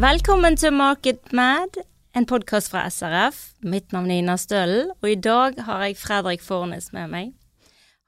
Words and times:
Velkommen 0.00 0.54
til 0.56 0.72
Market 0.72 1.32
Mad, 1.36 1.74
en 2.16 2.24
podkast 2.24 2.70
fra 2.72 2.86
SRF. 2.88 3.36
Mitt 3.68 3.90
navn 3.92 4.08
er 4.08 4.22
Ina 4.22 4.36
Stølen, 4.40 4.94
og 5.02 5.10
i 5.10 5.18
dag 5.20 5.58
har 5.66 5.82
jeg 5.84 5.98
Fredrik 6.00 6.40
Fornes 6.40 6.86
med 6.94 7.10
meg. 7.12 7.34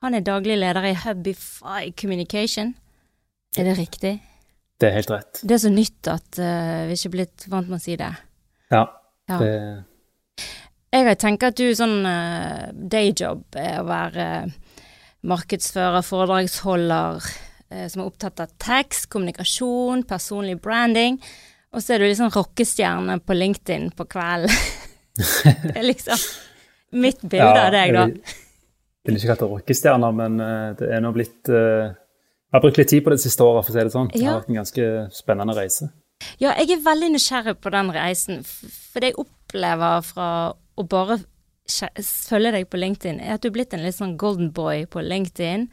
Han 0.01 0.17
er 0.17 0.25
daglig 0.25 0.57
leder 0.57 0.87
i 0.89 0.95
Hubify 0.97 1.91
Communication. 2.01 2.73
Er 3.59 3.69
det 3.69 3.77
riktig? 3.77 4.15
Det 4.81 4.89
er 4.89 4.97
helt 4.97 5.13
rett. 5.13 5.43
Det 5.43 5.59
er 5.59 5.63
så 5.67 5.75
nytt 5.75 6.09
at 6.09 6.41
uh, 6.41 6.47
vi 6.89 6.95
er 6.95 6.97
ikke 6.97 7.13
blitt 7.19 7.47
vant 7.53 7.69
med 7.69 7.83
å 7.83 7.85
si 7.85 7.99
det. 8.01 8.09
Ja. 8.73 8.87
Ja. 9.29 9.43
Det, 9.45 9.53
Jeg 10.97 11.21
tenker 11.21 11.53
at 11.53 11.61
du 11.61 11.69
sånn 11.77 12.09
uh, 12.09 12.73
dayjob 12.73 13.61
er 13.67 13.81
å 13.83 13.87
være 13.93 14.33
uh, 14.47 14.59
markedsfører, 15.29 16.01
foredragsholder, 16.09 17.33
som 17.89 18.03
er 18.03 18.09
opptatt 18.09 18.41
av 18.41 18.51
tekst, 18.61 19.07
kommunikasjon, 19.13 20.03
personlig 20.09 20.59
branding. 20.61 21.21
Og 21.73 21.81
så 21.83 21.95
er 21.95 22.03
du 22.03 22.07
liksom 22.07 22.33
rockestjerne 22.35 23.19
på 23.25 23.37
LinkedIn 23.37 23.91
på 23.97 24.07
kvelden. 24.13 24.53
det 25.17 25.75
er 25.75 25.87
liksom 25.87 26.21
mitt 27.01 27.23
bilde 27.25 27.49
ja, 27.49 27.67
av 27.67 27.73
deg, 27.73 27.95
da. 27.97 28.07
Jeg 29.03 29.09
vil 29.11 29.19
ikke 29.19 29.33
kalt 29.33 29.43
det 29.43 29.51
rockestjerner, 29.51 30.15
men 30.15 30.39
eh, 30.45 30.69
det 30.79 30.91
er 30.95 31.03
nå 31.03 31.11
blitt 31.17 31.49
eh, 31.51 31.89
Jeg 31.91 32.55
har 32.55 32.63
brukt 32.63 32.79
litt 32.79 32.93
tid 32.93 33.05
på 33.05 33.15
det 33.15 33.23
siste 33.25 33.45
året, 33.45 33.65
for 33.65 33.73
å 33.73 33.77
si 33.77 33.87
det 33.89 33.95
sånn. 33.95 34.11
Det 34.13 34.23
har 34.27 34.39
vært 34.43 34.53
en 34.53 34.61
ganske 34.61 34.89
spennende 35.17 35.57
reise. 35.57 35.89
Ja, 36.39 36.53
jeg 36.53 36.77
er 36.77 36.85
veldig 36.85 37.09
nysgjerrig 37.17 37.57
på 37.65 37.73
den 37.75 37.91
reisen, 37.95 38.43
for 38.47 39.03
det 39.03 39.13
jeg 39.13 39.23
opplever 39.25 40.05
fra 40.07 40.29
å 40.53 40.85
bare 40.89 41.19
følge 41.73 42.53
deg 42.55 42.69
på 42.71 42.79
LinkedIn, 42.79 43.19
er 43.23 43.37
at 43.37 43.43
du 43.43 43.49
er 43.49 43.57
blitt 43.57 43.75
en 43.75 43.83
litt 43.85 43.97
sånn 43.97 44.17
golden 44.21 44.53
boy 44.55 44.85
på 44.91 45.03
LinkedIn. 45.03 45.69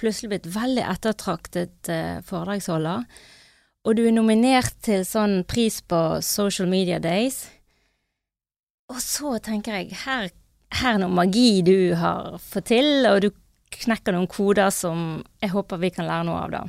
Plutselig 0.00 0.30
blitt 0.32 0.48
veldig 0.54 0.86
ettertraktet 0.88 1.90
eh, 1.92 2.20
foredragsholder. 2.24 3.04
Og 3.88 3.96
du 3.96 4.02
er 4.04 4.12
nominert 4.12 4.76
til 4.84 5.06
sånn 5.08 5.40
pris 5.48 5.80
på 5.80 6.20
Social 6.24 6.68
Media 6.68 6.98
Days. 7.00 7.46
Og 8.92 9.00
så 9.00 9.38
tenker 9.40 9.78
jeg, 9.78 9.94
her, 10.02 10.28
her 10.80 10.96
er 10.96 11.00
noe 11.00 11.14
magi 11.14 11.62
du 11.64 11.94
har 11.96 12.36
fått 12.42 12.68
til, 12.74 13.06
og 13.08 13.22
du 13.24 13.30
knekker 13.70 14.12
noen 14.16 14.28
koder 14.28 14.68
som 14.74 15.22
jeg 15.40 15.52
håper 15.54 15.80
vi 15.80 15.92
kan 15.94 16.08
lære 16.08 16.26
noe 16.28 16.42
av, 16.42 16.56
da. 16.58 16.62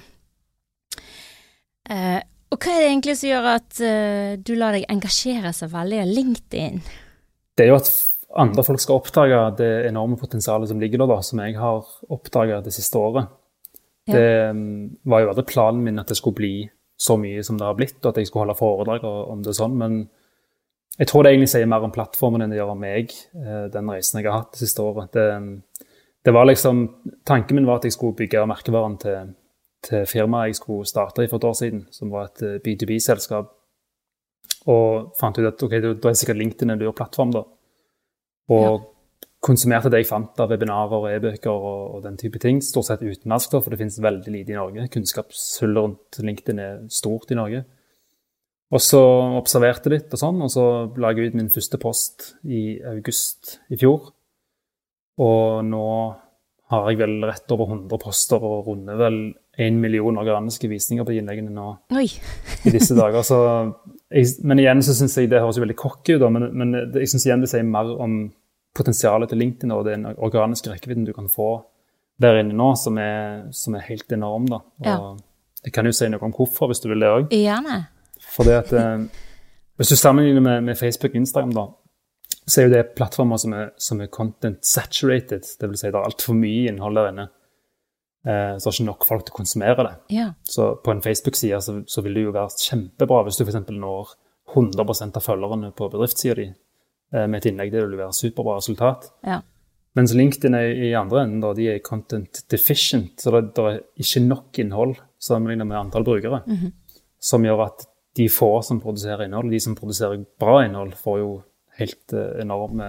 Eh, 1.92 2.22
og 2.52 2.59
hva 2.62 2.76
er 2.76 2.84
det 2.84 2.90
egentlig 2.92 3.18
som 3.18 3.31
gjør 3.31 3.50
at 3.56 3.84
eh, 3.84 4.34
du 4.40 4.53
lar 4.59 4.75
deg 4.78 4.88
engasjere 4.92 5.52
så 5.56 5.68
veldig 5.72 6.02
av 6.03 6.16
LinkedIn? 6.16 6.81
Det 7.58 7.66
er 7.66 7.72
jo 7.72 7.80
at 7.80 7.92
andre 8.40 8.64
folk 8.64 8.80
skal 8.80 9.00
oppdage 9.02 9.40
det 9.59 9.72
enorme 9.90 10.16
potensialet 10.20 10.72
som 10.72 10.80
ligger 10.80 11.02
der, 11.02 11.12
da, 11.12 11.23
som 11.25 11.42
jeg 11.44 11.58
har 11.59 11.88
oppdaga 12.12 12.62
det 12.64 12.75
siste 12.75 13.00
året. 13.00 13.31
Ja. 14.08 14.14
Det 14.16 14.30
um, 14.56 14.62
var 15.12 15.23
jo 15.23 15.34
aldri 15.34 15.46
planen 15.52 15.84
min 15.86 16.00
at 16.02 16.12
det 16.12 16.18
skulle 16.20 16.40
bli 16.40 16.53
så 17.02 17.18
mye 17.18 17.44
som 17.46 17.58
det 17.58 17.66
har 17.66 17.78
blitt, 17.78 18.00
og 18.04 18.12
at 18.12 18.20
jeg 18.22 18.30
skulle 18.30 18.46
holde 18.46 18.60
foredrag 18.60 19.06
om 19.08 19.42
det 19.46 19.56
sånn, 19.58 19.78
men 19.80 20.02
jeg 21.00 21.08
tror 21.10 21.24
det 21.24 21.32
egentlig 21.32 21.50
sier 21.54 21.70
mer 21.70 21.86
om 21.86 21.94
plattformen 21.94 22.44
enn 22.44 22.52
det 22.52 22.60
gjør 22.60 22.74
om 22.76 22.84
meg, 22.84 23.14
eh, 23.40 23.68
den 23.74 23.90
reisen 23.90 24.20
jeg 24.20 24.28
har 24.30 24.44
hatt 24.44 24.54
det 24.54 24.62
siste 24.66 24.84
året. 24.84 25.16
Det, 25.16 25.88
det 26.28 26.34
var 26.36 26.46
liksom, 26.46 26.84
Tanken 27.26 27.58
min 27.58 27.70
var 27.70 27.80
at 27.80 27.88
jeg 27.88 27.96
skulle 27.96 28.18
bygge 28.20 28.44
merkevaren 28.50 29.00
til, 29.02 29.32
til 29.88 30.06
firmaet 30.10 30.52
jeg 30.52 30.60
skulle 30.60 30.90
starte 30.90 31.26
i 31.26 31.32
for 31.32 31.42
et 31.42 31.48
år 31.50 31.58
siden, 31.58 31.86
som 31.96 32.12
var 32.14 32.30
et 32.30 32.44
eh, 32.46 32.60
B2B-selskap. 32.62 33.50
Og 34.70 35.16
fant 35.18 35.40
ut 35.40 35.48
at 35.48 35.64
ok, 35.66 35.78
da 35.82 36.12
er 36.12 36.20
sikkert 36.20 36.38
LinkedIn 36.38 36.76
en 36.76 36.84
lur 36.84 36.94
plattform, 36.94 37.32
da. 37.34 37.42
Og 38.52 38.84
konsumerte 39.42 39.89
det 39.89 40.03
jeg 40.03 40.09
fant 40.11 40.39
av 40.44 40.52
webinarer 40.53 40.97
og 41.00 41.09
e-bøker 41.09 41.52
og, 41.52 41.97
og 41.97 42.02
den 42.06 42.17
type 42.20 42.39
ting, 42.42 42.61
stort 42.61 42.92
sett 42.92 43.02
utenlandsk, 43.02 43.58
for 43.58 43.73
det 43.73 43.80
finnes 43.81 44.02
veldig 44.03 44.34
lite 44.34 44.53
i 44.53 44.58
Norge. 44.59 44.88
Kunnskapshullet 44.94 45.81
rundt 45.81 46.20
LinkedIn 46.22 46.61
er 46.61 46.81
stort 46.94 47.34
i 47.34 47.38
Norge. 47.39 47.64
Og 48.72 48.80
så 48.80 49.01
observerte 49.35 49.91
litt 49.91 50.13
og 50.13 50.22
sånn, 50.22 50.41
og 50.46 50.51
så 50.53 50.66
la 51.01 51.12
jeg 51.12 51.31
ut 51.31 51.40
min 51.40 51.51
første 51.51 51.80
post 51.81 52.35
i 52.47 52.80
august 52.94 53.57
i 53.74 53.80
fjor. 53.81 54.12
Og 55.22 55.66
nå 55.68 55.88
har 56.72 56.88
jeg 56.88 57.01
vel 57.01 57.18
rett 57.28 57.51
over 57.51 57.74
100 57.74 58.00
poster 58.00 58.44
og 58.47 58.69
runder 58.69 59.00
vel 59.00 59.18
en 59.59 59.80
million 59.84 60.16
organiske 60.22 60.69
visninger 60.72 61.03
på 61.03 61.12
de 61.12 61.19
innleggene 61.19 61.51
nå 61.51 61.74
i 62.00 62.72
disse 62.72 62.96
dager. 62.96 63.25
Så 63.28 63.40
jeg, 64.07 64.38
men 64.47 64.62
igjen 64.62 64.85
så 64.85 64.96
syns 64.96 65.18
jeg 65.19 65.34
det 65.34 65.41
høres 65.44 65.59
jo 65.59 65.66
veldig 65.66 65.80
cocky 65.81 66.16
ut, 66.16 66.30
men, 66.31 66.47
men 66.56 66.78
jeg 66.96 67.12
syns 67.12 67.28
igjen 67.28 67.44
det 67.44 67.51
sier 67.51 67.68
mer 67.68 67.91
om 67.97 68.22
potensialet 68.78 69.30
til 69.30 69.42
LinkedIn 69.42 69.74
og 69.76 69.86
den 69.86 70.06
organiske 70.18 70.72
rekkevidden 70.72 71.06
du 71.08 71.14
kan 71.14 71.30
få 71.30 71.50
der 72.22 72.38
inne 72.42 72.54
nå, 72.56 72.70
som 72.78 72.98
er, 73.02 73.48
som 73.56 73.76
er 73.76 73.86
helt 73.88 74.12
enorm. 74.14 74.46
da. 74.48 74.62
Og 74.80 74.86
Ja. 74.86 74.98
Jeg 75.64 75.74
kan 75.74 75.86
jo 75.86 75.92
si 75.94 76.08
noe 76.09 76.24
om 76.26 76.34
hvorfor, 76.34 76.68
hvis 76.72 76.80
du 76.81 76.88
vil 76.90 77.00
det 77.04 77.10
òg. 77.10 77.28
Gjerne. 77.30 77.88
Fordi 78.36 78.50
at 78.50 78.72
eh, 78.74 79.04
Hvis 79.78 79.90
du 79.90 79.96
sammenligner 79.96 80.42
med, 80.42 80.62
med 80.64 80.78
Facebook 80.78 81.12
og 81.12 81.16
Instagram, 81.16 81.54
da, 81.54 81.68
så 82.48 82.62
er 82.62 82.66
jo 82.68 82.74
det 82.74 82.96
plattformer 82.96 83.38
som 83.38 83.54
er, 83.54 83.70
som 83.78 84.02
er 84.02 84.08
content 84.08 84.66
saturated. 84.66 85.42
Det 85.60 85.70
vil 85.70 85.78
si 85.78 85.88
det 85.88 85.96
er 85.96 86.06
altfor 86.06 86.34
mye 86.38 86.70
innhold 86.70 86.96
der 86.96 87.10
inne. 87.10 87.28
Eh, 88.26 88.58
så 88.58 88.70
det 88.70 88.74
er 88.74 88.78
ikke 88.78 88.90
nok 88.92 89.06
folk 89.08 89.26
til 89.26 89.34
å 89.34 89.38
konsumere 89.40 89.86
det. 89.88 89.94
Ja. 90.18 90.28
Så 90.44 90.76
på 90.84 90.92
en 90.94 91.02
Facebook-side 91.02 91.62
så, 91.62 91.78
så 91.88 92.02
vil 92.06 92.14
det 92.14 92.26
jo 92.28 92.34
være 92.36 92.54
kjempebra 92.62 93.24
hvis 93.26 93.38
du 93.40 93.46
f.eks. 93.46 93.62
når 93.70 94.14
100% 94.54 95.18
av 95.18 95.26
følgerne 95.26 95.72
på 95.78 95.90
bedriftssida 95.90 96.36
di 96.38 96.48
med 97.12 97.38
et 97.42 97.48
innlegg. 97.50 97.72
Det 97.74 97.82
vil 97.84 97.94
leverer 97.96 98.16
superbra 98.16 98.58
resultat. 98.60 99.10
Ja. 99.28 99.42
Mens 100.00 100.14
LinkedIn 100.16 100.56
er 100.56 100.70
i 100.72 100.92
andre 100.96 101.26
enden, 101.26 101.42
da, 101.44 101.52
de 101.56 101.68
er 101.74 101.82
content 101.84 102.44
deficient. 102.52 103.20
Så 103.20 103.34
det, 103.36 103.42
det 103.58 103.66
er 103.68 103.80
ikke 104.00 104.24
nok 104.24 104.60
innhold 104.64 104.96
sammenlignet 105.22 105.68
med 105.68 105.80
antall 105.82 106.08
brukere. 106.08 106.44
Som 107.22 107.44
gjør 107.46 107.66
at 107.68 107.84
de 108.18 108.28
få 108.32 108.62
som 108.66 108.80
produserer 108.84 109.26
innhold, 109.26 109.52
de 109.52 109.60
som 109.64 109.76
produserer 109.76 110.24
bra 110.40 110.62
innhold, 110.66 110.96
får 111.00 111.20
jo 111.20 111.32
helt 111.80 112.16
eh, 112.16 112.42
enorme 112.44 112.88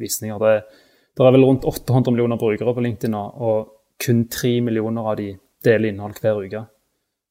visninger. 0.00 0.38
Det, 0.40 0.84
det 1.16 1.24
er 1.24 1.34
vel 1.36 1.48
rundt 1.48 1.66
800 1.68 2.12
millioner 2.12 2.40
brukere 2.40 2.74
på 2.76 2.84
LinkedIn 2.84 3.16
og 3.16 3.72
kun 4.02 4.26
3 4.32 4.58
millioner 4.64 5.10
av 5.12 5.18
de 5.20 5.30
deler 5.64 5.92
innhold 5.92 6.20
hver 6.20 6.42
uke. 6.44 6.64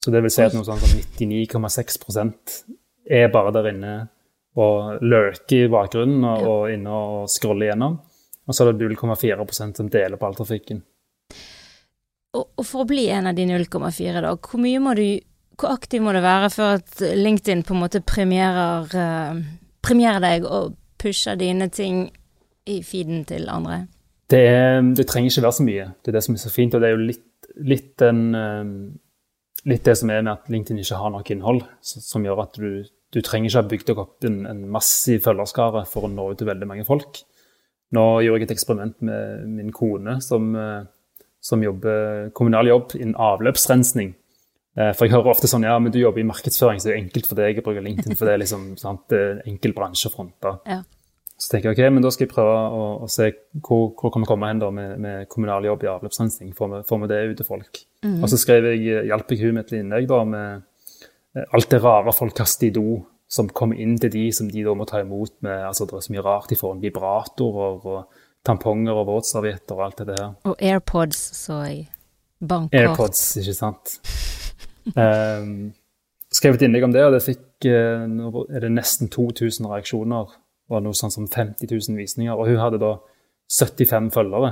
Så 0.02 0.14
det 0.14 0.22
vil 0.22 0.34
si 0.34 0.46
at 0.46 0.54
noe 0.54 0.66
sånt 0.66 0.82
som 0.86 1.00
99,6% 1.18 2.58
er 3.16 3.30
bare 3.34 3.54
der 3.54 3.72
inne 3.72 3.94
og 4.56 5.02
lurke 5.04 5.66
i 5.66 5.70
bakgrunnen 5.72 6.24
og, 6.24 6.42
Ja. 6.42 6.48
og 6.50 6.72
inne 6.72 6.90
og 6.96 7.30
scrolle 7.30 7.68
gjennom. 7.70 8.00
Og 8.48 8.54
så 8.54 8.64
er 8.68 8.74
det 8.74 8.92
0,4 8.98 9.74
som 9.76 9.90
deler 9.90 10.18
på 10.18 10.28
all 10.28 10.36
trafikken. 10.38 10.84
Og, 12.36 12.46
og 12.60 12.66
for 12.68 12.84
å 12.84 12.88
bli 12.90 13.08
en 13.10 13.28
av 13.32 13.36
de 13.38 13.46
0,4, 13.48 14.22
da, 14.22 14.36
hvor 14.36 14.62
mye 14.62 14.82
må 14.84 14.96
du 14.98 15.06
Hvor 15.56 15.72
aktiv 15.72 16.02
må 16.04 16.12
du 16.12 16.20
være 16.20 16.50
før 16.52 16.74
at 16.82 17.00
LinkedIn 17.00 17.62
på 17.64 17.72
en 17.72 17.80
måte 17.80 18.02
premierer, 18.04 18.90
eh, 18.92 19.38
premierer 19.82 20.20
deg 20.20 20.44
og 20.44 20.74
pusher 21.00 21.38
dine 21.40 21.70
ting 21.72 22.10
i 22.68 22.82
feeden 22.84 23.22
til 23.24 23.48
andre? 23.48 23.86
Det, 24.28 24.42
er, 24.52 24.82
det 24.98 25.06
trenger 25.08 25.32
ikke 25.32 25.46
være 25.46 25.56
så 25.56 25.64
mye. 25.64 25.86
Det 26.04 26.12
er 26.12 26.18
det 26.18 26.24
som 26.26 26.36
er 26.36 26.42
så 26.44 26.52
fint. 26.52 26.76
Og 26.76 26.82
det 26.84 26.90
er 26.90 26.98
jo 26.98 27.06
litt, 27.08 27.48
litt, 27.72 27.88
den, 28.04 28.20
eh, 28.36 28.74
litt 29.72 29.88
det 29.88 29.96
som 29.96 30.12
er 30.12 30.26
med 30.28 30.34
at 30.34 30.52
LinkedIn 30.52 30.84
ikke 30.84 31.00
har 31.00 31.14
nok 31.16 31.32
innhold, 31.32 31.64
som 31.80 32.28
gjør 32.28 32.44
at 32.44 32.60
du, 32.60 32.84
du 33.14 33.22
trenger 33.22 33.50
ikke 33.50 33.62
ha 33.62 33.70
bygd 33.70 33.88
deg 33.92 34.02
opp 34.02 34.28
en, 34.28 34.42
en 34.50 34.66
massiv 34.72 35.22
følgerskare 35.28 35.86
for 35.90 36.08
å 36.08 36.12
nå 36.12 36.32
ut 36.32 36.40
til 36.42 36.50
veldig 36.50 36.68
mange 36.68 36.86
folk. 36.88 37.22
Nå 37.96 38.04
gjorde 38.26 38.42
jeg 38.42 38.50
et 38.50 38.56
eksperiment 38.58 38.98
med 39.06 39.48
min 39.60 39.72
kone, 39.76 40.18
som, 40.26 40.50
eh, 40.58 41.22
som 41.44 41.64
jobber 41.64 42.32
kommunal 42.36 42.68
jobb 42.72 42.96
innen 42.98 43.16
avløpsrensning. 43.16 44.16
Eh, 44.76 44.92
For 44.92 45.06
jeg 45.06 45.16
hører 45.16 45.32
ofte 45.32 45.48
sånn 45.48 45.64
ja, 45.64 45.78
men 45.80 45.94
du 45.94 46.02
jobber 46.02 46.20
i 46.20 46.28
markedsføring, 46.28 46.82
så 46.82 46.90
det 46.90 46.96
er 46.96 47.04
enkelt 47.04 47.30
for 47.30 47.40
deg 47.40 47.62
å 47.62 47.64
bruke 47.64 47.86
LinkedIn, 47.86 48.18
for 48.18 48.28
det 48.28 48.34
er 48.36 48.44
liksom 48.44 48.68
sant, 48.82 49.06
det 49.14 49.22
er 49.22 49.42
enkel 49.48 49.76
bransje 49.78 50.10
å 50.12 50.16
fronte. 50.18 50.58
Ja. 50.68 50.82
Så 51.36 51.52
tenker 51.52 51.72
jeg 51.72 51.76
ok, 51.76 51.94
men 51.94 52.04
da 52.04 52.10
skal 52.16 52.26
jeg 52.26 52.32
prøve 52.32 52.52
å, 52.56 52.84
å 53.04 53.08
se 53.12 53.30
hvor, 53.60 53.90
hvor 54.00 54.12
kan 54.12 54.24
vi 54.24 54.28
komme 54.30 54.48
hen 54.48 54.62
da 54.64 54.70
med, 54.72 54.94
med 55.04 55.26
kommunal 55.32 55.68
jobb 55.68 55.84
i 55.84 55.90
avløpsrensning. 55.92 56.54
Får 56.56 57.02
vi, 57.02 57.10
det 57.12 57.18
ut 57.28 57.40
til 57.42 57.48
folk? 57.48 57.82
Og 58.24 58.30
så 58.32 58.40
skrev 58.40 58.70
jeg, 58.72 59.04
hjalp 59.10 59.34
jeg 59.34 59.42
hun 59.42 59.58
med 59.58 59.66
et 59.66 59.74
innlegg 59.82 60.08
da 60.08 60.22
med 60.24 60.64
alt 61.36 61.70
det 61.72 61.82
rare 61.84 62.14
folk 62.16 62.36
kaster 62.38 62.68
i 62.70 62.74
do, 62.76 63.02
som 63.28 63.50
kommer 63.50 63.80
inn 63.82 63.98
til 64.00 64.12
de 64.14 64.28
som 64.36 64.48
de 64.52 64.64
da 64.64 64.74
må 64.78 64.86
ta 64.88 65.02
imot 65.02 65.34
med 65.44 65.64
altså 65.66 65.88
Det 65.90 65.98
er 65.98 66.06
så 66.06 66.14
mye 66.14 66.24
rart. 66.26 66.50
De 66.50 66.56
får 66.60 66.76
en 66.76 66.84
vibratorer 66.84 67.88
og 67.90 68.22
tamponger 68.46 68.94
og 68.94 69.08
våtservietter 69.10 69.76
og 69.76 69.86
alt 69.88 69.98
det 70.04 70.08
der. 70.14 70.28
Og 70.46 70.56
AirPods, 70.62 71.18
så 71.40 71.64
jeg. 71.66 71.88
Bankkort. 72.46 72.78
AirPods, 72.80 73.24
ikke 73.42 73.58
sant. 73.58 73.96
Um, 74.86 75.72
skrev 76.30 76.60
et 76.60 76.62
innlegg 76.62 76.84
om 76.86 76.92
det, 76.94 77.02
og 77.08 77.16
det 77.16 77.24
fikk 77.26 77.66
eh, 77.66 78.04
nå 78.06 78.44
er 78.54 78.62
det 78.68 78.70
nesten 78.70 79.10
2000 79.10 79.66
reaksjoner. 79.72 80.36
Og 80.70 80.84
noe 80.86 80.94
sånn 80.98 81.14
som 81.14 81.26
50 81.26 81.66
000 81.72 81.98
visninger. 81.98 82.38
Og 82.38 82.52
hun 82.52 82.60
hadde 82.62 82.78
da 82.84 82.92
75 83.50 84.12
følgere 84.14 84.52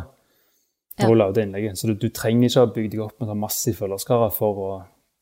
da 0.97 1.03
Ja. 1.03 1.07
hun 1.09 1.18
lagde 1.18 1.41
innlegget. 1.45 1.77
Så 1.77 1.88
du, 1.89 1.94
du 2.01 2.09
trenger 2.09 2.50
ikke 2.50 2.63
ha 2.65 2.71
bygd 2.74 2.91
deg 2.95 3.06
opp 3.06 3.21
med 3.21 3.30
en 3.30 3.44
massiv 3.45 3.77
følgerskare 3.77 4.31
for 4.33 4.62
å 4.65 4.71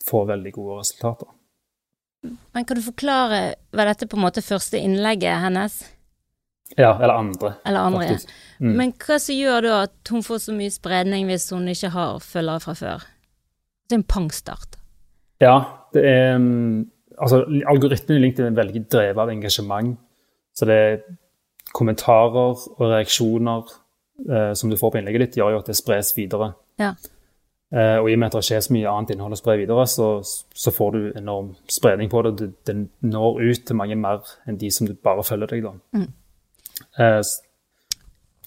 få 0.08 0.24
veldig 0.32 0.52
gode 0.56 0.80
resultater. 0.80 1.28
Men 2.22 2.66
kan 2.66 2.78
du 2.78 2.84
forklare, 2.86 3.56
var 3.74 3.90
dette 3.90 4.08
på 4.08 4.18
en 4.20 4.26
måte 4.26 4.44
første 4.46 4.78
innlegget 4.78 5.42
hennes? 5.42 5.80
Ja, 6.78 6.94
eller 6.96 7.14
andre. 7.14 7.54
Eller 7.66 7.80
andre? 7.80 8.06
ja. 8.06 8.18
Mm. 8.62 8.76
Men 8.78 8.94
hva 9.02 9.18
som 9.20 9.36
gjør 9.36 9.66
da 9.66 9.78
at 9.88 10.12
hun 10.14 10.24
får 10.24 10.44
så 10.46 10.54
mye 10.54 10.72
spredning 10.72 11.26
hvis 11.28 11.50
hun 11.52 11.66
ikke 11.72 11.90
har 11.96 12.20
følgere 12.22 12.64
fra 12.64 12.76
før? 12.78 13.08
Det 13.90 13.98
er 13.98 14.02
en 14.04 14.08
pangstart. 14.08 14.78
Ja, 15.42 15.56
det 15.96 16.04
er 16.06 16.38
mm, 16.38 16.86
altså, 17.18 17.42
Algoritmen 17.68 18.20
i 18.20 18.22
LinkedIn 18.28 18.52
er 18.52 18.60
veldig 18.60 18.84
drevet 18.94 19.24
av 19.24 19.34
engasjement. 19.34 19.96
Så 20.54 20.68
det 20.70 20.78
er 20.78 21.02
kommentarer 21.74 22.62
og 22.78 22.84
reaksjoner 22.86 23.74
eh, 24.30 24.54
som 24.54 24.70
du 24.70 24.78
får 24.78 24.94
på 24.94 25.02
innlegget 25.02 25.26
ditt, 25.26 25.40
gjør 25.42 25.56
jo 25.56 25.64
at 25.64 25.72
det 25.72 25.78
spres 25.80 26.14
videre. 26.18 26.52
Ja. 26.80 26.94
Eh, 27.72 27.98
og 28.02 28.10
i 28.10 28.16
og 28.18 28.20
med 28.20 28.28
at 28.28 28.34
det 28.36 28.42
ikke 28.44 28.58
er 28.60 28.66
så 28.66 28.74
mye 28.76 28.92
annet 28.92 29.14
innhold 29.14 29.36
å 29.38 29.40
spre 29.40 29.54
videre, 29.62 29.86
så, 29.88 30.08
så 30.64 30.74
får 30.76 30.92
du 30.92 31.06
enorm 31.22 31.54
spredning 31.72 32.10
på 32.12 32.24
det. 32.28 32.50
det. 32.68 32.76
Når 33.08 33.40
ut 33.40 33.64
til 33.68 33.80
mange 33.80 33.96
mer 33.96 34.28
enn 34.48 34.60
de 34.60 34.72
som 34.76 34.90
bare 35.04 35.24
følger 35.24 35.54
deg. 35.54 35.64
da. 35.70 35.72
Mm. 35.96 36.10
Eh, 37.00 37.22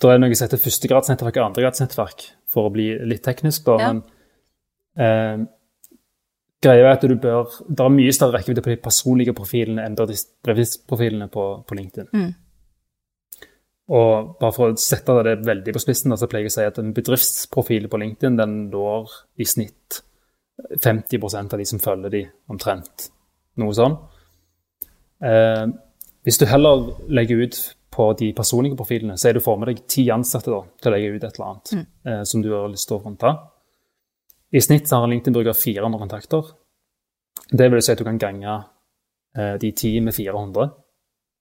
det 0.04 0.10
er 0.10 0.20
noe 0.20 0.36
som 0.36 0.44
heter 0.44 0.60
førstegradsnettverk 0.60 1.38
og 1.40 1.46
andregradsnettverk, 1.48 2.26
for 2.52 2.68
å 2.68 2.74
bli 2.74 2.90
litt 3.08 3.24
teknisk. 3.24 3.64
da, 3.64 3.78
Ja. 3.80 3.92
men 3.92 4.02
eh, 4.98 5.46
greia 6.64 6.84
er 6.84 6.92
at 6.92 7.00
du 7.00 7.16
bør, 7.16 7.48
Det 7.68 7.80
er 7.80 7.88
mye 7.88 8.12
større 8.12 8.38
rekkevidde 8.38 8.62
på 8.62 8.74
de 8.74 8.76
personlige 8.76 9.34
profilene 9.34 9.86
enn 9.86 9.96
bedriftsprofilene 9.96 11.30
på, 11.32 11.64
på 11.64 11.74
LinkedIn. 11.74 12.08
Mm. 12.12 12.34
Og 13.92 14.36
bare 14.40 14.54
for 14.56 14.72
å 14.72 14.80
sette 14.80 15.12
det 15.26 15.34
veldig 15.44 15.74
på 15.76 15.82
spissen, 15.82 16.14
så 16.16 16.28
pleier 16.30 16.46
jeg 16.46 16.54
å 16.54 16.56
si 16.56 16.64
at 16.64 16.78
en 16.80 16.94
bedriftsprofil 16.96 17.88
på 17.92 18.00
LinkedIn 18.00 18.38
den 18.38 18.54
når 18.72 19.12
i 19.36 19.44
snitt 19.48 20.00
50% 20.80 21.52
av 21.52 21.60
de 21.60 21.66
som 21.68 21.82
følger 21.82 22.14
de 22.14 22.22
omtrent. 22.48 23.08
Noe 23.60 23.74
sånn. 23.76 23.96
Eh, 25.24 25.66
hvis 26.24 26.40
du 26.40 26.46
heller 26.48 26.94
legger 27.12 27.44
ut 27.44 27.58
på 27.94 28.06
de 28.18 28.32
personlige 28.34 28.78
profilene, 28.78 29.18
så 29.20 29.28
er 29.28 29.36
du 29.36 29.44
får 29.44 29.58
med 29.60 29.68
deg 29.70 29.82
ti 29.90 30.06
ansatte 30.10 30.50
da, 30.50 30.62
til 30.80 30.90
å 30.90 30.94
legge 30.94 31.12
ut 31.14 31.24
et 31.24 31.36
eller 31.36 31.50
annet 31.50 31.72
Mm. 31.74 31.86
eh, 32.06 32.22
som 32.24 32.42
du 32.42 32.50
har 32.52 32.68
lyst 32.68 32.88
til 32.88 32.96
å 32.96 33.02
fronte. 33.02 33.38
I 34.52 34.60
snitt 34.60 34.88
så 34.88 35.00
har 35.00 35.08
LinkedIn-bruker 35.08 35.52
400 35.54 35.98
kontakter. 35.98 36.42
Det 37.50 37.70
vil 37.70 37.82
si 37.82 37.92
at 37.92 37.98
du 37.98 38.04
kan 38.04 38.18
gange 38.18 38.64
eh, 39.36 39.56
de 39.58 39.72
ti 39.72 40.00
med 40.00 40.14
400 40.14 40.72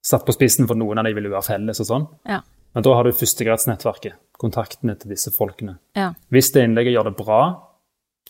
satt 0.03 0.25
på 0.27 0.35
spissen, 0.35 0.67
for 0.67 0.79
noen 0.79 0.99
av 0.99 1.07
dem 1.07 1.15
vil 1.17 1.29
jo 1.29 1.35
være 1.35 1.47
felles 1.47 1.79
og 1.83 1.89
sånn. 1.89 2.07
Ja. 2.27 2.41
Men 2.73 2.85
da 2.85 2.95
har 2.97 3.05
du 3.05 3.15
førstegradsnettverket, 3.15 4.17
kontaktene 4.41 4.95
til 4.99 5.13
disse 5.13 5.31
folkene. 5.33 5.77
Ja. 5.97 6.11
Hvis 6.33 6.51
det 6.55 6.65
innlegget 6.65 6.95
gjør 6.95 7.11
det 7.11 7.17
bra, 7.19 7.39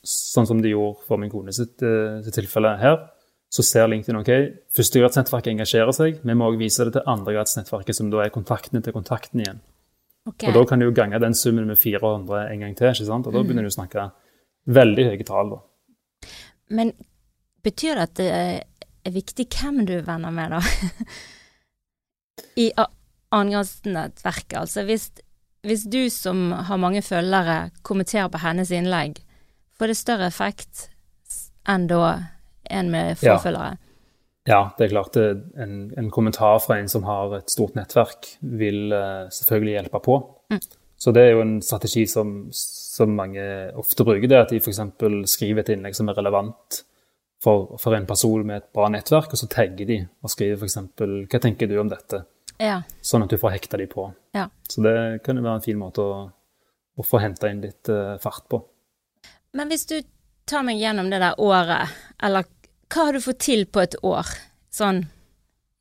sånn 0.03 0.47
som 0.49 0.61
det 0.61 0.73
gjorde 0.73 1.07
for 1.07 1.21
min 1.21 1.31
kone 1.31 1.53
sitt, 1.55 1.81
eh, 1.81 2.19
sitt 2.25 2.35
tilfelle 2.35 2.75
her, 2.81 2.97
så 3.53 3.63
ser 3.63 3.87
LinkedIn 3.87 4.17
ok, 4.19 4.31
førstegradsnettverket 4.75 5.53
engasjerer 5.53 5.95
seg, 5.95 6.19
vi 6.25 6.35
må 6.35 6.49
også 6.49 6.59
vise 6.59 6.87
det 6.87 6.95
til 6.95 7.07
andregradsnettverket, 7.13 7.95
som 7.95 8.09
da 8.11 8.23
er 8.23 8.33
kontaktene 8.33 8.81
til 8.83 8.95
kontakten 8.95 9.43
igjen. 9.43 9.61
Okay. 10.27 10.49
Og 10.49 10.57
da 10.57 10.63
kan 10.67 10.79
du 10.79 10.87
jo 10.87 10.95
gange 10.95 11.19
den 11.19 11.35
summen 11.35 11.67
med 11.67 11.77
400 11.77 12.47
en 12.49 12.63
gang 12.63 12.75
til, 12.79 12.89
ikke 12.89 13.07
sant? 13.07 13.27
Og 13.27 13.35
da 13.35 13.43
begynner 13.43 13.67
du 13.67 13.69
å 13.69 13.75
snakke 13.75 14.07
veldig 14.71 15.05
høye 15.09 15.27
tall 15.27 15.53
da. 15.53 15.61
Men 16.73 16.93
betyr 17.63 17.99
det 17.99 18.07
at 18.07 18.15
det 18.19 18.29
er 18.33 19.13
viktig 19.13 19.47
hvem 19.51 19.83
du 19.87 19.97
er 19.99 20.05
venner 20.07 20.33
med, 20.33 20.55
da? 20.55 20.61
I 22.57 22.71
annengradsnettverket, 23.33 24.57
altså. 24.59 24.83
Hvis, 24.87 25.09
hvis 25.65 25.85
du 25.89 26.09
som 26.13 26.51
har 26.51 26.81
mange 26.81 27.01
følgere, 27.05 27.71
kommenterer 27.85 28.29
på 28.33 28.41
hennes 28.43 28.71
innlegg, 28.73 29.21
får 29.79 29.91
det 29.91 29.97
større 29.99 30.29
effekt 30.29 30.87
enn 31.69 31.87
da 31.87 32.03
en 32.69 32.91
med 32.91 33.17
få 33.19 33.33
Ja. 33.33 33.39
følgere? 33.41 33.77
Ja, 34.45 34.73
det 34.77 34.85
er 34.85 34.91
klart 34.91 35.13
det, 35.15 35.27
en, 35.55 35.93
en 35.97 36.09
kommentar 36.11 36.59
fra 36.59 36.75
en 36.77 36.89
som 36.91 37.05
har 37.07 37.37
et 37.37 37.49
stort 37.49 37.77
nettverk, 37.79 38.27
vil 38.41 38.91
eh, 38.91 39.29
selvfølgelig 39.31 39.77
hjelpe 39.77 40.01
på. 40.03 40.17
Mm. 40.51 40.59
Så 40.99 41.11
det 41.15 41.21
er 41.23 41.31
jo 41.31 41.41
en 41.43 41.61
strategi 41.63 42.03
som, 42.07 42.49
som 42.51 43.15
mange 43.15 43.43
ofte 43.79 44.03
bruker, 44.03 44.27
det 44.27 44.41
at 44.41 44.51
de 44.51 44.59
f.eks. 44.59 44.81
skriver 45.31 45.63
et 45.63 45.71
innlegg 45.75 45.95
som 45.95 46.11
er 46.11 46.19
relevant 46.19 46.83
for, 47.43 47.75
for 47.81 47.95
en 47.97 48.07
person 48.07 48.45
med 48.47 48.61
et 48.61 48.69
bra 48.75 48.87
nettverk, 48.93 49.33
og 49.33 49.39
så 49.39 49.49
tagger 49.51 49.89
de 49.89 49.99
og 50.23 50.31
skriver 50.31 50.61
f.eks.: 50.61 50.77
Hva 51.31 51.41
tenker 51.43 51.69
du 51.69 51.75
om 51.81 51.91
dette? 51.91 52.23
Ja. 52.61 52.81
Sånn 53.03 53.25
at 53.25 53.33
du 53.33 53.39
får 53.41 53.57
hekta 53.57 53.79
de 53.81 53.87
på. 53.91 54.07
Ja. 54.35 54.47
Så 54.69 54.83
det 54.85 54.95
kan 55.25 55.37
jo 55.37 55.45
være 55.45 55.59
en 55.59 55.65
fin 55.65 55.79
måte 55.79 56.03
å, 56.05 56.19
å 56.95 57.05
få 57.05 57.19
henta 57.23 57.49
inn 57.51 57.63
litt 57.65 57.91
uh, 57.91 58.15
fart 58.23 58.45
på. 58.51 58.61
Men 59.57 59.69
hvis 59.73 59.87
du 59.89 59.97
tar 60.49 60.63
meg 60.65 60.79
gjennom 60.81 61.09
det 61.11 61.19
der 61.23 61.39
året, 61.41 61.91
eller 62.23 62.47
hva 62.93 63.09
har 63.09 63.17
du 63.17 63.23
fått 63.25 63.41
til 63.43 63.65
på 63.67 63.83
et 63.83 63.97
år? 64.05 64.29
Sånn 64.73 65.03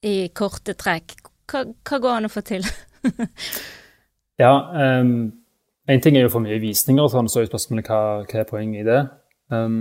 i 0.02 0.16
korte 0.34 0.74
trekk. 0.78 1.20
Hva, 1.52 1.64
hva 1.86 1.98
går 2.02 2.18
an 2.18 2.28
å 2.28 2.32
få 2.32 2.44
til? 2.46 2.66
Ja, 4.40 4.54
um, 5.00 5.32
en 5.86 6.00
ting 6.02 6.16
er 6.16 6.24
jo 6.24 6.32
for 6.32 6.42
mye 6.42 6.56
visninger, 6.62 7.08
sånn, 7.12 7.28
så 7.30 7.42
er 7.42 7.50
spørsmålet 7.50 7.86
hva, 7.86 7.98
hva 8.26 8.40
er 8.40 8.48
poenget 8.48 8.80
i 8.80 8.86
det. 8.88 9.00
Um, 9.52 9.76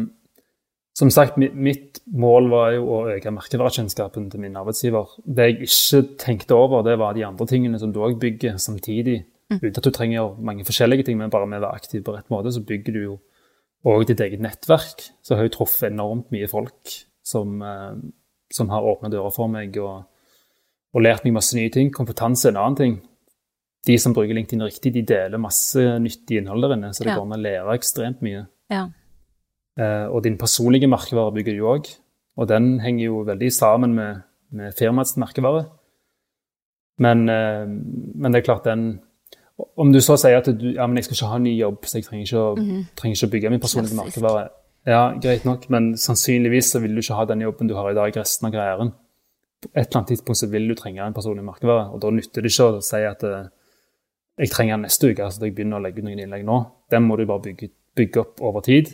som 0.97 1.09
sagt, 1.13 1.37
mitt, 1.37 2.01
mål 2.11 2.49
var 2.51 2.71
jo 2.75 2.87
å 2.91 2.97
øke 3.13 3.31
merkevarekjennskapen 3.31 4.29
til 4.31 4.41
min 4.43 4.57
arbeidsgiver. 4.59 5.13
Det 5.23 5.45
jeg 5.47 5.67
ikke 5.69 6.01
tenkte 6.19 6.57
over, 6.57 6.83
det 6.83 6.97
var 6.99 7.15
de 7.15 7.23
andre 7.25 7.47
tingene 7.47 7.79
som 7.79 7.93
du 7.93 8.01
òg 8.03 8.17
bygger 8.19 8.57
samtidig. 8.59 9.21
Uten 9.51 9.77
at 9.77 9.83
du 9.87 9.91
trenger 9.91 10.35
mange 10.39 10.65
forskjellige 10.67 11.07
ting, 11.07 11.17
men 11.19 11.31
bare 11.31 11.47
med 11.47 11.59
å 11.61 11.65
være 11.67 11.79
aktiv 11.79 12.03
på 12.03 12.15
rett 12.15 12.29
måte, 12.31 12.51
så 12.55 12.63
bygger 12.63 12.95
du 12.95 13.01
jo 13.03 13.19
òg 13.87 14.05
ditt 14.07 14.19
eget 14.23 14.43
nettverk. 14.43 15.07
Så 15.23 15.33
jeg 15.33 15.39
har 15.39 15.47
jo 15.49 15.55
truffet 15.57 15.91
enormt 15.91 16.29
mye 16.31 16.47
folk 16.51 16.93
som, 17.23 17.61
eh, 17.61 17.95
som 18.51 18.69
har 18.69 18.83
åpna 18.83 19.09
dører 19.11 19.31
for 19.35 19.47
meg 19.51 19.75
og, 19.79 20.03
og 20.93 21.01
lært 21.01 21.23
meg 21.23 21.33
masse 21.39 21.55
nye 21.55 21.71
ting. 21.71 21.91
Kompetanse 21.91 22.47
er 22.49 22.55
en 22.55 22.61
annen 22.65 22.79
ting 22.79 22.99
de 23.87 23.97
som 23.97 24.13
bruker 24.13 24.35
LinkedIn 24.37 24.61
riktig, 24.61 24.93
de 24.93 25.01
deler 25.09 25.41
masse 25.41 25.81
nyttig 26.03 26.37
innhold 26.41 26.61
der 26.67 26.75
inne, 26.75 26.91
så 26.93 27.03
det 27.03 27.11
Ja. 27.11 27.15
går 27.17 27.25
an 27.25 27.39
å 27.39 27.41
lære 27.41 27.77
ekstremt 27.79 28.21
mye. 28.21 28.47
Ja. 28.69 28.89
Eh, 29.81 30.07
og 30.11 30.23
din 30.23 30.37
personlige 30.37 30.89
merkevare 30.91 31.33
bygger 31.33 31.57
du 31.57 31.67
òg, 31.71 31.87
og 32.37 32.49
den 32.49 32.79
henger 32.83 33.05
jo 33.05 33.21
veldig 33.27 33.51
sammen 33.53 33.95
med, 33.97 34.21
med 34.51 34.75
firmaets 34.77 35.17
merkevare. 35.17 35.65
Men, 37.01 37.29
eh, 37.29 37.65
men 37.67 38.31
det 38.31 38.41
er 38.41 38.49
klart 38.49 38.67
den 38.67 39.01
Om 39.77 39.91
du 39.93 39.99
så 40.01 40.15
sier 40.17 40.39
at 40.39 40.47
du 40.57 40.71
ja, 40.73 40.87
men 40.87 40.97
jeg 40.97 41.05
skal 41.05 41.15
ikke 41.15 41.27
ha 41.29 41.37
en 41.37 41.43
ny 41.45 41.51
jobb, 41.53 41.83
så 41.85 41.99
jeg 41.99 42.05
trenger 42.07 42.25
ikke 42.25 42.39
å, 42.41 42.83
trenger 42.97 43.17
ikke 43.17 43.27
å 43.27 43.31
bygge 43.35 43.49
min 43.53 43.61
personlige 43.61 43.93
Klassisk. 43.93 44.17
merkevare. 44.17 44.47
Ja, 44.89 45.01
greit 45.21 45.43
nok, 45.45 45.67
men 45.69 45.91
sannsynligvis 46.01 46.71
så 46.73 46.79
vil 46.81 46.95
du 46.97 47.01
ikke 47.03 47.17
ha 47.19 47.25
den 47.29 47.43
jobben 47.45 47.69
du 47.69 47.75
har 47.77 47.91
i 47.91 47.97
dag 47.97 48.15
resten 48.17 48.47
av 48.47 48.55
karrieren. 48.55 48.93
På 49.61 49.69
et 49.75 49.83
eller 49.83 49.99
annet 49.99 50.13
tidspunkt 50.15 50.39
så 50.39 50.49
vil 50.49 50.65
du 50.65 50.73
trenge 50.79 51.05
en 51.05 51.13
personlig 51.13 51.45
merkevare, 51.45 51.91
og 51.93 52.01
da 52.01 52.09
nytter 52.09 52.41
det 52.41 52.49
ikke 52.49 52.69
å 52.71 52.79
si 52.81 53.03
at 53.05 53.25
eh, 53.27 53.51
jeg 54.41 54.49
trenger 54.55 54.79
den 54.79 54.87
neste 54.87 55.11
uke, 55.11 55.27
altså 55.27 55.45
jeg 55.45 55.53
begynner 55.53 55.77
å 55.77 55.85
legge 55.85 56.01
ut 56.01 56.07
noen 56.07 56.23
innlegg 56.23 56.47
nå. 56.47 56.57
Den 56.89 57.05
må 57.05 57.19
du 57.19 57.27
bare 57.29 57.45
bygge, 57.45 57.69
bygge 58.01 58.23
opp 58.23 58.41
over 58.49 58.65
tid. 58.65 58.89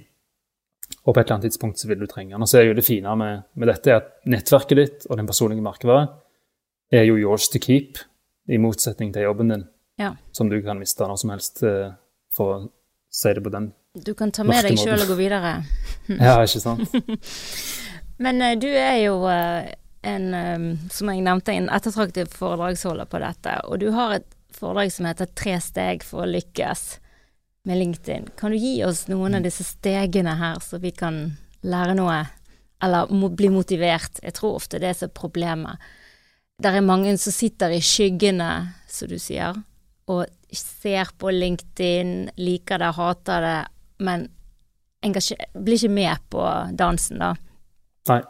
Og 1.07 1.13
på 1.15 1.21
et 1.21 1.25
eller 1.25 1.37
annet 1.37 1.47
tidspunkt 1.47 1.79
så 1.79 1.87
vil 1.87 2.01
du 2.01 2.05
trenge 2.09 2.33
den. 2.35 2.43
Og 2.43 2.49
så 2.51 2.59
er 2.59 2.67
jo 2.67 2.75
det 2.75 2.83
fine 2.85 3.13
med, 3.15 3.45
med 3.55 3.69
dette 3.71 3.95
at 3.95 4.09
nettverket 4.27 4.79
ditt 4.79 5.05
og 5.07 5.15
den 5.17 5.29
personlige 5.29 5.63
merkevaren 5.63 6.09
er 6.91 7.05
jo 7.07 7.15
yours 7.19 7.47
to 7.51 7.59
keep, 7.63 7.99
i 8.47 8.59
motsetning 8.59 9.13
til 9.15 9.25
jobben 9.27 9.49
din, 9.51 9.65
Ja. 9.99 10.13
som 10.31 10.49
du 10.49 10.61
kan 10.63 10.79
miste 10.79 11.03
når 11.03 11.17
som 11.19 11.31
helst, 11.33 11.63
eh, 11.63 11.91
for 12.31 12.53
å 12.53 12.69
si 13.11 13.33
det 13.33 13.43
på 13.43 13.51
den. 13.51 13.73
Du 13.95 14.13
kan 14.13 14.31
ta 14.31 14.43
med 14.43 14.63
deg 14.63 14.77
sjøl 14.79 15.01
og 15.01 15.07
gå 15.07 15.17
videre. 15.19 15.63
Ja, 16.07 16.37
ikke 16.43 16.61
sant? 16.63 16.93
Men 18.23 18.41
eh, 18.41 18.55
du 18.55 18.67
er 18.67 19.01
jo 19.03 19.17
eh, 19.27 19.73
en, 20.07 20.77
som 20.89 21.11
jeg 21.11 21.23
nevnte, 21.25 21.51
en 21.51 21.67
ettertraktet 21.69 22.31
foredragsholder 22.35 23.09
på 23.11 23.19
dette. 23.19 23.57
Og 23.67 23.79
du 23.83 23.89
har 23.91 24.19
et 24.19 24.29
foredrag 24.55 24.91
som 24.91 25.05
heter 25.05 25.27
'Tre 25.27 25.59
steg 25.59 26.03
for 26.03 26.23
å 26.23 26.31
lykkes' 26.31 26.99
med 27.67 27.77
LinkedIn. 27.81 28.29
Kan 28.39 28.51
du 28.51 28.57
gi 28.57 28.79
oss 28.87 29.05
noen 29.11 29.35
av 29.35 29.43
disse 29.43 29.65
stegene 29.67 30.37
her, 30.39 30.59
så 30.63 30.79
vi 30.79 30.93
kan 30.95 31.19
lære 31.67 31.97
noe? 31.99 32.21
Eller 32.83 33.09
bli 33.35 33.49
motivert? 33.51 34.21
Jeg 34.23 34.35
tror 34.37 34.59
ofte 34.61 34.79
det 34.79 34.93
er 34.93 35.03
er 35.07 35.11
problemet. 35.11 35.81
Det 36.57 36.71
er 36.71 36.85
mange 36.85 37.17
som 37.17 37.33
sitter 37.33 37.75
i 37.75 37.81
skyggene, 37.83 38.51
som 38.87 39.09
du 39.11 39.17
sier, 39.19 39.57
og 40.07 40.25
ser 40.53 41.11
på 41.19 41.33
LinkedIn, 41.33 42.31
liker 42.39 42.79
det, 42.79 42.93
hater 42.95 43.43
det, 43.43 43.59
men 43.99 44.23
blir 45.03 45.75
ikke 45.75 45.91
med 45.91 46.23
på 46.31 46.45
dansen, 46.73 47.19
da. 47.19 47.35
Nei. 48.09 48.21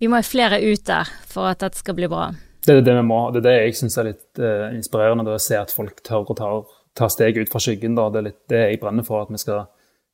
Vi 0.00 0.08
må 0.08 0.16
ha 0.16 0.24
flere 0.24 0.62
ut 0.62 0.86
der 0.86 1.10
for 1.28 1.50
at 1.50 1.60
dette 1.60 1.82
skal 1.82 1.98
bli 1.98 2.08
bra. 2.08 2.30
Det 2.64 2.76
er 2.76 2.84
det 2.84 2.94
vi 2.96 3.02
må. 3.04 3.18
Det 3.32 3.42
er 3.42 3.48
det 3.48 3.56
jeg 3.58 3.76
syns 3.80 3.98
er 3.98 4.08
litt 4.12 4.40
uh, 4.40 4.70
inspirerende, 4.72 5.26
å 5.28 5.42
se 5.42 5.58
at 5.58 5.72
folk 5.74 6.00
tør 6.06 6.30
og 6.30 6.38
ta, 6.38 6.50
ta 6.96 7.08
steg 7.12 7.38
ut 7.38 7.52
fra 7.52 7.62
skyggen. 7.62 7.96
Da. 7.98 8.08
Det 8.10 8.20
er 8.20 8.26
litt 8.28 8.40
det 8.50 8.62
jeg 8.64 8.80
brenner 8.82 9.06
for, 9.06 9.24
at 9.24 9.32
vi 9.32 9.40
skal 9.42 9.66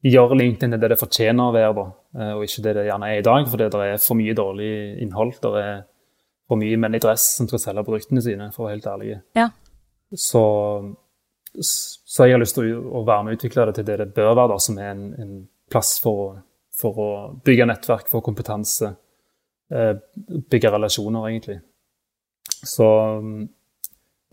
gjøre 0.06 0.38
LinkedIn 0.38 0.74
til 0.74 0.82
det 0.82 0.90
det 0.92 1.00
fortjener 1.00 1.48
å 1.48 1.54
være, 1.54 1.74
da. 1.76 1.86
eh, 2.20 2.32
og 2.36 2.46
ikke 2.46 2.64
det 2.66 2.74
det 2.78 2.86
gjerne 2.88 3.12
er 3.12 3.20
i 3.20 3.26
dag, 3.26 3.48
fordi 3.52 3.70
det 3.72 3.84
er 3.86 4.02
for 4.02 4.20
mye 4.20 4.36
dårlig 4.38 4.72
innhold. 5.06 5.36
Det 5.42 5.62
er 5.62 5.78
for 6.46 6.60
mye 6.60 6.78
menn 6.78 6.98
i 6.98 7.02
dress 7.02 7.24
som 7.38 7.48
skal 7.50 7.62
selge 7.62 7.86
produktene 7.86 8.22
sine, 8.22 8.50
for 8.54 8.64
å 8.64 8.68
være 8.68 8.76
helt 8.76 8.90
ærlig. 8.92 9.16
Ja. 9.38 9.48
Så, 10.14 10.42
så 11.58 12.28
jeg 12.28 12.36
har 12.36 12.42
lyst 12.42 12.58
til 12.58 12.76
å, 12.76 13.02
være 13.02 13.24
med 13.26 13.34
og 13.34 13.40
utvikle 13.40 13.66
det 13.70 13.80
til 13.80 13.88
det 13.88 13.96
det 14.04 14.12
bør 14.14 14.36
være, 14.36 14.52
da, 14.54 14.60
som 14.62 14.78
er 14.78 14.92
en, 14.92 15.08
en 15.24 15.32
plass 15.72 15.96
for 16.02 16.36
for 16.76 17.00
å 17.00 17.10
bygge 17.44 17.66
nettverk, 17.70 18.08
for 18.10 18.24
kompetanse, 18.24 18.92
eh, 19.72 19.94
bygge 20.50 20.72
relasjoner, 20.74 21.28
egentlig. 21.30 21.60
Så 22.44 22.86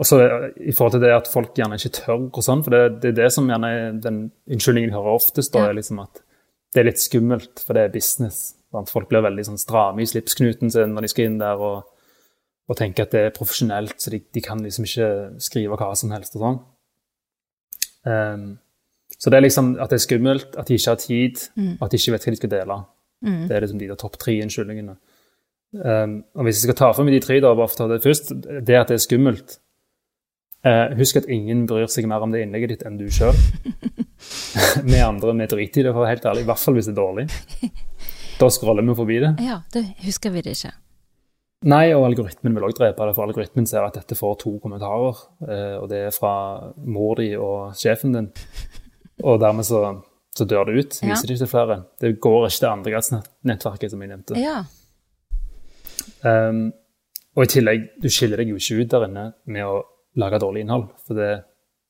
og 0.02 0.08
så 0.10 0.18
I 0.58 0.74
forhold 0.74 0.96
til 0.96 1.04
det 1.04 1.14
at 1.14 1.30
folk 1.30 1.54
gjerne 1.58 1.78
ikke 1.78 1.94
tør, 2.00 2.26
og 2.26 2.42
sånn, 2.42 2.64
for 2.66 2.74
det, 2.74 3.00
det 3.04 3.12
er 3.12 3.20
det 3.22 3.32
som 3.36 3.50
gjerne 3.50 3.70
er 3.70 3.98
den 4.02 4.24
unnskyldningen 4.50 4.90
jeg 4.90 4.98
hører 4.98 5.20
oftest, 5.20 5.54
da, 5.54 5.68
er 5.70 5.78
liksom 5.78 6.02
at 6.02 6.24
det 6.74 6.82
er 6.82 6.88
litt 6.90 7.02
skummelt, 7.02 7.62
for 7.62 7.78
det 7.78 7.86
er 7.86 7.94
business. 7.94 8.56
Sant? 8.74 8.90
Folk 8.90 9.12
blir 9.12 9.22
veldig 9.22 9.46
sånn 9.46 9.62
stramme 9.62 10.02
i 10.02 10.10
slipsknuten 10.10 10.74
sin 10.74 10.96
når 10.96 11.06
de 11.06 11.12
skal 11.14 11.30
inn 11.30 11.38
der 11.38 11.62
og, 11.62 11.84
og 12.66 12.80
tenker 12.80 13.06
at 13.06 13.14
det 13.14 13.24
er 13.28 13.36
profesjonelt, 13.36 13.94
så 14.02 14.16
de, 14.16 14.24
de, 14.34 14.42
kan 14.42 14.64
liksom 14.66 14.88
ikke 14.90 15.10
skrive 15.46 15.78
hva 15.78 15.92
som 16.00 16.14
helst 16.16 16.40
og 16.40 16.46
sånn. 16.48 16.60
Um, 18.10 18.48
så 19.14 19.30
det 19.30 19.38
er 19.38 19.46
liksom 19.46 19.76
at 19.78 19.94
det 19.94 20.00
er 20.00 20.08
skummelt, 20.08 20.58
at 20.58 20.68
de 20.68 20.80
ikke 20.80 20.96
har 20.96 21.02
tid, 21.04 21.44
mm. 21.54 21.76
at 21.78 21.94
de 21.94 22.02
ikke 22.02 22.16
vet 22.16 22.26
hva 22.26 22.34
de 22.34 22.42
skal 22.42 22.56
dele. 22.58 22.80
Mm. 23.24 23.42
Det 23.46 23.56
er 23.56 23.68
liksom 23.68 23.84
de 23.84 23.92
der 23.92 24.00
topp 24.02 24.18
tre 24.20 24.40
unnskyldningene. 24.44 24.98
Um, 25.74 26.18
og 26.34 26.48
hvis 26.48 26.58
jeg 26.58 26.66
skal 26.66 26.80
ta 26.82 26.90
for 26.98 27.06
meg 27.06 27.16
de 27.20 27.22
tre, 27.28 27.38
da, 27.46 27.54
bare 27.54 27.70
for 27.70 27.78
å 27.78 27.84
ta 27.86 27.94
det 27.94 28.02
først, 28.02 28.34
det 28.42 28.80
at 28.82 28.90
det 28.90 28.98
er 28.98 29.06
skummelt 29.06 29.60
uh, 30.68 30.94
Husk 31.00 31.22
at 31.22 31.30
ingen 31.32 31.66
bryr 31.70 31.90
seg 31.92 32.08
mer 32.10 32.24
om 32.26 32.34
det 32.34 32.44
innlegget 32.46 32.76
ditt 32.76 32.86
enn 32.88 33.00
du 33.00 33.08
sjøl. 33.14 33.36
vi 34.90 35.02
andre 35.04 35.36
vi 35.40 35.50
driter 35.56 35.84
i 35.84 35.88
det, 35.88 35.92
for 35.92 36.02
å 36.02 36.06
være 36.06 36.16
helt 36.16 36.30
ærlig. 36.32 36.46
I 36.46 36.50
hvert 36.52 36.64
fall 36.64 36.80
hvis 36.80 36.90
det 36.90 36.96
er 36.96 37.02
dårlig. 37.02 37.28
Da 38.40 38.50
scroller 38.52 38.86
vi 38.86 38.96
forbi 38.98 39.20
det. 39.24 39.36
Ja, 39.46 39.62
det 39.74 39.86
husker 40.04 40.34
vi 40.34 40.42
det 40.46 40.56
ikke. 40.58 40.74
Nei, 41.64 41.94
og 41.96 42.04
algoritmen 42.10 42.58
vil 42.58 42.66
òg 42.68 42.74
drepe 42.76 43.06
det, 43.08 43.16
for 43.16 43.24
algoritmen 43.24 43.68
ser 43.70 43.86
at 43.86 43.96
dette 43.96 44.18
får 44.20 44.40
to 44.42 44.58
kommentarer, 44.64 45.22
Eh, 45.44 45.76
og 45.80 45.90
det 45.92 46.00
er 46.08 46.16
fra 46.16 46.34
mor 46.76 47.16
di 47.20 47.34
og 47.36 47.76
sjefen 47.76 48.16
din. 48.16 48.30
Og 49.24 49.40
dermed 49.40 49.66
så, 49.68 49.80
så 50.36 50.46
dør 50.50 50.68
det 50.68 50.76
ut. 50.80 50.98
Viser 51.00 51.08
ja. 51.08 51.16
det 51.22 51.36
ikke 51.36 51.44
til 51.46 51.52
flere. 51.52 51.78
Det 52.02 52.14
går 52.20 52.48
ikke 52.48 52.60
til 52.60 52.70
andregradsnettverket, 52.70 53.92
som 53.92 54.04
jeg 54.04 54.12
nevnte. 54.12 54.40
Ja. 54.40 54.64
Um, 56.24 56.72
og 57.36 57.46
i 57.46 57.52
tillegg, 57.52 57.88
du 58.02 58.10
skiller 58.12 58.42
deg 58.42 58.52
jo 58.52 58.60
ikke 58.60 58.82
ut 58.82 58.92
der 58.92 59.08
inne 59.08 59.26
med 59.46 59.68
å 59.68 59.78
lage 60.20 60.40
dårlig 60.42 60.64
innhold, 60.64 60.88
for 61.08 61.18
det, 61.18 61.32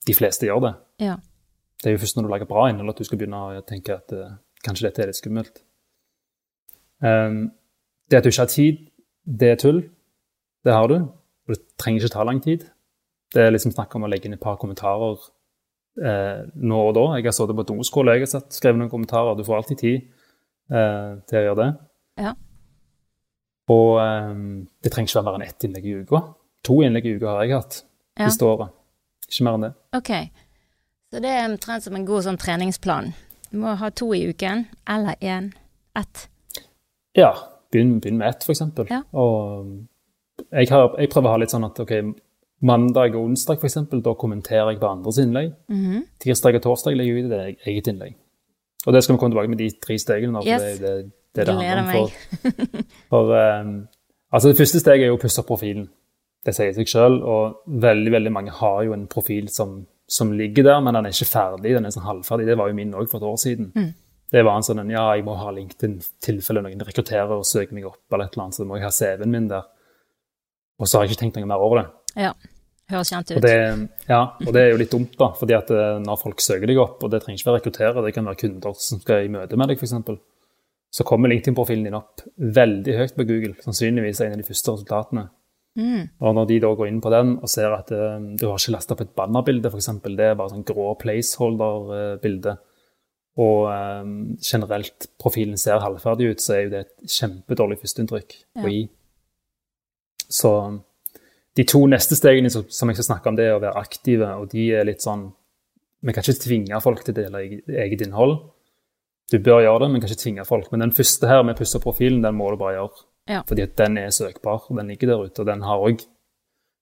de 0.08 0.16
fleste 0.16 0.48
gjør 0.48 0.64
det. 0.68 0.74
Ja. 1.04 1.18
Det 1.84 1.92
er 1.92 1.98
jo 1.98 2.04
først 2.04 2.18
når 2.18 2.28
du 2.28 2.32
lager 2.32 2.50
bra 2.50 2.70
innhold 2.72 2.94
at 2.94 3.02
du 3.02 3.08
skal 3.08 3.20
begynne 3.20 3.42
å 3.44 3.64
tenke 3.68 3.98
at 3.98 4.14
uh, 4.16 4.38
kanskje 4.64 4.88
dette 4.88 5.04
er 5.04 5.12
litt 5.12 5.20
skummelt. 5.20 5.64
Um, 7.04 7.52
det 8.08 8.20
at 8.20 8.26
du 8.26 8.32
ikke 8.32 8.46
har 8.46 8.52
tid, 8.54 8.86
det 9.26 9.50
er 9.52 9.60
tull. 9.60 9.84
Det 10.64 10.74
har 10.74 10.88
du. 10.88 10.96
Og 11.04 11.56
det 11.56 11.62
trenger 11.80 12.04
ikke 12.04 12.16
ta 12.16 12.26
lang 12.28 12.40
tid. 12.44 12.66
Det 13.34 13.42
er 13.42 13.52
liksom 13.52 13.74
snakk 13.74 13.96
om 13.98 14.06
å 14.06 14.12
legge 14.12 14.30
inn 14.30 14.36
et 14.38 14.44
par 14.44 14.60
kommentarer 14.62 15.18
eh, 16.04 16.44
nå 16.54 16.82
og 16.90 16.94
da. 16.96 17.06
Jeg 17.18 17.28
har 17.28 17.36
sittet 17.36 17.58
på 17.58 17.66
doskole 17.72 18.16
og 18.20 18.28
skrevet 18.54 18.80
noen 18.80 18.92
kommentarer. 18.92 19.36
Du 19.36 19.44
får 19.48 19.60
alltid 19.60 19.82
tid 19.82 19.98
eh, 20.72 21.10
til 21.30 21.40
å 21.40 21.44
gjøre 21.48 21.60
det. 21.60 21.70
Ja. 22.24 22.36
Og 23.74 23.98
um, 23.98 24.64
det 24.84 24.92
trenger 24.92 25.10
ikke 25.10 25.20
være 25.22 25.32
mer 25.32 25.40
enn 25.40 25.48
ett 25.48 25.66
innlegg 25.66 25.88
i 25.88 25.98
uka. 26.04 26.22
To 26.68 26.80
innlegg 26.84 27.08
i 27.08 27.16
uka 27.18 27.32
har 27.32 27.48
jeg 27.48 27.56
hatt 27.56 27.80
ja. 28.20 28.30
siste 28.30 28.46
året. 28.48 28.74
Ikke 29.30 29.48
mer 29.48 29.58
enn 29.58 29.68
det. 29.68 29.74
Ok, 29.98 30.12
Så 31.14 31.22
det 31.22 31.30
er 31.30 31.46
omtrent 31.46 31.86
som 31.86 31.96
en 31.96 32.06
god 32.06 32.26
sånn 32.26 32.40
treningsplan. 32.42 33.12
Du 33.52 33.60
må 33.62 33.76
ha 33.78 33.90
to 33.94 34.08
i 34.18 34.24
uken, 34.26 34.66
eller 34.90 35.18
én. 35.22 35.52
Ett. 35.98 36.28
Ja. 37.14 37.34
Begynn, 37.74 38.00
begynn 38.02 38.18
med 38.18 38.30
ett, 38.30 38.46
f.eks. 38.46 38.64
Ja. 38.90 39.04
Og 39.18 39.68
jeg, 40.50 40.70
har, 40.70 40.96
jeg, 40.98 41.10
prøver 41.14 41.30
å 41.30 41.34
ha 41.36 41.42
litt 41.42 41.54
sånn 41.54 41.66
at 41.66 41.78
ok, 41.82 41.94
mandag 42.66 43.18
og 43.18 43.28
onsdag 43.28 43.62
f.eks., 43.62 43.78
da 43.94 44.14
kommenterer 44.18 44.74
jeg 44.74 44.82
på 44.82 44.90
andres 44.90 45.20
innlegg. 45.22 45.54
Mm 45.70 45.86
-hmm. 45.86 46.04
Tirsdag 46.20 46.56
og 46.56 46.62
torsdag 46.62 46.98
legger 46.98 47.16
jeg 47.16 47.26
ut 47.26 47.32
et 47.32 47.68
eget 47.68 47.88
innlegg. 47.88 48.16
Og 48.86 48.94
det 48.94 49.04
skal 49.04 49.16
vi 49.16 49.20
komme 49.20 49.32
tilbake 49.32 49.50
med 49.50 49.58
de 49.58 49.70
tre 49.86 49.98
stegene. 50.00 50.42
For 50.42 50.48
yes. 50.48 50.62
det, 50.62 50.82
det, 50.82 51.12
det, 51.36 51.46
det 51.46 51.54
handler 51.54 51.80
om. 51.80 52.10
For, 52.10 52.84
for 53.10 53.60
um, 53.60 53.88
altså 54.32 54.50
det 54.50 54.58
første 54.58 54.80
steget 54.80 55.04
er 55.04 55.08
jo 55.08 55.16
å 55.18 55.22
pusse 55.22 55.42
opp 55.42 55.48
profilen. 55.48 55.90
Det 56.44 56.54
sier 56.56 56.74
seg 56.76 56.90
sjøl. 56.90 57.20
Og 57.24 57.74
veldig 57.84 58.14
veldig 58.14 58.32
mange 58.36 58.54
har 58.60 58.84
jo 58.88 58.96
en 58.96 59.08
profil 59.12 59.50
som, 59.52 59.82
som, 60.08 60.34
ligger 60.36 60.68
der, 60.70 60.80
men 60.84 60.98
den 60.98 61.10
er 61.10 61.16
ikke 61.16 61.32
ferdig. 61.32 61.76
Den 61.76 61.88
er 61.88 61.96
sånn 61.96 62.08
halvferdig. 62.08 62.48
Det 62.50 62.58
var 62.60 62.72
jo 62.72 62.80
min 62.80 62.96
òg 62.98 63.10
for 63.12 63.22
et 63.22 63.30
år 63.30 63.38
siden. 63.42 63.72
Mm. 63.76 63.92
Det 64.34 64.42
var 64.42 64.58
en 64.58 64.66
sånn 64.66 64.90
ja, 64.90 65.06
jeg 65.14 65.26
må 65.28 65.36
ha 65.38 65.52
LinkedIn 65.54 66.00
tilfelle 66.24 66.64
noen 66.66 66.82
rekrutterer 66.82 67.36
og 67.36 67.46
søker 67.46 67.76
meg 67.78 67.86
opp, 67.86 68.02
eller 68.10 68.26
et 68.26 68.34
eller 68.34 68.48
annet, 68.48 68.58
så 68.58 68.66
må 68.66 68.80
jeg 68.80 68.88
ha 68.88 68.96
CV-en 68.96 69.30
min 69.30 69.52
der. 69.52 69.68
Og 70.82 70.90
så 70.90 70.98
har 70.98 71.06
jeg 71.06 71.14
ikke 71.14 71.22
tenkt 71.22 71.38
noe 71.38 71.52
mer 71.52 71.62
over 71.62 71.84
det. 71.84 71.84
Ja, 72.24 72.32
høres 72.90 73.12
kjent 73.14 73.30
ut. 73.30 73.36
Og 73.38 73.46
det, 73.46 73.54
ja, 74.10 74.22
og 74.42 74.50
det 74.56 74.64
er 74.64 74.72
jo 74.72 74.80
litt 74.82 74.96
dumt, 74.96 75.14
da, 75.20 75.30
fordi 75.38 75.54
at 75.54 75.70
eh, 75.70 76.00
når 76.02 76.18
folk 76.24 76.42
søker 76.42 76.66
deg 76.70 76.82
opp, 76.82 77.06
og 77.06 77.14
det 77.14 77.22
trenger 77.22 77.40
ikke 77.40 77.50
være 77.52 77.60
rekrutterer, 77.62 78.02
det 78.02 78.16
kan 78.16 78.32
være 78.32 78.42
kunder 78.42 78.80
som 78.88 79.04
skal 79.04 79.28
i 79.28 79.32
møte 79.38 79.60
med 79.60 79.70
deg, 79.70 79.78
f.eks., 79.86 80.18
så 80.94 81.06
kommer 81.10 81.30
LinkedIn-profilen 81.30 81.88
din 81.88 81.98
opp 81.98 82.22
veldig 82.58 82.98
høyt 83.00 83.16
på 83.18 83.26
Google. 83.26 83.56
Sannsynligvis 83.64 84.20
en 84.22 84.36
av 84.36 84.42
de 84.42 84.46
første 84.46 84.76
resultatene. 84.76 85.24
Mm. 85.80 86.06
Og 86.22 86.36
når 86.38 86.50
de 86.52 86.60
da 86.62 86.70
går 86.78 86.90
inn 86.90 87.02
på 87.02 87.10
den 87.10 87.32
og 87.40 87.50
ser 87.50 87.74
at 87.74 87.90
uh, 87.96 88.22
du 88.38 88.46
har 88.46 88.60
ikke 88.60 88.76
lasta 88.76 88.94
opp 88.94 89.02
et 89.06 89.16
bannerbilde, 89.18 89.72
f.eks., 89.72 89.90
det 90.06 90.28
er 90.28 90.38
bare 90.38 90.54
sånn 90.54 90.68
grå 90.68 90.92
placeholder-bilde, 91.02 92.56
og 93.42 93.62
um, 93.66 94.18
generelt 94.46 95.08
profilen 95.22 95.58
ser 95.58 95.82
halvferdig 95.82 96.34
ut, 96.34 96.44
så 96.44 96.54
er 96.54 96.66
jo 96.66 96.74
det 96.76 96.82
et 96.84 97.14
kjempedårlig 97.16 97.80
førsteinntrykk 97.82 98.36
ja. 98.38 98.62
å 98.62 98.74
gi. 98.74 98.84
Så 100.30 100.52
de 101.58 101.66
to 101.70 101.82
neste 101.90 102.18
stegene 102.18 102.50
som 102.54 102.90
jeg 102.90 103.00
skal 103.00 103.10
snakke 103.10 103.30
om, 103.30 103.38
det 103.38 103.48
er 103.50 103.58
å 103.58 103.64
være 103.64 103.82
aktive, 103.82 104.30
og 104.38 104.54
de 104.54 104.68
er 104.78 104.88
litt 104.90 105.06
sånn 105.06 105.32
Vi 106.04 106.12
kan 106.12 106.26
ikke 106.26 106.44
tvinge 106.44 106.80
folk 106.84 107.00
til 107.06 107.14
å 107.14 107.16
dele 107.16 107.42
eget 107.80 108.02
innhold. 108.04 108.34
Du 109.32 109.38
bør 109.40 109.62
gjøre 109.64 109.86
det, 109.86 109.88
men 109.90 110.02
kan 110.04 110.12
ikke 110.12 110.20
tvinge 110.20 110.44
folk. 110.44 110.66
Men 110.74 110.84
den 110.84 110.92
første 110.92 111.30
her 111.30 111.46
med 111.48 111.56
å 111.56 111.62
pusse 111.62 111.80
profilen, 111.80 112.20
den 112.26 112.36
må 112.36 112.50
du 112.52 112.58
bare 112.60 112.76
gjøre. 112.76 113.06
Ja. 113.30 113.44
Fordi 113.48 113.64
at 113.64 113.78
den 113.80 113.98
er 113.98 114.12
søkbar, 114.12 114.66
den 114.70 114.92
ligger 114.92 115.14
der 115.14 115.24
ute. 115.24 115.44
Og 115.44 115.48
den 115.48 115.64
har 115.64 115.80
òg 115.80 116.04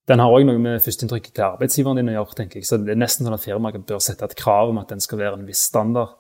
den 0.10 0.20
har 0.20 0.34
òg 0.34 0.44
noe 0.48 0.60
med 0.60 0.82
førsteinntrykket 0.82 1.36
til 1.38 1.46
arbeidsgiveren 1.46 2.00
din 2.02 2.10
å 2.12 2.16
gjøre, 2.16 2.36
tenker 2.40 2.60
jeg. 2.60 2.68
Så 2.68 2.80
det 2.82 2.96
er 2.96 3.00
nesten 3.00 3.28
sånn 3.28 3.38
at 3.38 3.44
firmaet 3.44 3.86
bør 3.88 4.02
sette 4.04 4.26
et 4.26 4.36
krav 4.40 4.72
om 4.72 4.82
at 4.82 4.90
den 4.92 5.04
skal 5.04 5.22
være 5.22 5.38
en 5.38 5.46
viss 5.48 5.62
standard. 5.70 6.18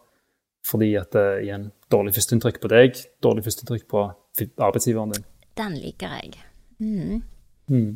Fordi 0.67 0.91
at 0.99 1.17
uh, 1.17 1.41
igjen, 1.41 1.71
dårlig 1.91 2.13
førsteinntrykk 2.15 2.61
på 2.61 2.69
deg, 2.71 3.01
dårlig 3.25 3.43
førsteinntrykk 3.47 3.87
på 3.89 4.05
arbeidsgiveren 4.61 5.15
din. 5.15 5.25
Den 5.57 5.75
liker 5.81 6.13
jeg. 6.19 6.37
Mm. 6.77 7.23
Mm. 7.73 7.91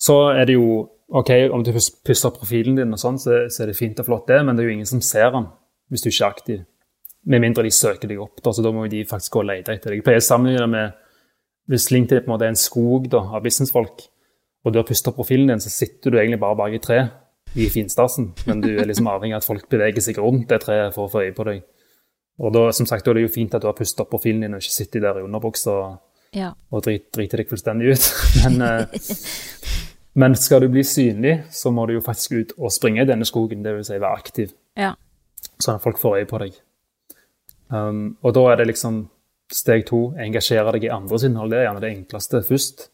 Så 0.00 0.16
er 0.32 0.48
det 0.48 0.56
jo 0.56 0.86
OK, 1.06 1.30
om 1.52 1.62
du 1.62 1.70
pusser 1.76 2.32
profilen 2.34 2.80
din 2.80 2.96
og 2.96 2.98
sånn, 2.98 3.20
så, 3.22 3.44
så, 3.52 3.62
er 3.62 3.70
det 3.70 3.78
fint 3.78 4.00
og 4.02 4.08
flott, 4.08 4.26
det, 4.26 4.40
men 4.42 4.56
det 4.56 4.64
er 4.64 4.72
jo 4.72 4.78
ingen 4.80 4.88
som 4.88 5.04
ser 5.04 5.30
den 5.36 5.46
hvis 5.92 6.02
du 6.02 6.08
ikke 6.10 6.24
er 6.24 6.32
aktiv. 6.32 6.62
Med 7.30 7.42
mindre 7.44 7.62
de 7.66 7.70
søker 7.74 8.10
deg 8.10 8.22
opp, 8.22 8.40
da, 8.42 8.50
så 8.54 8.64
da 8.64 8.72
må 8.74 8.88
de 8.90 9.04
faktisk 9.06 9.36
gå 9.36 9.44
og 9.44 9.50
lete 9.52 9.76
etter 9.76 9.92
deg. 9.92 10.00
Jeg 10.00 10.06
pleier 10.06 10.24
å 10.24 10.26
sammenligne 10.26 10.64
det 10.64 10.72
med 10.72 11.04
hvis 11.70 11.90
LinkedIn 11.90 12.24
på 12.24 12.30
en 12.30 12.34
måte 12.34 12.46
er 12.46 12.54
en 12.54 12.58
skog 12.58 13.08
da, 13.12 13.22
av 13.36 13.44
businessfolk, 13.44 14.06
og 14.66 14.72
du 14.72 14.80
har 14.80 14.86
opp 14.86 15.16
profilen 15.16 15.52
din, 15.52 15.62
så 15.62 15.70
sitter 15.70 16.10
du 16.10 16.18
egentlig 16.18 16.40
bare 16.42 16.58
bak 16.58 16.74
i 16.74 16.82
tre 16.82 16.98
i 17.56 17.68
finstasen, 17.70 18.32
men 18.46 18.60
du 18.60 18.72
er 18.74 18.88
liksom 18.88 19.08
avhengig 19.08 19.36
av 19.36 19.44
at 19.44 19.48
folk 19.48 19.68
beveger 19.70 20.04
seg 20.04 20.18
rundt 20.20 20.50
det 20.50 20.58
treet 20.64 20.94
for 20.94 21.06
å 21.06 21.12
få 21.12 21.22
øye 21.24 21.34
på 21.36 21.46
deg. 21.48 21.62
Og 22.42 22.52
da, 22.52 22.66
som 22.76 22.88
sagt, 22.88 23.06
da 23.06 23.14
er 23.14 23.20
det 23.20 23.28
jo 23.28 23.32
fint 23.32 23.54
at 23.56 23.62
du 23.64 23.68
har 23.70 23.76
opp 23.76 24.10
profilen 24.10 24.44
din 24.44 24.56
og 24.56 24.60
ikke 24.60 24.74
sitter 24.74 25.06
der 25.06 25.20
i 25.20 25.24
underbuksa 25.24 25.76
ja. 26.36 26.50
og 26.70 26.84
drit, 26.84 27.06
driter 27.14 27.40
deg 27.40 27.48
fullstendig 27.48 27.94
ut. 27.94 28.10
Men, 28.42 28.60
eh, 28.66 29.08
men, 30.20 30.36
skal 30.36 30.64
du 30.64 30.68
bli 30.72 30.84
synlig, 30.84 31.38
så 31.52 31.72
må 31.72 31.86
du 31.86 31.96
jo 31.96 32.04
faktisk 32.04 32.36
ut 32.36 32.54
og 32.58 32.72
springe 32.74 33.04
i 33.04 33.08
denne 33.08 33.24
skogen, 33.28 33.64
dvs. 33.64 33.88
Si 33.88 33.96
være 33.96 34.20
aktiv. 34.20 34.52
Ja. 34.76 34.94
Sånn 35.56 35.78
at 35.78 35.84
folk 35.84 36.00
får 36.00 36.20
øye 36.20 36.28
på 36.28 36.40
deg. 36.44 36.56
Um, 37.72 38.16
og 38.22 38.36
da 38.36 38.44
er 38.52 38.60
det 38.60 38.68
liksom 38.70 39.06
Steg 39.52 39.86
to, 39.86 40.10
engasjere 40.18 40.72
deg 40.74 40.88
i 40.88 40.92
andres 40.94 41.24
innhold. 41.26 41.52
Det 41.52 41.60
er 41.60 41.68
gjerne 41.68 41.82
det 41.84 41.90
enkleste 41.94 42.42
først. 42.46 42.86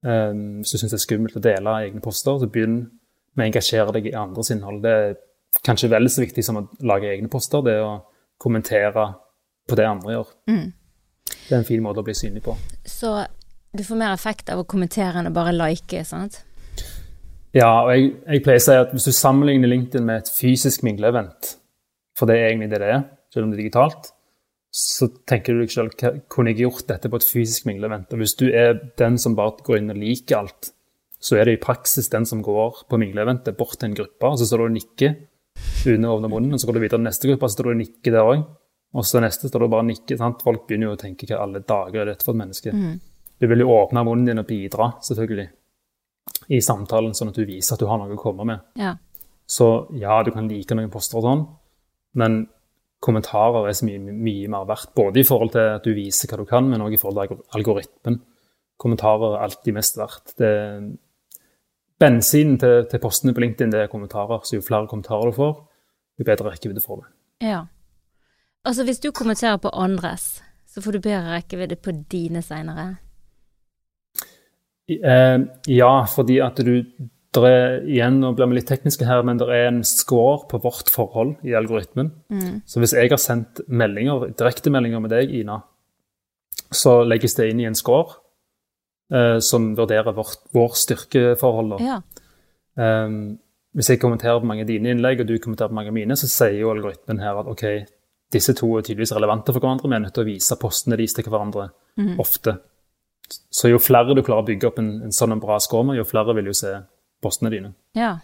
Um, 0.00 0.60
hvis 0.60 0.72
du 0.72 0.80
syns 0.80 0.94
det 0.94 0.98
er 0.98 1.04
skummelt 1.04 1.36
å 1.36 1.44
dele 1.44 1.76
egne 1.84 2.02
poster, 2.04 2.40
så 2.40 2.48
begynn 2.50 2.78
med 3.36 3.44
å 3.44 3.48
engasjere 3.50 3.94
deg 3.96 4.08
i 4.10 4.16
andres 4.18 4.50
innhold. 4.54 4.80
Det 4.82 4.94
er 4.96 5.18
kanskje 5.66 5.90
vel 5.92 6.10
så 6.10 6.24
viktig 6.24 6.44
som 6.46 6.58
å 6.58 6.66
lage 6.88 7.10
egne 7.12 7.30
poster, 7.30 7.62
det 7.66 7.76
er 7.78 7.86
å 7.86 7.96
kommentere 8.40 9.06
på 9.68 9.78
det 9.78 9.86
andre 9.86 10.16
gjør. 10.16 10.30
Mm. 10.50 10.68
Det 11.30 11.52
er 11.52 11.58
en 11.60 11.68
fin 11.68 11.82
måte 11.84 12.02
å 12.02 12.06
bli 12.06 12.16
synlig 12.16 12.42
på. 12.46 12.56
Så 12.88 13.12
du 13.76 13.84
får 13.86 13.98
mer 14.00 14.14
effekt 14.14 14.50
av 14.50 14.62
å 14.62 14.66
kommentere 14.68 15.20
enn 15.20 15.30
å 15.30 15.34
bare 15.34 15.54
like, 15.54 16.02
sant? 16.08 16.40
Ja, 17.54 17.68
og 17.84 17.92
jeg, 17.92 18.12
jeg 18.26 18.42
pleier 18.46 18.62
å 18.62 18.64
si 18.64 18.78
at 18.78 18.94
hvis 18.94 19.08
du 19.10 19.14
sammenligner 19.14 19.70
LinkedIn 19.70 20.06
med 20.06 20.22
et 20.22 20.32
fysisk 20.32 20.84
mingleevent, 20.86 21.54
for 22.18 22.30
det 22.30 22.38
er 22.38 22.50
egentlig 22.50 22.70
det 22.72 22.80
det 22.82 22.90
er, 22.94 23.04
selv 23.34 23.46
om 23.46 23.52
det 23.52 23.58
er 23.58 23.64
digitalt, 23.64 24.10
så 24.70 25.08
tenker 25.26 25.56
du 25.56 25.64
deg 25.64 25.72
selv 25.72 25.96
kunne 26.30 26.52
jeg 26.52 26.62
gjort 26.62 26.86
dette 26.92 27.10
på 27.10 27.18
et 27.18 27.26
fysisk 27.26 27.66
minglevent? 27.66 28.12
Og 28.14 28.22
hvis 28.22 28.36
du 28.38 28.46
er 28.48 28.76
den 29.00 29.18
som 29.18 29.34
bare 29.38 29.58
går 29.66 29.80
inn 29.80 29.92
og 29.94 29.98
liker 29.98 30.38
alt, 30.38 30.70
så 31.20 31.36
er 31.36 31.48
det 31.48 31.58
i 31.58 31.62
praksis 31.62 32.08
den 32.12 32.24
som 32.28 32.40
går 32.44 32.84
på 32.88 33.00
mingleeventet 33.00 33.58
bort 33.58 33.76
til 33.80 33.90
en 33.90 33.98
gruppe, 33.98 34.30
og 34.30 34.38
så 34.40 34.46
står 34.48 34.62
du 34.62 34.66
og 34.68 34.76
nikker 34.78 35.16
under 35.90 36.08
å 36.08 36.16
åpne 36.16 36.30
munnen, 36.32 36.54
og 36.54 36.62
så 36.62 36.68
går 36.68 36.78
du 36.78 36.82
videre 36.84 37.00
til 37.00 37.06
neste 37.08 37.28
gruppe, 37.28 37.44
og 37.44 37.50
så 37.50 37.58
står 37.58 37.68
du 37.68 37.72
og 37.74 37.80
nikker 37.82 38.14
der 38.14 38.30
òg. 38.30 38.46
Og 38.90 39.06
så 39.06 39.20
neste 39.22 39.50
står 39.50 39.62
du 39.62 39.66
og 39.68 39.74
bare 39.74 39.86
nikker. 39.86 40.18
sant? 40.18 40.42
Folk 40.42 40.64
begynner 40.66 40.90
jo 40.90 40.96
å 40.96 41.00
tenke 41.00 41.28
hva 41.28 41.44
alle 41.44 41.62
dager 41.62 42.02
er 42.02 42.12
dette 42.12 42.26
for 42.26 42.34
et 42.34 42.40
menneske? 42.40 42.72
Mm. 42.74 42.96
Du 43.40 43.46
vil 43.50 43.62
jo 43.62 43.74
åpne 43.74 44.02
munnen 44.06 44.26
din 44.26 44.42
og 44.42 44.48
bidra, 44.48 44.88
selvfølgelig, 45.06 45.46
i 46.50 46.58
samtalen, 46.64 47.14
sånn 47.16 47.30
at 47.30 47.38
du 47.38 47.46
viser 47.46 47.76
at 47.76 47.82
du 47.82 47.88
har 47.90 48.00
noe 48.00 48.16
å 48.16 48.20
komme 48.20 48.46
med. 48.48 48.64
Ja. 48.78 48.94
Så 49.50 49.68
ja, 49.98 50.20
du 50.26 50.32
kan 50.34 50.48
like 50.50 50.76
noen 50.78 50.90
poster 50.92 51.18
og 51.20 51.26
sånn, 51.26 51.46
men 52.20 52.42
kommentarer 53.00 53.68
er 53.68 53.76
så 53.76 53.86
mye, 53.88 54.00
mye, 54.12 54.48
mer 54.52 54.66
verdt. 54.68 54.92
Både 54.96 55.22
i 55.22 55.26
forhold 55.26 55.54
til 55.54 55.76
at 55.76 55.86
du 55.86 55.94
viser 55.96 56.30
hva 56.30 56.40
du 56.40 56.48
kan, 56.48 56.68
men 56.68 56.82
òg 56.84 56.94
i 56.94 57.00
forhold 57.00 57.32
til 57.32 57.40
algoritmen. 57.56 58.20
Kommentarer 58.80 59.36
er 59.36 59.46
alltid 59.46 59.76
mest 59.76 59.98
verdt. 60.00 60.34
Det, 60.40 60.50
bensinen 62.00 62.58
til, 62.60 62.86
til, 62.90 63.02
postene 63.02 63.34
på 63.36 63.44
LinkedIn 63.44 63.72
det 63.72 63.84
er 63.84 63.92
kommentarer. 63.92 64.44
Så 64.44 64.58
jo 64.58 64.64
flere 64.64 64.88
kommentarer 64.88 65.30
du 65.30 65.36
får, 65.36 65.54
jo 66.20 66.28
bedre 66.28 66.52
rekkevidde 66.52 66.84
får 66.84 67.02
du. 67.02 67.10
Ja. 67.44 67.64
Altså, 68.64 68.84
hvis 68.84 69.00
du 69.00 69.10
kommenterer 69.16 69.56
på 69.56 69.72
andres, 69.72 70.42
så 70.68 70.82
får 70.84 70.96
du 70.96 71.00
bedre 71.00 71.36
rekkevidde 71.36 71.76
på 71.80 71.94
dine 72.12 72.42
seinere? 72.44 72.90
Eh, 74.90 75.38
ja, 75.68 75.94
fordi 76.04 76.40
at 76.44 76.60
du 76.66 76.74
der 77.34 77.46
er, 77.46 77.74
igjen, 77.86 78.16
nå 78.22 78.32
blir 78.34 78.48
vi 78.50 78.58
litt 78.58 78.66
tekniske 78.70 79.06
her, 79.06 79.22
men 79.26 79.38
det 79.38 79.46
er 79.54 79.68
en 79.68 79.84
score 79.86 80.48
på 80.50 80.58
vårt 80.64 80.90
forhold 80.90 81.36
i 81.46 81.54
algoritmen. 81.54 82.10
Mm. 82.32 82.62
Så 82.66 82.82
hvis 82.82 82.94
jeg 82.96 83.12
har 83.12 83.20
sendt 83.22 83.62
meldinger, 83.70 84.32
direktemeldinger 84.38 85.04
med 85.04 85.14
deg, 85.14 85.30
Ina, 85.38 85.60
så 86.74 87.00
legges 87.06 87.38
det 87.38 87.52
inn 87.52 87.62
i 87.62 87.68
en 87.68 87.78
score 87.78 88.18
eh, 89.14 89.38
som 89.46 89.70
vurderer 89.78 90.16
vårt, 90.16 90.42
vår 90.56 90.74
styrkeforhold. 90.82 91.78
Ja. 91.86 92.00
Um, 92.74 93.38
hvis 93.78 93.92
jeg 93.92 94.02
kommenterer 94.02 94.42
på 94.42 94.50
mange 94.50 94.66
av 94.66 94.70
dine 94.70 94.90
innlegg, 94.90 95.22
og 95.22 95.30
du 95.30 95.36
kommenterer 95.38 95.70
på 95.70 95.78
mange 95.78 95.94
av 95.94 95.98
mine, 96.00 96.18
så 96.18 96.26
sier 96.30 96.58
jo 96.58 96.74
algoritmen 96.74 97.22
her 97.22 97.38
at 97.38 97.50
ok, 97.50 97.66
disse 98.34 98.54
to 98.58 98.72
er 98.74 98.86
tydeligvis 98.86 99.14
relevante 99.14 99.54
for 99.54 99.62
hverandre, 99.62 99.86
vi 99.86 99.98
er 99.98 100.02
nødt 100.02 100.18
til 100.18 100.26
å 100.26 100.30
vise 100.32 100.58
postene 100.58 100.98
deres 100.98 101.14
til 101.14 101.30
hverandre 101.30 101.70
mm. 101.98 102.16
ofte. 102.22 102.58
Så 103.54 103.70
jo 103.70 103.78
flere 103.78 104.16
du 104.18 104.24
klarer 104.26 104.42
å 104.42 104.48
bygge 104.48 104.66
opp 104.66 104.80
en, 104.82 104.96
en 105.06 105.14
sånn 105.14 105.36
en 105.36 105.42
bra 105.42 105.58
score 105.62 105.86
med, 105.86 106.00
jo 106.00 106.06
flere 106.08 106.34
vil 106.34 106.50
jo 106.50 106.56
se 106.58 106.80
postene 107.22 107.52
dine. 107.52 107.74
ja. 107.96 108.18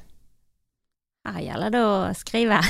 Her 1.27 1.43
gjelder 1.43 1.73
det 1.75 1.81
å 1.83 1.95
skrive. 2.15 2.61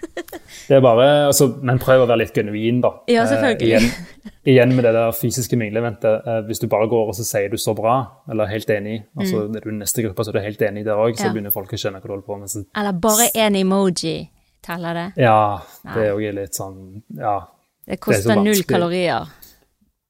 Det 0.68 0.76
er 0.76 0.82
bare, 0.84 1.06
altså, 1.28 1.48
Men 1.64 1.78
prøv 1.82 2.04
å 2.04 2.06
være 2.06 2.22
litt 2.22 2.34
genuin, 2.36 2.80
da. 2.82 2.90
Ja, 3.10 3.24
selvfølgelig. 3.30 3.68
Eh, 3.68 3.84
igjen, 3.86 4.32
igjen 4.52 4.74
med 4.76 4.86
det 4.86 4.92
der 4.96 5.14
fysiske 5.16 5.58
mingleventet. 5.58 6.26
Eh, 6.26 6.40
hvis 6.48 6.62
du 6.62 6.66
bare 6.70 6.88
går 6.90 7.12
og 7.12 7.16
så 7.18 7.26
sier 7.26 7.52
du 7.52 7.56
'så 7.56 7.74
bra', 7.78 8.24
eller 8.30 8.50
'helt 8.50 8.70
enig', 8.70 9.04
altså 9.18 9.46
mm. 9.46 9.56
er 9.56 9.60
du 9.60 9.70
i 9.70 9.78
neste 9.78 10.02
gruppe 10.02 10.24
så 10.24 10.30
er 10.30 10.38
du 10.38 10.40
helt 10.40 10.62
enig 10.62 10.84
der 10.84 10.98
òg, 10.98 11.16
så. 11.16 11.26
Ja. 11.26 11.32
begynner 11.32 11.54
folk 11.54 11.72
å 11.72 11.78
skjønne 11.78 12.00
hva 12.00 12.06
du 12.06 12.14
holder 12.14 12.26
på 12.26 12.38
med. 12.38 12.48
Så, 12.50 12.64
Eller 12.76 12.92
bare 12.92 13.30
én 13.34 13.56
emoji. 13.56 14.30
Teller 14.62 14.94
det? 14.94 15.12
ja, 15.16 15.58
det 15.94 16.02
er 16.06 16.10
jo 16.10 16.32
litt 16.32 16.54
sånn 16.54 17.02
Ja. 17.18 17.40
Det 17.86 17.98
koster 18.00 18.30
koster 18.30 18.42
null 18.42 18.62
kalorier. 18.62 19.26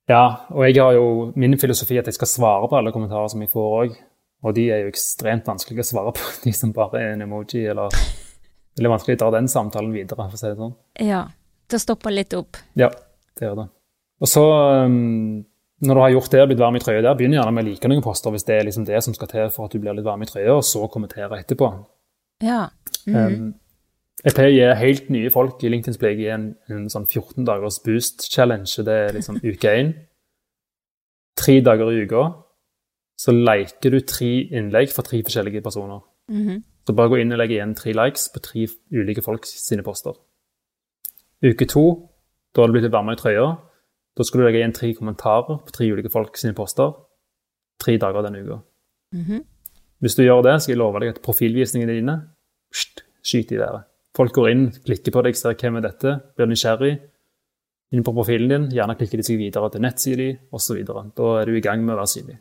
Ja, 0.08 0.44
og 0.50 0.66
jeg 0.66 0.82
har 0.82 0.92
jo 0.92 1.32
min 1.36 1.56
filosofi 1.58 1.98
at 1.98 2.04
jeg 2.06 2.14
skal 2.14 2.26
svare 2.26 2.68
på 2.68 2.76
alle 2.76 2.92
kommentarer 2.92 3.28
som 3.28 3.40
jeg 3.40 3.48
får 3.48 3.84
òg. 3.84 3.96
Og 4.42 4.56
de 4.56 4.66
er 4.74 4.82
jo 4.82 4.90
ekstremt 4.90 5.46
vanskelige 5.46 5.84
å 5.84 5.90
svare 5.92 6.14
på, 6.16 6.32
de 6.46 6.54
som 6.56 6.74
bare 6.74 7.00
er 7.00 7.14
en 7.14 7.26
emoji, 7.28 7.64
eller 7.70 7.94
Det 8.72 8.80
er 8.80 8.88
vanskelig 8.88 9.18
å 9.18 9.20
dra 9.20 9.30
den 9.34 9.48
samtalen 9.52 9.92
videre, 9.92 10.26
for 10.26 10.38
å 10.38 10.40
si 10.40 10.48
det 10.48 10.58
sånn. 10.58 10.74
Ja. 11.04 11.22
Det 11.72 11.78
stopper 11.80 12.12
litt 12.12 12.34
opp. 12.36 12.58
Ja, 12.76 12.88
det 13.38 13.46
gjør 13.46 13.62
det. 13.62 13.66
Og 14.22 14.28
så, 14.28 14.42
um, 14.84 15.44
når 15.84 15.98
du 15.98 16.00
har 16.02 16.12
gjort 16.14 16.34
det 16.34 16.42
og 16.42 16.50
blitt 16.50 16.60
varm 16.60 16.76
i 16.76 16.82
trøya 16.82 17.02
der, 17.04 17.16
begynn 17.16 17.36
gjerne 17.36 17.52
med 17.54 17.64
å 17.64 17.68
like 17.70 17.90
noen 17.90 18.04
poster 18.04 18.34
hvis 18.34 18.44
det 18.48 18.58
er 18.58 18.66
liksom 18.68 18.84
det 18.88 19.00
som 19.04 19.16
skal 19.16 19.30
til 19.30 19.48
for 19.54 19.68
at 19.68 19.74
du 19.74 19.80
blir 19.80 19.96
litt 19.96 20.06
varm 20.06 20.24
i 20.24 20.28
trøya, 20.28 20.58
og 20.58 20.66
så 20.68 20.84
kommentere 20.92 21.40
etterpå. 21.40 21.70
Ja. 22.44 22.66
Mhm. 23.06 23.16
Um, 23.16 23.50
jeg 24.22 24.36
pleier 24.36 24.52
å 24.52 24.54
gi 24.54 24.66
helt 24.78 25.08
nye 25.10 25.30
folk 25.34 25.62
i 25.64 25.70
LinkedIn 25.72 25.98
pleier 25.98 26.20
jeg 26.20 26.34
en, 26.36 26.44
en 26.70 26.84
sånn 26.92 27.08
14 27.08 27.46
dagers 27.48 27.80
boost-challenge. 27.82 28.84
Det 28.86 28.98
er 29.08 29.16
liksom 29.16 29.40
uke 29.50 29.72
én. 29.80 29.94
Tre 31.40 31.56
dager 31.64 31.90
i 31.90 32.04
uka 32.04 32.28
så 33.22 33.34
liker 33.34 33.94
du 33.94 34.00
tre 34.02 34.30
innlegg 34.50 34.90
fra 34.90 35.04
tre 35.06 35.20
forskjellige 35.22 35.62
personer. 35.62 36.00
Mhm. 36.28 36.62
Så 36.86 36.94
bare 36.98 37.12
gå 37.12 37.20
inn 37.20 37.32
og 37.32 37.38
legge 37.38 37.54
igjen 37.54 37.76
tre 37.78 37.92
likes 37.94 38.28
på 38.34 38.42
tre 38.42 38.66
ulike 38.90 39.22
folk 39.22 39.46
sine 39.46 39.84
poster. 39.86 40.16
Uke 41.42 41.66
to, 41.70 41.84
da 42.54 42.62
har 42.62 42.68
du 42.68 42.74
blitt 42.74 42.88
litt 42.88 42.94
varmere 42.94 43.14
i 43.14 43.20
trøya. 43.20 43.46
Da 44.16 44.26
skal 44.26 44.40
du 44.40 44.46
legge 44.46 44.58
igjen 44.58 44.74
tre 44.74 44.92
kommentarer 44.94 45.62
på 45.62 45.72
tre 45.72 45.86
ulike 45.92 46.10
folk 46.10 46.36
sine 46.36 46.54
poster. 46.54 46.92
Tre 47.78 47.96
dager 47.98 48.26
denne 48.26 48.42
uka. 48.42 48.58
Mhm. 49.14 49.44
Hvis 50.00 50.16
du 50.16 50.24
gjør 50.24 50.42
det, 50.42 50.62
skal 50.62 50.72
jeg 50.72 50.78
love 50.78 51.00
deg 51.00 51.14
at 51.14 51.22
profilvisningene 51.22 51.94
dine 51.94 52.28
pst, 52.72 53.04
skyter 53.22 53.54
i 53.54 53.58
været. 53.62 53.84
Folk 54.16 54.32
går 54.32 54.50
inn, 54.50 54.70
klikker 54.70 55.12
på 55.12 55.22
deg, 55.22 55.36
ser 55.36 55.54
hvem 55.54 55.76
er 55.76 55.80
dette, 55.86 56.20
blir 56.36 56.46
nysgjerrig. 56.46 57.00
Inn 57.92 58.02
på 58.02 58.12
profilen 58.12 58.48
din, 58.48 58.70
gjerne 58.70 58.96
klikker 58.98 59.20
de 59.20 59.22
seg 59.22 59.38
videre 59.38 59.70
til 59.70 59.80
nettsida 59.80 60.16
di 60.16 60.38
osv. 60.52 60.84
Da 60.84 61.40
er 61.40 61.46
du 61.46 61.54
i 61.54 61.60
gang 61.60 61.84
med 61.84 61.94
å 61.94 62.00
være 62.00 62.10
synlig. 62.10 62.38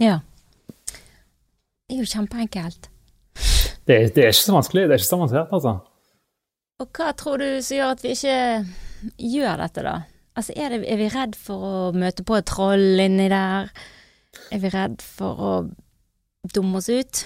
Ja. 0.00 0.18
Det 1.84 1.94
er 1.96 2.00
jo 2.02 2.08
kjempeenkelt. 2.08 2.88
Det, 3.86 3.94
er- 3.94 4.08
det 4.14 4.22
er 4.24 4.32
ikke 4.32 4.40
så 4.40 4.54
vanskelig. 4.56 4.86
Det 4.88 4.96
er 4.96 5.02
ikke 5.02 5.10
så 5.10 5.18
avansert, 5.20 5.52
altså. 5.52 5.74
Og 6.82 6.88
hva 6.98 7.12
tror 7.14 7.38
du 7.38 7.46
som 7.62 7.76
gjør 7.76 7.92
at 7.94 8.02
vi 8.02 8.14
ikke 8.16 8.38
gjør 9.34 9.60
dette, 9.62 9.84
da? 9.86 9.94
Altså, 10.34 10.54
er, 10.58 10.72
det, 10.74 10.80
er 10.90 10.98
vi 10.98 11.10
redd 11.12 11.36
for 11.38 11.66
å 11.68 11.74
møte 11.94 12.24
på 12.26 12.34
et 12.40 12.48
troll 12.50 12.98
inni 13.04 13.28
der? 13.30 13.68
Er 14.50 14.58
vi 14.64 14.70
redd 14.72 15.04
for 15.04 15.44
å 15.46 15.52
dumme 16.54 16.80
oss 16.80 16.88
ut? 16.90 17.20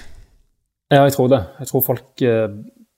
Ja, 0.93 1.05
jeg 1.07 1.15
tror 1.17 1.31
det. 1.33 1.41
Jeg 1.63 1.71
tror 1.71 1.85
folk 1.87 2.23
eh, 2.27 2.51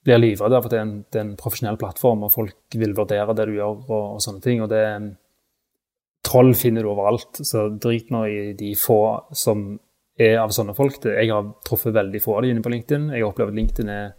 blir 0.03 0.19
livredde 0.19 0.57
av 0.59 0.67
at 0.67 0.73
det 0.73 0.79
er, 0.81 0.83
en, 0.89 0.97
det 1.07 1.19
er 1.21 1.25
en 1.29 1.37
profesjonell 1.39 1.79
plattform, 1.79 2.25
og 2.27 2.33
folk 2.35 2.75
vil 2.81 2.97
vurdere 2.97 3.35
det 3.37 3.47
du 3.47 3.55
gjør 3.55 3.77
og, 3.87 3.95
og 4.17 4.21
sånne 4.25 4.43
ting. 4.43 4.61
Og 4.65 4.69
det 4.73 4.83
Troll 6.31 6.53
finner 6.55 6.85
du 6.85 6.91
overalt, 6.93 7.41
så 7.43 7.67
drit 7.81 8.11
nå 8.13 8.23
i 8.29 8.53
de 8.55 8.71
få 8.79 9.01
som 9.35 9.73
er 10.21 10.37
av 10.39 10.53
sånne 10.55 10.75
folk. 10.77 11.01
Jeg 11.03 11.31
har 11.31 11.49
truffet 11.67 11.95
veldig 11.95 12.21
få 12.23 12.37
av 12.37 12.45
de 12.45 12.51
inne 12.53 12.63
på 12.63 12.71
LinkedIn. 12.71 13.09
Jeg 13.11 13.25
opplever 13.27 13.51
at 13.51 13.59
LinkedIn 13.59 13.91
er 13.91 14.11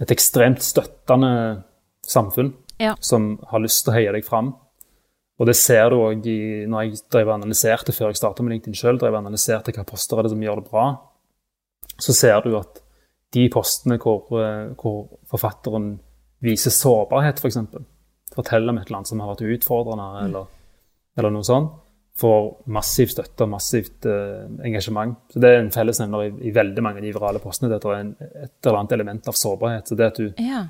et 0.00 0.12
ekstremt 0.14 0.62
støttende 0.64 1.64
samfunn 2.06 2.54
Ja. 2.80 2.94
som 3.00 3.38
har 3.50 3.60
lyst 3.60 3.84
til 3.84 3.92
å 3.92 3.96
heie 3.96 4.12
deg 4.12 4.24
fram. 4.24 4.54
Og 5.38 5.46
det 5.46 5.56
ser 5.56 5.90
du 5.90 5.96
òg 5.96 6.22
når 6.22 6.82
jeg 6.84 7.00
drev 7.10 7.28
og 7.28 7.34
analyserte 7.42 7.92
før 7.92 8.12
jeg 8.12 8.20
starta 8.22 8.42
med 8.42 8.54
LinkedIn 8.54 8.74
sjøl, 8.78 8.98
analyserte 9.02 9.74
hva 9.74 9.84
poster 9.84 10.18
er 10.18 10.22
det 10.22 10.30
som 10.30 10.42
gjør 10.42 10.62
det 10.62 10.70
bra, 10.70 10.86
så 11.98 12.14
ser 12.14 12.40
du 12.42 12.56
at 12.58 12.80
de 13.34 13.48
postene 13.50 13.98
hvor, 13.98 14.26
eh, 14.38 14.74
hvor 14.78 15.18
forfatteren 15.26 15.98
viser 16.44 16.70
sårbarhet, 16.70 17.40
f.eks., 17.40 17.42
for 17.42 17.50
eksempel, 17.50 17.84
forteller 18.34 18.70
om 18.70 18.78
et 18.78 18.86
eller 18.86 19.00
annet 19.00 19.10
som 19.10 19.20
har 19.20 19.34
vært 19.34 19.58
utfordrende, 19.58 20.06
eller, 20.24 20.46
eller 21.16 21.30
noe 21.30 21.44
sånt, 21.46 21.72
får 22.18 22.44
massiv 22.70 23.08
støtte 23.10 23.42
og 23.42 23.50
massivt 23.50 24.06
uh, 24.06 24.46
engasjement. 24.64 25.16
Så 25.32 25.40
Det 25.42 25.48
er 25.50 25.60
en 25.64 25.70
fellesnevner 25.74 26.28
i, 26.28 26.48
i 26.48 26.52
veldig 26.54 26.82
mange 26.82 27.00
av 27.00 27.02
de 27.02 27.12
virale 27.16 27.40
postene. 27.42 27.70
Det 27.72 27.80
er 27.82 27.96
en, 27.98 28.12
et 28.44 28.52
eller 28.66 28.78
annet 28.78 28.92
element 28.92 29.28
av 29.28 29.34
sårbarhet. 29.34 29.88
Så 29.90 29.96
det 29.98 30.06
at 30.12 30.20
du 30.22 30.28
Ja. 30.38 30.60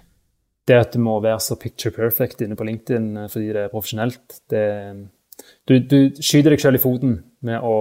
det 0.67 0.79
at 0.81 0.93
du 0.93 0.99
må 1.05 1.19
være 1.21 1.41
så 1.45 1.59
picture 1.61 1.93
perfect 1.93 2.41
inne 2.41 2.57
på 2.57 2.65
LinkedIn 2.65 3.17
eh, 3.25 3.29
fordi 3.29 3.53
det 3.53 3.65
er 3.67 3.69
profesjonelt 3.69 4.39
det, 4.49 4.63
du, 5.69 5.79
du 5.81 5.99
skyter 6.23 6.55
deg 6.55 6.61
selv 6.63 6.79
i 6.79 6.83
foten 6.83 7.19
med 7.45 7.61
å 7.61 7.75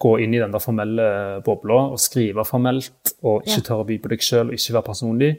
gå 0.00 0.14
inn 0.24 0.32
i 0.32 0.40
den 0.40 0.52
der 0.54 0.62
formelle 0.64 1.42
bobla 1.44 1.90
og 1.92 1.98
skrive 2.00 2.44
formelt 2.48 3.12
og 3.20 3.42
ikke 3.44 3.58
Ja. 3.60 3.64
tørre 3.68 3.84
å 3.84 3.88
by 3.90 3.98
på 4.00 4.08
deg 4.14 4.22
selv 4.24 4.48
og 4.48 4.56
ikke 4.56 4.72
være 4.78 4.86
personlig. 4.88 5.32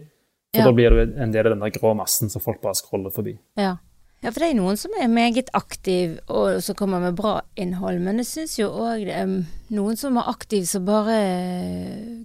For 0.54 0.62
Ja. 0.62 0.66
da 0.68 0.72
blir 0.78 0.90
du 0.94 1.16
en 1.24 1.32
del 1.34 1.48
av 1.48 1.56
den 1.56 1.64
der 1.66 1.74
grå 1.74 1.96
massen 1.98 2.30
som 2.30 2.42
folk 2.44 2.62
bare 2.62 2.76
scroller 2.78 3.10
forbi. 3.10 3.40
Ja. 3.58 3.78
Ja, 4.22 4.30
for 4.30 4.40
det 4.44 4.52
er 4.52 4.58
noen 4.60 4.78
som 4.78 4.94
er 5.02 5.10
meget 5.12 5.50
aktiv 5.58 6.20
og 6.30 6.62
som 6.62 6.78
kommer 6.78 7.02
med 7.02 7.18
bra 7.18 7.40
innhold, 7.60 8.00
men 8.06 8.22
jeg 8.22 8.30
syns 8.30 8.56
jo 8.60 8.70
òg 8.70 9.08
det 9.08 9.18
er 9.18 9.34
noen 9.74 9.98
som 10.00 10.20
er 10.22 10.30
aktiv 10.30 10.68
som 10.70 10.86
bare 10.86 11.18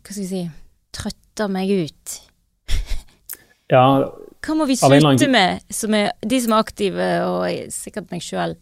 Hva 0.05 0.13
skal 0.13 0.23
jeg 0.23 0.31
si 0.31 0.45
trøtter 0.97 1.53
meg 1.53 1.73
ut. 1.87 2.17
Ja, 3.67 3.83
Hva 4.47 4.55
må 4.55 4.69
vi 4.69 4.77
slutte 4.79 5.27
med, 5.27 5.65
som 5.75 5.95
er, 5.99 6.13
de 6.23 6.39
som 6.39 6.53
er 6.55 6.61
aktive, 6.63 7.07
og 7.27 7.73
sikkert 7.75 8.13
meg 8.15 8.23
sjøl? 8.23 8.55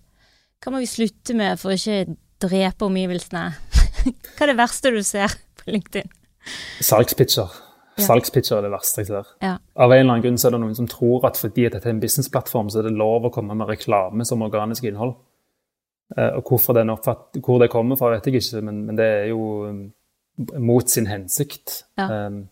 Hva 0.64 0.72
må 0.72 0.80
vi 0.80 0.88
slutte 0.88 1.36
med 1.36 1.60
for 1.60 1.74
å 1.74 1.76
ikke 1.76 2.14
drepe 2.40 2.86
omgivelsene? 2.88 3.42
Hva 4.32 4.46
er 4.46 4.54
det 4.54 4.56
verste 4.62 4.94
du 4.94 5.02
ser 5.04 5.36
på 5.60 5.74
LinkedIn? 5.76 6.08
salgspitcher. 6.80 7.52
Ja. 7.96 8.04
Salgspitcher 8.08 8.58
er 8.58 8.62
det 8.66 8.72
verste 8.72 9.02
jeg 9.02 9.06
ser. 9.12 9.28
Ja. 9.42 9.52
Av 9.76 9.92
en 9.92 10.00
eller 10.00 10.12
annen 10.16 10.24
grunn 10.24 10.38
så 10.40 10.48
er 10.48 10.56
det 10.56 10.60
noen 10.64 10.74
som 10.74 10.88
tror 10.90 11.26
at 11.28 11.36
fordi 11.38 11.68
dette 11.68 11.86
er 11.86 11.94
en 11.94 12.00
businessplattform, 12.02 12.70
så 12.70 12.80
er 12.80 12.88
det 12.88 12.96
lov 12.98 13.28
å 13.28 13.30
komme 13.34 13.54
med 13.54 13.68
reklame 13.70 14.26
som 14.26 14.42
organisk 14.42 14.84
innhold. 14.88 15.14
Eh, 16.16 16.32
og 16.36 16.42
hvorfor 16.50 16.74
den 16.76 16.90
oppfatt, 16.90 17.38
Hvor 17.42 17.58
det 17.62 17.70
kommer 17.70 17.96
fra, 17.96 18.10
vet 18.16 18.26
jeg 18.26 18.40
ikke, 18.42 18.62
men, 18.66 18.82
men 18.88 18.96
det 18.98 19.06
er 19.06 19.28
jo 19.30 19.44
um, 19.68 19.84
mot 20.58 20.90
sin 20.90 21.06
hensikt. 21.06 21.84
Ja. 21.98 22.26
Um, 22.26 22.48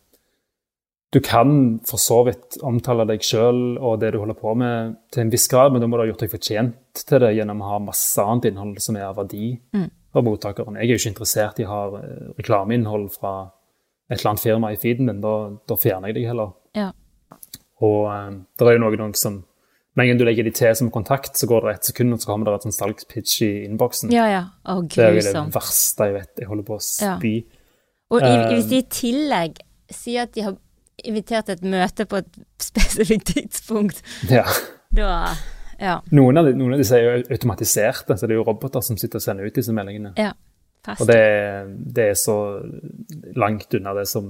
du 1.13 1.19
kan 1.21 1.81
for 1.85 2.01
så 2.01 2.23
vidt 2.25 2.57
omtale 2.65 3.05
deg 3.05 3.21
sjøl 3.21 3.77
og 3.77 3.99
det 4.01 4.15
du 4.15 4.21
holder 4.23 4.39
på 4.39 4.55
med 4.57 4.95
til 5.13 5.27
en 5.27 5.33
viss 5.35 5.45
grad, 5.53 5.73
men 5.75 5.83
da 5.83 5.87
må 5.91 5.99
du 5.99 6.07
ha 6.07 6.09
gjort 6.09 6.23
deg 6.25 6.31
fortjent 6.33 7.03
til 7.05 7.21
det 7.21 7.35
gjennom 7.37 7.61
å 7.61 7.69
ha 7.75 7.81
masse 7.85 8.23
annet 8.25 8.49
innhold 8.49 8.79
som 8.81 8.97
er 8.97 9.11
av 9.11 9.19
verdi 9.21 9.59
Mm. 9.75 9.91
for 10.13 10.23
mottakeren. 10.25 10.79
Jeg 10.81 10.89
er 10.89 10.95
jo 10.95 11.01
ikke 11.03 11.13
interessert 11.13 11.61
i 11.61 11.67
å 11.67 11.69
ha 11.69 11.83
eh, 12.01 12.31
reklameinnhold 12.39 13.11
fra 13.13 13.35
et 14.13 14.21
eller 14.21 14.31
annet 14.35 14.43
firma 14.45 14.71
i 14.73 14.77
feeden 14.81 15.09
min. 15.09 15.21
Da, 15.25 15.33
da 15.69 15.77
fjerner 15.81 16.13
jeg 16.13 16.21
deg 16.21 16.29
heller. 16.31 16.53
Ja. 16.77 16.91
Og 17.83 18.05
um, 18.13 18.37
det 18.59 18.69
er 18.69 18.77
jo 18.77 18.83
noe, 18.85 18.99
noe 19.01 19.19
som 19.19 19.41
Med 19.99 20.07
en 20.07 20.13
gang 20.13 20.21
du 20.23 20.25
legger 20.25 20.47
de 20.47 20.53
til 20.57 20.73
som 20.79 20.89
kontakt, 20.95 21.35
så 21.37 21.45
går 21.51 21.67
det 21.67 21.73
ett 21.75 21.89
sekund, 21.91 22.15
og 22.15 22.21
så 22.23 22.31
kommer 22.31 22.49
det 22.49 22.55
et 22.55 22.65
sånn 22.65 22.73
salgspitch 22.73 23.35
i 23.45 23.51
innboksen. 23.67 24.13
Ja 24.15 24.25
ja. 24.31 24.43
Å, 24.65 24.79
det 24.89 25.05
er 25.05 25.19
jo 25.19 25.25
det 25.27 25.43
verste 25.53 26.07
jeg 26.09 26.15
vet. 26.17 26.31
Jeg 26.41 26.49
holder 26.49 26.65
på 26.71 26.79
å 26.79 26.85
Ja. 27.03 27.17
Og 28.13 28.21
i, 28.23 28.31
Eh, 28.31 28.47
hvis 28.55 28.69
de 28.71 28.79
i 28.79 28.87
tillegg 28.89 29.61
sier 29.93 30.23
at 30.25 30.33
de 30.33 30.47
har 30.47 30.57
invitert 31.05 31.45
til 31.49 31.59
et 31.59 31.67
møte 31.75 32.07
på 32.09 32.23
et 32.23 32.41
spesifikt 32.61 33.35
tidspunkt, 33.35 34.01
Ja. 34.31 34.47
da 34.93 35.35
Ja. 35.83 36.01
Noen 36.15 36.39
av, 36.39 36.47
de, 36.47 36.53
noen 36.55 36.73
av 36.77 36.79
disse 36.79 36.95
er 36.97 37.03
jo 37.03 37.25
automatiserte, 37.35 38.15
så 38.17 38.29
det 38.29 38.37
er 38.37 38.39
jo 38.41 38.45
roboter 38.47 38.81
som 38.81 38.97
sitter 38.97 39.19
og 39.19 39.23
sender 39.25 39.45
ut 39.49 39.55
disse 39.55 39.73
meldingene. 39.75 40.13
ja 40.17 40.33
Og 40.91 41.07
det, 41.07 41.23
det 41.95 42.09
er 42.11 42.19
så 42.19 42.37
langt 43.39 43.75
unna 43.79 43.95
det 43.95 44.07
som, 44.11 44.29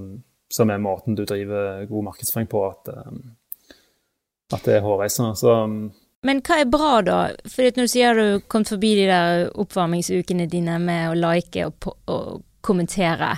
som 0.53 0.71
er 0.71 0.83
måten 0.83 1.17
du 1.17 1.25
driver 1.25 1.87
god 1.89 2.09
markedsføring 2.11 2.49
på, 2.51 2.65
at, 2.69 2.91
um, 3.09 3.23
at 4.53 4.67
det 4.69 4.77
er 4.77 4.85
hårreisende. 4.85 5.33
Så 5.39 5.55
um, 5.65 5.79
Men 6.29 6.43
hva 6.45 6.61
er 6.61 6.69
bra, 6.71 6.91
da? 7.07 7.21
For 7.49 7.73
du 7.73 7.87
sier 7.89 8.19
du 8.19 8.25
har 8.25 8.43
kommet 8.53 8.75
forbi 8.75 8.93
de 9.01 9.07
der 9.09 9.47
oppvarmingsukene 9.65 10.49
dine 10.53 10.77
med 10.83 11.09
å 11.09 11.17
like 11.17 11.65
og, 11.71 11.89
og, 12.13 12.45
kommentere 12.63 13.33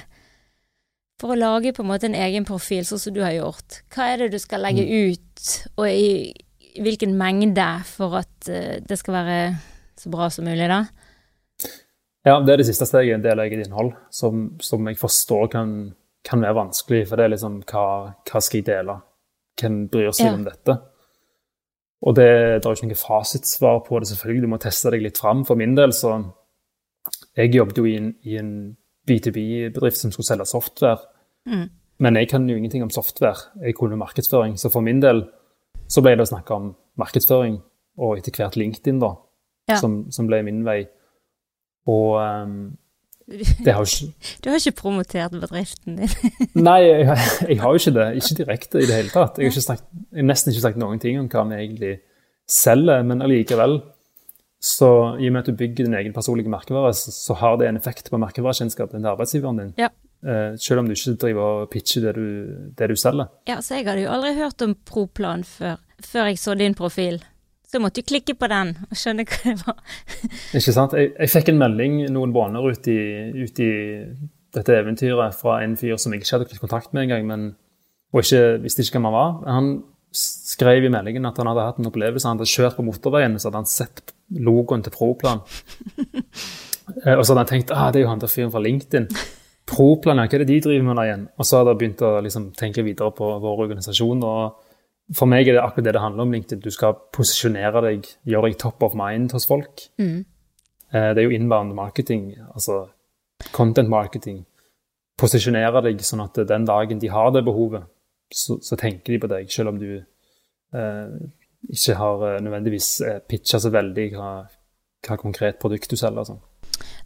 For 1.17 1.33
å 1.33 1.39
lage 1.39 1.73
på 1.73 1.81
en 1.81 1.89
måte 1.89 2.11
en 2.11 2.19
egen 2.19 2.45
profil, 2.45 2.83
sånn 2.85 3.01
som 3.01 3.15
du 3.15 3.23
har 3.25 3.33
gjort, 3.33 3.79
hva 3.95 4.11
er 4.11 4.25
det 4.25 4.35
du 4.35 4.43
skal 4.43 4.61
legge 4.67 4.83
mm. 4.85 5.15
ut, 5.15 5.55
og 5.79 5.87
i 5.89 6.83
hvilken 6.83 7.15
mengde, 7.17 7.69
for 7.87 8.19
at 8.19 8.51
uh, 8.51 8.83
det 8.83 8.99
skal 8.99 9.21
være 9.23 9.39
så 10.03 10.11
bra 10.11 10.27
som 10.35 10.45
mulig, 10.51 10.67
da? 10.69 10.83
Ja, 12.25 12.39
det 12.41 12.55
er 12.55 12.63
det 12.63 12.69
siste 12.71 12.87
steget, 12.89 13.23
del 13.25 13.43
eget 13.43 13.67
innhold, 13.67 13.93
som, 14.11 14.47
som 14.65 14.89
jeg 14.89 14.97
forstår 15.01 15.51
kan, 15.53 15.75
kan, 16.25 16.41
være 16.41 16.57
vanskelig. 16.57 17.03
For 17.09 17.21
det 17.21 17.27
er 17.27 17.35
liksom 17.35 17.61
hva, 17.69 17.87
hva 18.31 18.43
skal 18.45 18.63
jeg 18.63 18.69
dele? 18.71 18.97
Hvem 19.61 19.83
bryr 19.93 20.15
seg 20.17 20.31
ja. 20.31 20.39
om 20.39 20.47
dette? 20.47 20.79
Og 22.05 22.17
det, 22.17 22.31
det 22.31 22.65
er 22.65 22.71
jo 22.71 22.79
ikke 22.79 22.91
noe 22.91 23.01
fasitsvar 23.01 23.83
på 23.87 24.01
det, 24.01 24.09
selvfølgelig. 24.11 24.45
Du 24.45 24.53
må 24.53 24.61
teste 24.61 24.93
deg 24.93 25.05
litt 25.05 25.21
fram. 25.21 25.45
For 25.49 25.61
min 25.61 25.77
del 25.77 25.93
så 25.97 26.17
Jeg 27.37 27.55
jobbet 27.55 27.79
jo 27.79 27.85
i 27.91 27.97
en, 27.99 28.13
i 28.23 28.37
en 28.39 28.51
B2B-bedrift 29.09 30.01
som 30.01 30.13
skulle 30.13 30.27
selge 30.27 30.47
software. 30.49 31.03
Mm. 31.51 31.69
Men 31.99 32.17
jeg 32.17 32.29
kan 32.31 32.49
jo 32.49 32.57
ingenting 32.57 32.83
om 32.83 32.91
software. 32.91 33.51
Jeg 33.61 33.77
kunne 33.77 33.97
markedsføring. 34.01 34.57
Så 34.59 34.71
for 34.73 34.81
min 34.81 35.03
del 35.03 35.25
så 35.91 36.03
ble 36.03 36.15
det 36.17 36.25
å 36.25 36.31
snakke 36.33 36.57
om 36.57 36.73
markedsføring, 37.01 37.59
og 38.01 38.19
etter 38.19 38.35
hvert 38.35 38.57
LinkedIn, 38.59 39.01
da, 39.03 39.13
ja. 39.71 39.79
som, 39.81 40.05
som, 40.15 40.29
ble 40.31 40.41
min 40.47 40.63
vei. 40.67 40.85
Og 41.91 42.17
um, 42.21 42.57
det 43.27 43.73
har 43.73 43.81
ikke 43.81 44.13
Du 44.45 44.51
har 44.51 44.59
ikke 44.59 44.77
promotert 44.83 45.33
bedriften 45.33 45.97
din? 46.01 46.33
Nei, 46.69 46.81
jeg, 46.83 47.19
jeg, 47.49 47.61
har 47.61 47.73
jo 47.73 47.81
ikke 47.81 47.97
det. 47.97 48.09
Ikke 48.21 48.39
direkte 48.43 48.83
i 48.83 48.89
det 48.89 49.01
hele 49.01 49.13
tatt. 49.15 49.41
Jeg 49.41 49.53
har, 49.53 49.65
sagt, 49.65 49.87
jeg 50.13 50.23
har, 50.23 50.29
nesten 50.29 50.53
ikke 50.53 50.67
sagt 50.67 50.81
noen 50.81 51.03
ting 51.03 51.19
om 51.21 51.29
hva 51.33 51.47
vi 51.49 51.61
egentlig 51.63 51.95
selger, 52.51 53.05
men 53.09 53.25
allikevel 53.25 53.81
så 54.65 54.89
i 55.21 55.29
og 55.29 55.35
med 55.35 55.43
at 55.43 55.49
du 55.51 55.57
bygger 55.61 55.85
din 55.85 55.97
egen 55.99 56.15
personlige 56.17 56.49
merkevare, 56.49 56.95
så, 56.97 57.13
så 57.13 57.37
har 57.37 57.59
det 57.61 57.69
en 57.69 57.77
effekt 57.77 58.09
på 58.09 58.21
merkevarekjennskapen 58.21 59.03
til 59.03 59.11
arbeidsgiveren 59.11 59.61
din. 59.61 59.75
Ja. 59.77 59.91
Uh, 60.25 60.57
selv 60.57 60.81
om 60.81 60.89
du 60.89 60.95
ikke 60.95 61.19
driver 61.21 61.43
og 61.65 61.71
pitcher 61.73 62.07
det 62.07 62.15
du, 62.17 62.29
det 62.79 62.89
du 62.89 62.97
selger. 62.97 63.29
Ja, 63.49 63.59
så 63.61 63.77
jeg 63.77 63.85
hadde 63.91 64.07
jo 64.07 64.15
aldri 64.15 64.33
hørt 64.39 64.65
om 64.65 64.73
Proplan 64.89 65.45
før, 65.45 65.77
før 66.01 66.31
jeg 66.31 66.41
så 66.41 66.57
din 66.57 66.77
profil. 66.77 67.21
Så 67.75 67.81
måtte 67.83 68.05
du 68.05 68.07
klikke 68.07 68.37
på 68.39 68.47
den 68.47 68.69
og 68.87 68.95
skjønne 68.95 69.25
hva 69.27 69.39
det 69.43 69.55
var. 69.65 69.79
ikke 70.55 70.75
sant. 70.77 70.93
Jeg, 70.95 71.11
jeg, 71.17 71.31
fikk 71.33 71.49
en 71.51 71.59
melding 71.59 71.97
noen 72.15 72.31
måneder 72.31 72.69
ut 72.71 72.87
i, 72.93 73.01
ut 73.35 73.63
i, 73.65 73.71
dette 74.55 74.77
eventyret 74.79 75.35
fra 75.35 75.57
en 75.65 75.75
fyr 75.75 75.97
som 75.99 76.13
jeg 76.15 76.23
ikke 76.23 76.37
hadde 76.37 76.61
kontakt 76.61 76.93
med 76.95 77.09
engang, 77.09 77.25
men, 77.27 77.49
og 78.15 78.21
ikke, 78.23 78.61
visste 78.63 78.85
ikke 78.85 79.01
hvem 79.01 79.09
han 79.09 79.17
var. 79.17 79.33
Han 79.57 79.73
skrev 80.15 80.87
i 80.87 80.93
meldingen 80.95 81.27
at 81.27 81.41
han 81.43 81.51
hadde 81.51 81.65
hatt 81.67 81.81
en 81.83 81.91
opplevelse. 81.91 82.29
Han 82.31 82.39
hadde 82.39 82.53
kjørt 82.53 82.77
på 82.79 82.85
motorveien, 82.87 83.35
så 83.43 83.51
hadde 83.51 83.65
han 83.65 83.73
sett 83.73 84.15
logoen 84.39 84.87
til 84.87 84.95
Proplan. 84.95 85.43
Eh, 86.85 87.15
og 87.17 87.23
så 87.25 87.33
hadde 87.33 87.41
han 87.41 87.49
tenkt 87.49 87.71
ah, 87.73 87.87
det 87.89 88.03
er 88.03 88.03
jo 88.03 88.09
han 88.11 88.19
der 88.21 88.29
fyren 88.29 88.51
fra 88.53 88.61
LinkedIn. 88.61 89.07
Proplan, 89.65 90.19
hva 90.21 90.27
er 90.37 90.43
det 90.43 90.51
de 90.51 90.59
driver 90.67 90.83
med 90.85 90.99
da 91.01 91.05
igjen? 91.07 91.23
Og 91.41 91.47
så 91.49 91.57
hadde 91.57 91.73
han 91.73 91.79
begynt 91.81 92.03
å 92.05 92.11
liksom, 92.27 92.51
tenke 92.61 92.85
videre 92.85 93.09
på 93.17 93.31
vår 93.41 93.63
organisasjon. 93.65 94.21
og 94.29 94.64
for 95.13 95.29
meg 95.29 95.49
er 95.49 95.59
det 95.59 95.65
akkurat 95.65 95.85
det 95.85 95.95
det 95.97 96.01
handler 96.01 96.25
om, 96.25 96.33
LinkedIn. 96.33 96.63
Du 96.65 96.73
skal 96.73 96.97
posisjonere 97.13 97.83
deg, 97.85 98.09
gjøre 98.25 98.49
deg 98.51 98.59
top 98.61 98.83
of 98.87 98.97
mind 98.97 99.35
hos 99.37 99.47
folk. 99.49 99.85
Mm. 100.01 100.25
Eh, 100.95 101.11
det 101.13 101.21
er 101.21 101.29
jo 101.29 101.37
inbound 101.37 101.75
marketing, 101.77 102.31
altså 102.55 102.87
content 103.53 103.91
marketing. 103.93 104.45
Posisjonere 105.21 105.83
deg 105.85 106.01
sånn 106.03 106.25
at 106.25 106.41
den 106.49 106.65
dagen 106.69 107.03
de 107.03 107.13
har 107.13 107.31
det 107.35 107.45
behovet, 107.45 107.85
så, 108.33 108.57
så 108.65 108.79
tenker 108.81 109.13
de 109.13 109.21
på 109.23 109.31
deg, 109.31 109.53
selv 109.53 109.75
om 109.75 109.79
du 109.79 109.91
eh, 109.99 111.17
ikke 111.69 111.99
har 112.01 112.25
eh, 112.29 112.41
nødvendigvis 112.43 112.89
eh, 113.05 113.21
pitcha 113.29 113.61
så 113.61 113.71
veldig 113.75 114.09
hva, 114.17 114.31
hva, 115.07 115.19
konkret 115.21 115.61
produkt 115.63 115.93
du 115.93 116.01
selger. 116.01 116.33
Sånn. 116.33 116.41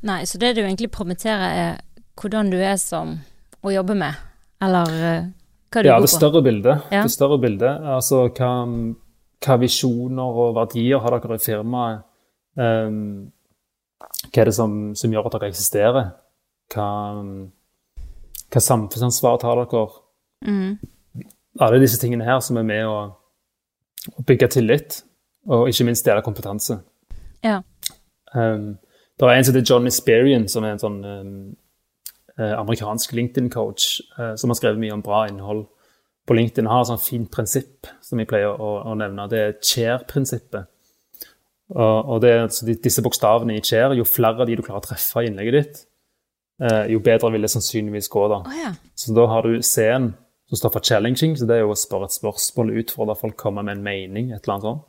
Nei, 0.06 0.22
så 0.30 0.38
det 0.40 0.54
du 0.56 0.62
egentlig 0.62 0.92
promitterer, 0.94 1.50
er 1.50 2.14
hvordan 2.18 2.54
du 2.54 2.58
er 2.62 2.78
som 2.80 3.18
å 3.66 3.74
jobbe 3.74 3.98
med, 3.98 4.14
eller 4.62 4.94
hva 5.68 5.82
du 5.82 5.88
ja, 5.90 5.98
det 6.00 6.08
større 6.08 6.42
bildet. 6.44 6.86
Ja. 6.92 7.02
Det 7.04 7.12
større 7.12 7.38
bildet. 7.40 7.84
Altså 7.96 8.24
hva, 8.28 8.52
hva, 9.44 9.56
visjoner 9.60 10.40
og 10.42 10.54
verdier 10.56 11.02
har 11.04 11.18
dere 11.18 11.36
i 11.36 11.44
firmaet? 11.44 12.06
Um, 12.58 13.28
hva 14.32 14.42
er 14.42 14.48
det 14.48 14.56
som, 14.56 14.78
som, 14.98 15.12
gjør 15.12 15.28
at 15.28 15.36
dere 15.36 15.50
eksisterer? 15.52 16.10
Hva, 16.72 16.88
hva 18.48 18.64
samfunnsansvar 18.64 19.40
tar 19.44 19.60
dere? 19.60 19.84
Mm. 20.48 20.78
Alle 21.60 21.82
disse 21.82 22.00
tingene 22.00 22.24
her 22.24 22.40
som 22.44 22.60
er 22.60 22.66
med 22.66 22.88
å, 22.88 22.98
å 24.14 24.26
bygge 24.26 24.52
tillit, 24.56 25.02
og 25.48 25.68
ikke 25.68 25.88
minst 25.88 26.06
dele 26.06 26.24
kompetanse. 26.24 26.80
Ja. 27.44 27.60
Um, 28.32 28.78
det 29.18 29.26
er 29.26 29.34
en 29.34 29.44
som 29.44 29.56
heter 29.56 29.66
John 29.66 29.90
Esperian, 29.90 30.48
som 30.48 30.64
er 30.64 30.76
en 30.76 30.82
sånn 30.82 30.98
um, 31.04 31.32
amerikansk 32.44 33.12
LinkedIn-coach 33.18 34.00
eh, 34.18 34.34
som 34.38 34.50
har 34.50 34.58
skrevet 34.58 34.80
mye 34.82 34.94
om 34.94 35.02
bra 35.04 35.24
innhold 35.28 35.66
på 36.28 36.36
LinkedIn. 36.36 36.68
har 36.70 36.84
et 36.84 36.90
sånt 36.90 37.02
fint 37.02 37.30
prinsipp 37.32 37.88
som 38.04 38.20
jeg 38.20 38.28
pleier 38.30 38.52
å, 38.52 38.72
å 38.86 38.94
nevne. 38.98 39.28
Det 39.30 39.40
er 39.40 39.56
chair-prinsippet. 39.64 40.68
Og, 41.74 42.14
og 42.14 42.22
det, 42.24 42.32
disse 42.84 43.04
bokstavene 43.04 43.58
i 43.58 43.64
chair, 43.64 43.92
jo 43.96 44.06
flere 44.08 44.44
av 44.44 44.48
de 44.48 44.56
du 44.56 44.62
klarer 44.64 44.80
å 44.80 44.86
treffe 44.86 45.24
i 45.24 45.28
innlegget 45.28 45.56
ditt, 45.58 45.80
eh, 46.64 46.84
jo 46.94 47.02
bedre 47.04 47.32
vil 47.34 47.44
det 47.44 47.52
sannsynligvis 47.52 48.10
gå. 48.12 48.28
da. 48.32 48.40
Oh, 48.44 48.56
ja. 48.56 48.72
Så 48.96 49.16
da 49.16 49.26
har 49.32 49.44
du 49.44 49.58
C-en 49.62 50.12
som 50.48 50.62
står 50.62 50.76
for 50.78 50.88
challenging, 50.92 51.34
så 51.36 51.48
det 51.48 51.58
er 51.58 51.66
jo 51.66 51.74
å 51.74 51.76
spørre 51.76 52.08
et 52.08 52.16
spørsmål, 52.16 52.72
utfordre 52.80 53.18
folk, 53.20 53.36
komme 53.36 53.66
med 53.66 53.76
en 53.76 53.84
mening, 53.84 54.30
et 54.32 54.40
eller 54.40 54.54
annet 54.54 54.68
sånt. 54.68 54.86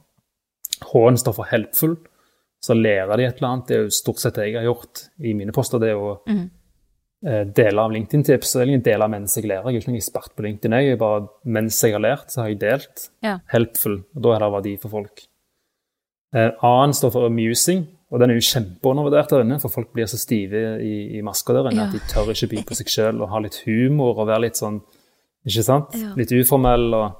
H-en 0.94 1.20
står 1.20 1.36
for 1.36 1.52
helpful, 1.52 1.98
så 2.64 2.76
lærer 2.76 3.20
de 3.20 3.26
et 3.28 3.42
eller 3.42 3.50
annet. 3.50 3.68
Det 3.68 3.76
er 3.76 3.84
jo 3.84 3.98
stort 3.98 4.22
sett 4.22 4.38
det 4.40 4.48
jeg 4.48 4.62
har 4.62 4.70
gjort 4.70 5.04
i 5.20 5.34
mine 5.36 5.56
poster. 5.56 5.82
det 5.82 5.92
er 5.92 5.98
jo 5.98 6.14
mm. 6.28 6.46
Eh, 7.26 7.42
deler 7.44 7.82
av 7.84 7.92
LinkedIn-tips. 7.92 8.56
Eller 8.62 8.84
deler 8.84 9.12
mens 9.12 9.36
jeg 9.36 9.50
lærer. 9.50 9.68
Jeg 9.68 9.80
er 9.80 9.84
ikke 9.84 9.92
noen 9.92 10.00
ekspert 10.00 10.36
på 10.36 10.46
LinkedIn. 10.46 10.78
Jeg 10.80 11.00
bare, 11.02 11.26
mens 11.44 11.80
jeg 11.84 11.96
har 11.98 12.04
lært, 12.04 12.32
så 12.32 12.44
har 12.44 12.54
jeg 12.54 12.62
delt. 12.62 13.10
Ja. 13.26 13.40
Helpful. 13.52 14.02
Og 14.16 14.24
da 14.24 14.36
er 14.36 14.46
det 14.46 14.52
verdi 14.56 14.76
for 14.80 14.96
folk. 15.00 15.26
Eh, 16.36 16.52
A-en 16.64 16.94
står 16.94 17.12
for 17.16 17.26
amusing, 17.26 17.88
og 18.14 18.22
den 18.22 18.32
er 18.32 18.38
jo 18.38 18.46
kjempeundervurdert 18.46 19.34
der 19.34 19.44
inne. 19.44 19.60
For 19.60 19.74
folk 19.74 19.92
blir 19.96 20.08
så 20.10 20.20
stive 20.22 20.80
i, 20.86 20.96
i 21.20 21.26
maska 21.26 21.58
der 21.58 21.72
inne 21.72 21.84
ja. 21.84 21.90
at 21.90 21.98
de 21.98 22.12
tør 22.12 22.32
ikke 22.32 22.54
by 22.54 22.64
på 22.70 22.80
seg 22.80 22.94
sjøl 22.94 23.24
og 23.24 23.34
ha 23.34 23.44
litt 23.44 23.62
humor 23.66 24.16
og 24.16 24.30
være 24.30 24.48
litt 24.48 24.62
sånn 24.62 24.80
ikke 25.48 25.64
sant? 25.66 25.96
Ja. 25.98 26.14
Litt 26.20 26.32
uformell 26.36 26.90
og, 26.94 27.20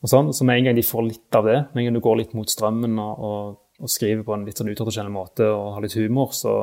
og, 0.00 0.08
sånn. 0.08 0.32
Så 0.36 0.46
med 0.48 0.60
en 0.60 0.70
gang 0.70 0.78
de 0.78 0.84
får 0.86 1.06
litt 1.06 1.36
av 1.36 1.48
det, 1.48 1.58
med 1.72 1.82
en 1.82 1.88
gang 1.88 1.98
du 1.98 2.04
går 2.04 2.20
litt 2.22 2.36
mot 2.38 2.48
strømmen 2.48 2.98
og, 3.02 3.24
og, 3.28 3.56
og 3.82 3.92
skriver 3.92 4.24
på 4.24 4.36
en 4.36 4.44
litt 4.48 4.60
sånn 4.60 4.70
utradisjonell 4.72 5.12
måte 5.12 5.48
og 5.48 5.74
har 5.76 5.84
litt 5.84 5.96
humor, 5.98 6.32
så 6.36 6.54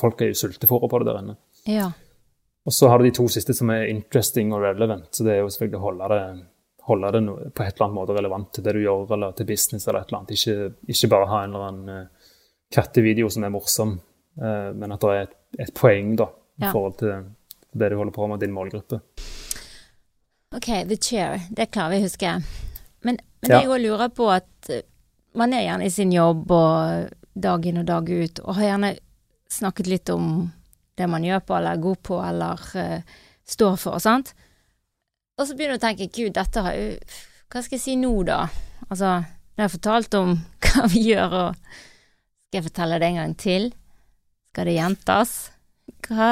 folk 0.00 0.22
er 0.22 0.32
jo 0.32 0.40
sultefòra 0.44 0.88
på 0.88 1.00
det 1.02 1.08
der 1.10 1.20
inne. 1.22 1.36
Ja. 1.64 1.92
Og 2.64 2.72
så 2.72 2.88
har 2.88 2.98
du 2.98 3.04
de 3.04 3.14
to 3.14 3.26
siste 3.28 3.54
som 3.54 3.70
er 3.72 3.90
interesting 3.90 4.52
og 4.54 4.62
relevant. 4.64 5.10
Så 5.12 5.24
det 5.26 5.34
er 5.34 5.42
jo 5.42 5.50
selvfølgelig 5.52 5.80
å 5.80 5.84
holde 5.84 6.08
det, 6.12 6.22
holde 6.88 7.12
det 7.12 7.22
på 7.26 7.64
et 7.64 7.74
eller 7.74 7.86
annet 7.86 7.98
måte 7.98 8.16
relevant 8.16 8.50
til 8.56 8.64
det 8.64 8.74
du 8.76 8.80
gjør, 8.80 9.04
eller 9.16 9.36
til 9.36 9.48
business 9.48 9.88
eller 9.88 10.00
et 10.00 10.12
eller 10.12 10.20
annet. 10.22 10.34
Ikke, 10.38 10.70
ikke 10.94 11.10
bare 11.12 11.30
ha 11.32 11.42
en 11.44 11.54
eller 11.54 11.68
annen 11.68 12.08
uh, 12.08 12.32
kattevideo 12.72 13.28
som 13.32 13.44
er 13.44 13.52
morsom, 13.52 13.98
uh, 14.40 14.70
men 14.72 14.96
at 14.96 15.04
det 15.04 15.12
er 15.12 15.26
et, 15.26 15.36
et 15.66 15.74
poeng 15.76 16.14
da, 16.20 16.30
i 16.60 16.64
ja. 16.64 16.72
forhold 16.72 16.98
til 17.02 17.28
det 17.74 17.90
du 17.90 17.98
holder 18.00 18.16
på 18.16 18.30
med, 18.30 18.40
din 18.40 18.54
målgruppe. 18.54 19.00
OK, 20.54 20.68
the 20.88 20.96
chair. 20.96 21.40
Det 21.50 21.68
klarer 21.74 21.96
vi 21.96 22.02
å 22.04 22.08
huske. 22.08 22.34
Men, 23.04 23.18
men 23.42 23.50
ja. 23.50 23.60
jeg 23.60 23.68
òg 23.68 23.82
lurer 23.82 24.12
på 24.14 24.32
at 24.32 24.72
uh, 24.72 24.80
man 25.36 25.52
er 25.52 25.66
gjerne 25.66 25.88
i 25.88 25.92
sin 25.92 26.12
jobb 26.14 26.48
og 26.54 27.12
dag 27.34 27.64
inn 27.66 27.80
og 27.82 27.88
dag 27.90 28.08
ut, 28.08 28.40
og 28.40 28.56
har 28.56 28.70
gjerne 28.70 28.94
snakket 29.52 29.90
litt 29.90 30.10
om 30.14 30.46
det 30.98 31.08
man 31.10 31.24
gjør 31.26 31.42
på, 31.46 31.56
eller 31.56 31.74
er 31.74 31.84
god 31.84 32.00
på, 32.06 32.18
eller 32.22 32.66
uh, 32.78 33.14
står 33.54 33.78
for, 33.80 34.02
sant. 34.02 34.34
Og 35.38 35.48
så 35.48 35.56
begynner 35.56 35.78
du 35.78 35.82
å 35.82 35.86
tenke 35.88 36.12
gud, 36.14 36.34
dette 36.36 36.62
har 36.62 36.76
jo 36.78 36.90
Hva 37.50 37.62
skal 37.62 37.76
jeg 37.76 37.82
si 37.82 37.96
nå, 37.98 38.12
da? 38.26 38.44
Altså, 38.88 39.16
nå 39.24 39.62
har 39.62 39.68
jeg 39.68 39.76
fortalt 39.76 40.16
om 40.18 40.36
hva 40.68 40.86
vi 40.92 41.04
gjør, 41.10 41.36
og 41.40 41.58
skal 42.46 42.60
jeg 42.60 42.68
fortelle 42.68 43.00
det 43.02 43.10
en 43.10 43.20
gang 43.22 43.36
til? 43.40 43.68
Skal 44.54 44.70
det 44.70 44.78
gjentas? 44.78 45.34
Hva, 46.06 46.30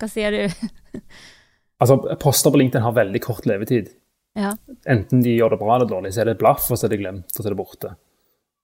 hva 0.00 0.08
sier 0.10 0.36
du? 0.36 0.68
altså, 1.80 1.98
poster 2.20 2.52
på 2.52 2.60
LinkedIn 2.60 2.86
har 2.86 2.96
veldig 2.96 3.24
kort 3.24 3.48
levetid. 3.48 3.92
Ja. 4.38 4.54
Enten 4.88 5.24
de 5.24 5.34
gjør 5.34 5.56
det 5.56 5.60
bra 5.60 5.74
eller 5.76 5.90
dårlig, 5.90 6.14
så 6.14 6.22
er 6.22 6.30
det 6.30 6.40
blaff, 6.40 6.70
og 6.70 6.78
så 6.78 6.86
er 6.86 6.94
det 6.94 7.02
glemt, 7.02 7.34
og 7.34 7.42
så 7.42 7.48
er 7.48 7.52
det 7.52 7.60
borte 7.60 7.96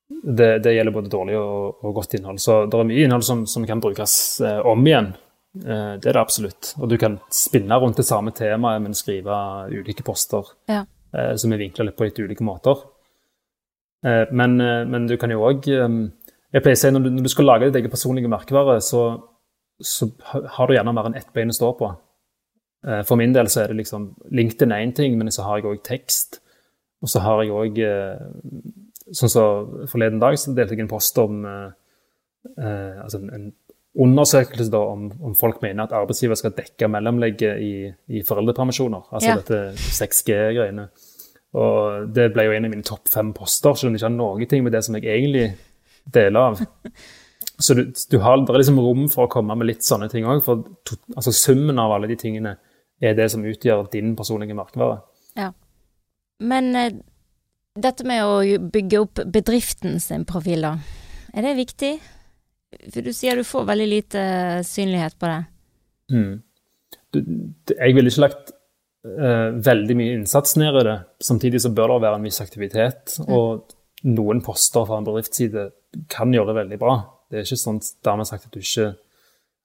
det, 0.08 0.58
det, 0.62 0.72
gjelder 0.72 0.94
både 0.94 1.10
dårlig 1.10 1.36
og, 1.38 1.78
og, 1.82 1.94
godt 1.94 2.14
innhold. 2.18 2.40
Så 2.42 2.64
det 2.70 2.78
er 2.78 2.88
mye 2.88 3.06
innhold 3.06 3.24
som, 3.26 3.46
som 3.50 3.66
kan 3.66 3.82
brukes 3.82 4.40
eh, 4.40 4.58
om 4.66 4.84
igjen. 4.86 5.12
Eh, 5.58 5.94
det 5.98 6.10
er 6.10 6.18
det 6.18 6.22
absolutt. 6.22 6.74
Og 6.80 6.90
du 6.90 6.96
kan 7.00 7.18
spinne 7.32 7.78
rundt 7.82 7.98
det 7.98 8.06
samme 8.06 8.34
temaet, 8.36 8.84
men 8.84 8.94
skrive 8.94 9.38
ulike 9.72 10.06
poster 10.06 10.46
ja. 10.70 10.84
eh, 11.12 11.34
som 11.40 11.54
er 11.54 11.62
vinkla 11.64 11.88
litt 11.88 11.98
på 11.98 12.06
litt 12.06 12.22
ulike 12.22 12.46
måter. 12.46 12.84
Eh, 14.06 14.24
men, 14.30 14.60
eh, 14.60 14.84
men, 14.86 15.08
du 15.10 15.16
kan 15.18 15.32
jo 15.32 15.42
òg 15.48 15.66
eh, 15.72 15.86
Jeg 16.54 16.62
pleier 16.62 16.76
å 16.76 16.80
si 16.80 16.90
når 16.92 17.06
du, 17.06 17.10
når 17.16 17.26
du 17.26 17.32
skal 17.32 17.48
lage 17.48 17.68
ditt 17.68 17.80
eget 17.80 17.92
personlige 17.92 18.30
merkevare, 18.30 18.78
så, 18.84 19.06
så, 19.82 20.10
har 20.56 20.68
du 20.68 20.76
gjerne 20.76 20.94
mer 20.94 21.10
enn 21.10 21.18
ett 21.18 21.32
bein 21.34 21.50
å 21.52 21.56
stå 21.56 21.72
på. 21.78 21.94
For 23.08 23.18
min 23.18 23.32
del 23.34 23.48
så 23.50 23.64
er 23.64 23.72
det 23.72 23.80
liksom 23.80 24.04
LinkedIn 24.30 24.70
er 24.70 24.84
én 24.84 24.92
ting, 24.94 25.16
men 25.18 25.32
så 25.34 25.42
har 25.42 25.58
jeg 25.58 25.66
òg 25.66 25.80
tekst. 25.84 26.38
Og 27.02 27.10
så 27.10 27.18
har 27.24 27.42
jeg 27.42 27.50
òg 27.50 27.80
sånn 29.14 29.30
så 29.30 29.44
Forleden 29.90 30.22
dag 30.22 30.38
så 30.40 30.54
delte 30.56 30.74
jeg 30.74 30.86
en 30.86 30.90
post 30.90 31.18
om 31.22 31.44
eh, 31.46 31.68
eh, 32.58 33.02
altså 33.04 33.22
en, 33.22 33.52
undersøkelse 33.96 34.68
da, 34.72 34.80
om, 34.92 35.06
om, 35.24 35.34
folk 35.38 35.62
mener 35.64 35.86
at 35.86 35.94
arbeidsgiver 35.96 36.36
skal 36.36 36.52
dekke 36.56 36.88
mellomlegget 36.92 37.62
i, 37.64 37.70
i 38.12 38.20
foreldrepermisjoner. 38.28 39.06
Altså 39.08 39.30
ja. 39.30 39.36
dette 39.40 39.86
6G-greiene. 39.96 40.84
Og 41.56 42.10
det 42.12 42.26
ble 42.34 42.44
jo 42.44 42.56
en 42.56 42.68
av 42.68 42.74
mine 42.74 42.84
topp 42.84 43.08
fem 43.08 43.30
poster, 43.36 43.72
selv 43.72 43.88
om 43.88 43.96
det 43.96 44.02
ikke 44.02 44.10
har 44.10 44.18
noe 44.18 44.60
med 44.66 44.76
det 44.76 44.82
som 44.84 44.98
jeg 44.98 45.08
egentlig 45.08 45.46
deler 46.12 46.50
av. 46.50 46.60
Så 47.64 47.72
du, 47.72 47.86
du 47.88 48.18
har, 48.20 48.36
det 48.36 48.52
er 48.52 48.60
liksom 48.60 48.78
rom 48.84 49.06
for 49.08 49.24
å 49.24 49.32
komme 49.32 49.54
med 49.56 49.70
litt 49.70 49.84
sånne 49.86 50.10
ting 50.12 50.26
òg, 50.28 50.42
for 50.44 50.66
to, 50.84 50.98
altså 51.16 51.32
summen 51.32 51.78
av 51.80 51.94
alle 51.94 52.10
de 52.10 52.18
tingene 52.20 52.58
er 53.00 53.16
det 53.16 53.30
som 53.32 53.44
utgjør 53.48 53.86
din 53.92 54.12
personlige 54.16 54.56
merkevare. 54.56 54.98
Ja. 55.40 55.54
Men 56.44 56.68
eh, 56.76 56.98
dette 57.76 58.06
med 58.08 58.24
å 58.24 58.58
bygge 58.72 59.00
opp 59.02 59.22
bedriften 59.32 60.00
sin 60.02 60.26
profil, 60.28 60.64
da. 60.66 60.76
Er 61.36 61.46
det 61.46 61.56
viktig? 61.58 61.92
For 62.90 63.04
du 63.04 63.12
sier 63.14 63.38
du 63.38 63.46
får 63.46 63.68
veldig 63.68 63.86
lite 63.88 64.26
synlighet 64.66 65.16
på 65.20 65.30
det. 65.30 65.40
Mm. 66.12 66.34
Du, 67.14 67.20
jeg 67.72 67.96
ville 67.96 68.12
ikke 68.12 68.24
lagt 68.24 68.52
uh, 69.06 69.54
veldig 69.68 69.96
mye 69.98 70.18
innsats 70.18 70.56
ned 70.60 70.80
i 70.80 70.84
det. 70.88 70.96
Samtidig 71.28 71.62
så 71.64 71.72
bør 71.74 71.94
det 71.96 72.04
være 72.06 72.20
en 72.20 72.28
viss 72.28 72.42
aktivitet. 72.44 73.18
Mm. 73.22 73.32
Og 73.36 73.76
noen 74.16 74.42
poster 74.44 74.86
fra 74.88 75.00
en 75.00 75.06
bedriftsside 75.06 75.68
kan 76.12 76.34
gjøre 76.34 76.52
det 76.52 76.60
veldig 76.60 76.80
bra. 76.80 76.96
Det 77.30 77.40
er 77.40 77.48
ikke 77.48 77.58
sånn 77.58 77.80
dermed 78.06 78.28
sagt 78.28 78.48
at 78.48 78.54
du 78.54 78.62
ikke, 78.62 78.92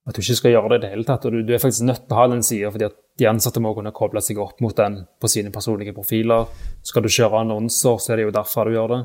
at 0.08 0.18
du 0.18 0.22
ikke 0.24 0.38
skal 0.40 0.56
gjøre 0.56 0.70
det 0.72 0.78
i 0.80 0.82
det 0.84 0.92
hele 0.96 1.06
tatt. 1.06 1.26
og 1.26 1.34
du, 1.36 1.42
du, 1.46 1.54
er 1.54 1.62
faktisk 1.62 1.86
nødt 1.86 2.06
til 2.08 2.16
å 2.16 2.20
ha 2.20 2.28
den 2.32 2.44
sida, 2.44 2.72
fordi 2.74 2.88
at 2.88 2.98
de 3.22 3.28
ansatte 3.30 3.62
må 3.62 3.74
kunne 3.78 3.94
koble 3.94 4.22
seg 4.26 4.40
opp 4.42 4.62
mot 4.64 4.76
den 4.78 5.04
på 5.22 5.30
sine 5.30 5.54
personlige 5.54 5.94
profiler. 5.94 6.48
Skal 6.88 7.06
du 7.06 7.10
kjøre 7.12 7.44
annonser, 7.44 8.00
så 8.02 8.14
er 8.14 8.22
det 8.22 8.26
jo 8.26 8.36
derfor 8.36 8.66
du 8.66 8.78
gjør 8.78 8.96
det. 8.96 9.02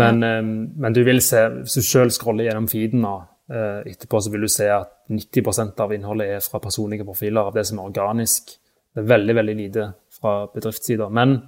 Men, 0.00 0.20
ja. 0.22 0.38
um, 0.38 0.50
men 0.76 0.94
du 0.94 1.00
vil 1.06 1.22
se, 1.24 1.46
hvis 1.62 1.78
du 1.80 1.86
selv 1.86 2.12
scroller 2.14 2.46
gjennom 2.46 2.68
feeden 2.70 3.00
nå, 3.06 3.14
uh, 3.50 3.80
etterpå, 3.88 4.20
så 4.20 4.34
vil 4.34 4.44
du 4.44 4.52
se 4.52 4.68
at 4.70 4.92
90% 5.10 5.80
av 5.82 5.96
innholdet 5.96 6.36
er 6.36 6.44
fra 6.44 6.60
personlige 6.62 7.08
profiler, 7.08 7.48
av 7.48 7.56
det 7.56 7.64
som 7.66 7.80
er 7.80 7.88
organisk. 7.88 8.52
Det 8.92 9.02
er 9.02 9.08
veldig, 9.10 9.36
veldig 9.40 9.56
lite 9.58 9.88
fra 10.20 10.34
bedriftssider. 10.52 11.08
Men 11.08 11.38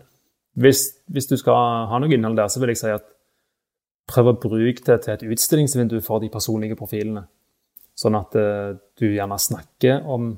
hvis, 0.58 0.86
hvis, 1.12 1.28
du 1.28 1.36
skal 1.36 1.86
ha 1.92 2.00
noe 2.00 2.16
innhold 2.16 2.40
der, 2.40 2.48
så 2.48 2.64
vil 2.64 2.72
jeg 2.72 2.80
si 2.80 2.90
at 2.96 3.06
prøv 4.08 4.32
å 4.32 4.38
bruke 4.40 4.82
det 4.88 4.98
til 5.04 5.14
et 5.14 5.24
utstillingsvindu 5.36 6.00
for 6.04 6.22
de 6.22 6.32
personlige 6.32 6.76
profilene. 6.80 7.26
Sånn 7.98 8.16
at 8.18 8.36
uh, 8.38 8.72
du 8.98 9.06
gjerne 9.10 9.38
snakker 9.40 10.06
om 10.08 10.32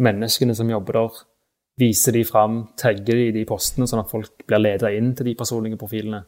menneskene 0.00 0.54
som 0.56 0.70
jobber 0.70 1.00
der, 1.00 1.22
viser 1.80 2.12
de 2.12 2.24
fram, 2.28 2.62
tagger 2.76 3.16
de 3.16 3.28
i 3.30 3.34
de 3.34 3.46
postene, 3.48 3.86
sånn 3.88 4.02
at 4.02 4.10
folk 4.10 4.44
blir 4.48 4.60
ledet 4.60 4.92
inn 4.98 5.14
til 5.16 5.30
de 5.30 5.36
personlige 5.38 5.80
profilene. 5.80 6.24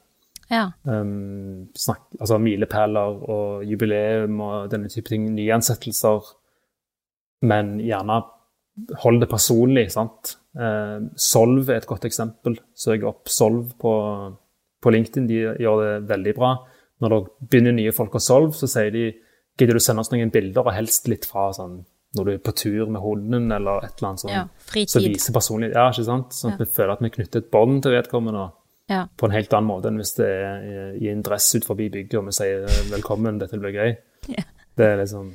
Ja. 0.52 0.66
Um, 0.84 1.68
snakk, 1.78 2.06
altså 2.18 2.38
milepæler 2.42 3.18
og 3.32 3.64
jubileum 3.68 4.40
og 4.44 4.70
denne 4.72 4.90
type 4.92 5.12
ting. 5.12 5.28
Nyansettelser. 5.36 6.28
Men 7.48 7.78
gjerne 7.82 8.20
hold 9.02 9.22
det 9.22 9.30
personlig. 9.30 9.88
sant? 9.94 10.36
Uh, 10.56 11.08
Solv 11.16 11.70
er 11.70 11.80
et 11.80 11.88
godt 11.88 12.06
eksempel. 12.08 12.58
Søk 12.76 13.06
opp 13.08 13.32
Solv 13.32 13.72
på, 13.80 13.94
på, 14.82 14.94
LinkedIn. 14.94 15.28
De 15.28 15.40
gjør 15.64 15.84
det 15.84 15.92
veldig 16.10 16.36
bra. 16.36 16.54
Når 17.02 17.14
det 17.14 17.22
begynner 17.50 17.76
nye 17.76 17.94
folk 17.96 18.16
å 18.16 18.22
Solv, 18.22 18.52
så 18.56 18.68
sier 18.70 18.92
de 18.94 19.08
gidder 19.58 19.78
du 19.78 19.82
sende 19.84 20.04
oss 20.04 20.12
noen 20.12 20.32
bilder, 20.32 20.64
og 20.64 20.76
helst 20.76 21.10
litt 21.10 21.26
fra 21.28 21.50
sånn 21.56 21.82
når 22.16 22.26
du 22.26 22.32
er 22.34 22.40
på 22.44 22.52
tur 22.52 22.90
med 22.92 23.00
hunden 23.00 23.52
eller 23.56 23.86
et 23.86 23.94
eller 23.96 24.10
annet 24.10 24.20
sånt. 24.20 24.32
Ja, 24.34 24.42
fritid. 24.68 24.92
Så 24.92 25.00
viser 25.00 25.32
personlig, 25.32 25.70
ja, 25.72 25.86
ikke 25.88 26.04
sant? 26.04 26.34
Sånn 26.36 26.52
at 26.52 26.60
ja. 26.60 26.66
vi 26.66 26.74
føler 26.74 26.92
at 26.92 27.04
vi 27.04 27.10
knytter 27.14 27.40
et 27.40 27.48
bånd 27.54 27.78
til 27.84 27.94
vedkommende 27.94 28.42
ja. 28.92 29.06
på 29.16 29.28
en 29.28 29.36
helt 29.36 29.54
annen 29.56 29.70
måte 29.70 29.88
enn 29.88 30.00
hvis 30.00 30.12
det 30.18 30.28
er 30.28 30.98
i 31.00 31.08
en 31.12 31.24
dress 31.24 31.48
ut 31.56 31.68
forbi 31.68 31.88
bygget 31.94 32.18
og 32.20 32.28
vi 32.28 32.36
sier 32.36 32.66
'velkommen, 32.90 33.40
dette 33.40 33.60
blir 33.60 33.72
gøy'. 33.72 33.96
Ja. 34.28 34.44
Det 34.76 34.86
er 34.86 34.96
liksom 35.00 35.34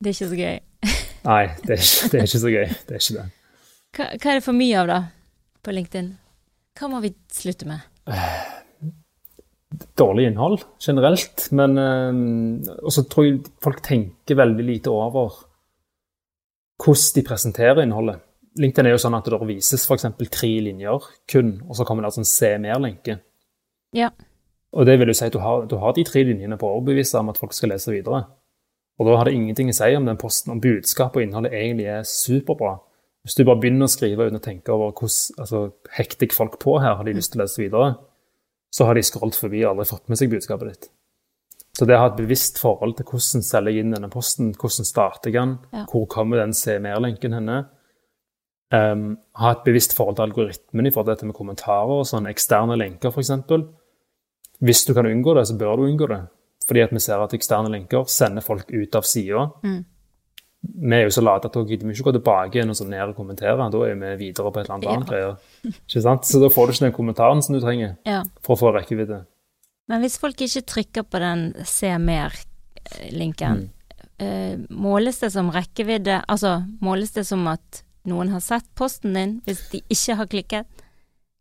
Det 0.00 0.08
er 0.08 0.14
ikke 0.16 0.32
så 0.32 0.40
gøy. 0.40 0.58
Nei, 1.30 1.44
det 1.66 1.72
er, 1.76 1.82
ikke, 1.84 2.08
det 2.10 2.18
er, 2.18 2.24
ikke, 2.24 2.44
så 2.44 2.52
gøy. 2.54 2.66
Det 2.88 2.96
er 2.96 3.02
ikke 3.04 3.18
det. 3.20 3.30
Hva, 3.96 4.04
hva, 4.16 4.30
er 4.30 4.34
det 4.34 4.44
for 4.44 4.56
mye 4.56 4.82
av, 4.82 4.86
da, 4.86 5.00
på 5.64 5.72
LinkedIn? 5.72 6.12
Hva 6.76 6.92
må 6.92 7.00
vi 7.04 7.14
slutte 7.32 7.68
med? 7.68 7.84
Dårlig 9.98 10.28
innhold 10.30 10.62
generelt. 10.80 11.48
Men 11.50 11.78
øh, 11.78 12.76
også 12.82 13.06
tror 13.10 13.26
jeg 13.26 13.42
folk 13.62 13.82
tenker 13.84 14.38
veldig 14.38 14.64
lite 14.64 14.92
over 14.92 15.34
hvordan 16.82 17.12
de 17.16 17.24
presenterer 17.26 17.82
innholdet. 17.82 18.22
LinkedIn 18.56 18.88
er 18.88 18.94
jo 18.94 19.00
sånn 19.00 19.16
at 19.16 19.26
det 19.28 19.38
vises 19.48 19.84
f.eks. 19.84 20.06
tre 20.32 20.48
linjer 20.64 21.04
kun, 21.28 21.58
og 21.68 21.76
så 21.76 21.84
kommer 21.84 22.02
det 22.02 22.12
altså 22.12 22.22
en 22.22 22.30
se 22.30 22.50
mer-lenke. 22.60 23.18
Ja. 23.96 24.10
Og 24.76 24.86
det 24.88 24.96
vil 25.00 25.12
jo 25.12 25.16
si 25.16 25.28
at 25.28 25.34
du 25.34 25.40
har, 25.40 25.66
du 25.68 25.76
har 25.80 25.92
de 25.96 26.04
tre 26.08 26.22
linjene 26.24 26.56
på 26.60 26.68
å 26.68 26.78
overbevise 26.78 27.20
om 27.20 27.30
at 27.32 27.40
folk 27.40 27.54
skal 27.56 27.72
lese 27.74 27.92
videre. 27.92 28.24
Og 28.96 29.08
da 29.08 29.18
har 29.18 29.28
det 29.28 29.36
ingenting 29.36 29.68
å 29.68 29.76
si 29.76 29.92
om 29.96 30.08
den 30.08 30.20
posten, 30.20 30.54
om 30.54 30.60
budskapet 30.62 31.20
og 31.20 31.26
innholdet 31.26 31.56
egentlig 31.56 31.88
er 31.92 32.08
superbra. 32.08 32.78
Hvis 33.26 33.36
du 33.36 33.42
bare 33.44 33.60
begynner 33.60 33.88
å 33.88 33.92
skrive 33.92 34.28
uten 34.28 34.38
å 34.38 34.44
tenke 34.44 34.72
over 34.72 34.94
hvordan 34.94 35.42
altså, 35.42 35.62
hekter 35.96 36.32
folk 36.32 36.60
på 36.62 36.78
her, 36.80 36.96
har 36.96 37.04
de 37.04 37.16
lyst 37.16 37.34
til 37.34 37.42
å 37.42 37.44
lese 37.44 37.60
videre, 37.60 37.96
så 38.76 38.88
har 38.88 38.98
de 38.98 39.04
scrollet 39.06 39.38
forbi 39.38 39.62
og 39.64 39.72
aldri 39.72 39.88
fått 39.88 40.10
med 40.12 40.20
seg 40.20 40.32
budskapet 40.32 40.72
ditt. 40.72 40.90
Så 41.76 41.84
det 41.88 41.96
å 41.96 42.02
ha 42.02 42.10
et 42.10 42.18
bevisst 42.18 42.60
forhold 42.60 42.96
til 42.96 43.08
hvordan 43.08 43.44
selger 43.44 43.74
jeg 43.74 43.84
inn 43.84 43.96
denne 43.96 44.12
posten, 44.12 44.52
hvordan 44.56 44.88
starter 44.88 45.32
jeg 45.32 45.36
den, 45.36 45.56
ja. 45.72 45.84
hvor 45.90 46.06
kommer 46.12 46.40
den 46.40 46.54
se 46.56 46.78
mer-lenken 46.80 47.36
henne, 47.36 47.64
Um, 48.74 49.12
ha 49.38 49.52
et 49.54 49.62
bevisst 49.62 49.92
forhold 49.94 50.16
til 50.18 50.24
algoritmen 50.24 50.88
i 50.88 50.90
forhold 50.90 51.06
til 51.06 51.14
dette 51.14 51.26
med 51.28 51.36
kommentarer 51.38 52.00
og 52.00 52.06
sånne 52.08 52.32
eksterne 52.34 52.74
lenker, 52.74 53.12
f.eks. 53.14 53.30
Hvis 54.58 54.82
du 54.88 54.90
kan 54.96 55.06
unngå 55.06 55.36
det, 55.38 55.44
så 55.46 55.54
bør 55.58 55.78
du 55.78 55.84
unngå 55.86 56.08
det. 56.10 56.24
Fordi 56.66 56.82
at 56.82 56.94
vi 56.96 57.02
ser 57.04 57.22
at 57.22 57.34
eksterne 57.36 57.70
lenker 57.70 58.08
sender 58.10 58.42
folk 58.42 58.72
ut 58.72 58.98
av 58.98 59.06
sida. 59.06 59.44
Mm. 59.62 59.84
Vi 60.66 60.96
er 60.96 61.06
jo 61.06 61.14
så 61.14 61.22
late 61.24 61.48
at 61.48 61.56
vi 61.56 61.78
ikke 61.78 62.08
gå 62.08 62.12
tilbake 62.18 62.58
igjen 62.58 62.72
og 62.72 62.78
så 62.78 62.86
ned 62.88 63.12
og 63.12 63.16
kommentere. 63.18 63.70
Da 63.72 63.82
er 63.86 63.96
vi 64.00 64.12
videre 64.24 64.52
på 64.52 64.60
et 64.60 64.66
eller 64.66 64.76
annet 64.76 64.88
ja. 64.88 64.96
annet 64.96 65.10
greier. 65.10 65.38
Ikke 65.70 66.02
sant? 66.04 66.28
Så 66.28 66.42
da 66.42 66.50
får 66.52 66.66
du 66.66 66.74
ikke 66.74 66.86
den 66.86 66.96
kommentaren 66.98 67.42
som 67.44 67.56
du 67.56 67.62
trenger 67.62 67.96
ja. 68.08 68.22
for 68.44 68.56
å 68.56 68.60
få 68.60 68.74
rekkevidde. 68.76 69.22
Men 69.90 70.02
hvis 70.02 70.18
folk 70.18 70.40
ikke 70.42 70.64
trykker 70.66 71.06
på 71.06 71.22
den 71.22 71.48
se 71.68 71.92
mer-linken, 72.02 73.66
mm. 73.66 73.98
uh, 74.22 74.54
måles 74.74 75.22
det 75.22 75.30
som 75.36 75.52
rekkevidde? 75.54 76.22
Altså 76.26 76.58
måles 76.82 77.14
det 77.14 77.26
som 77.28 77.46
at 77.52 77.84
noen 78.06 78.30
har 78.34 78.42
sett 78.42 78.66
posten 78.78 79.14
din, 79.18 79.38
hvis 79.46 79.66
de 79.72 79.82
ikke 79.90 80.18
har 80.18 80.30
klikket? 80.30 80.82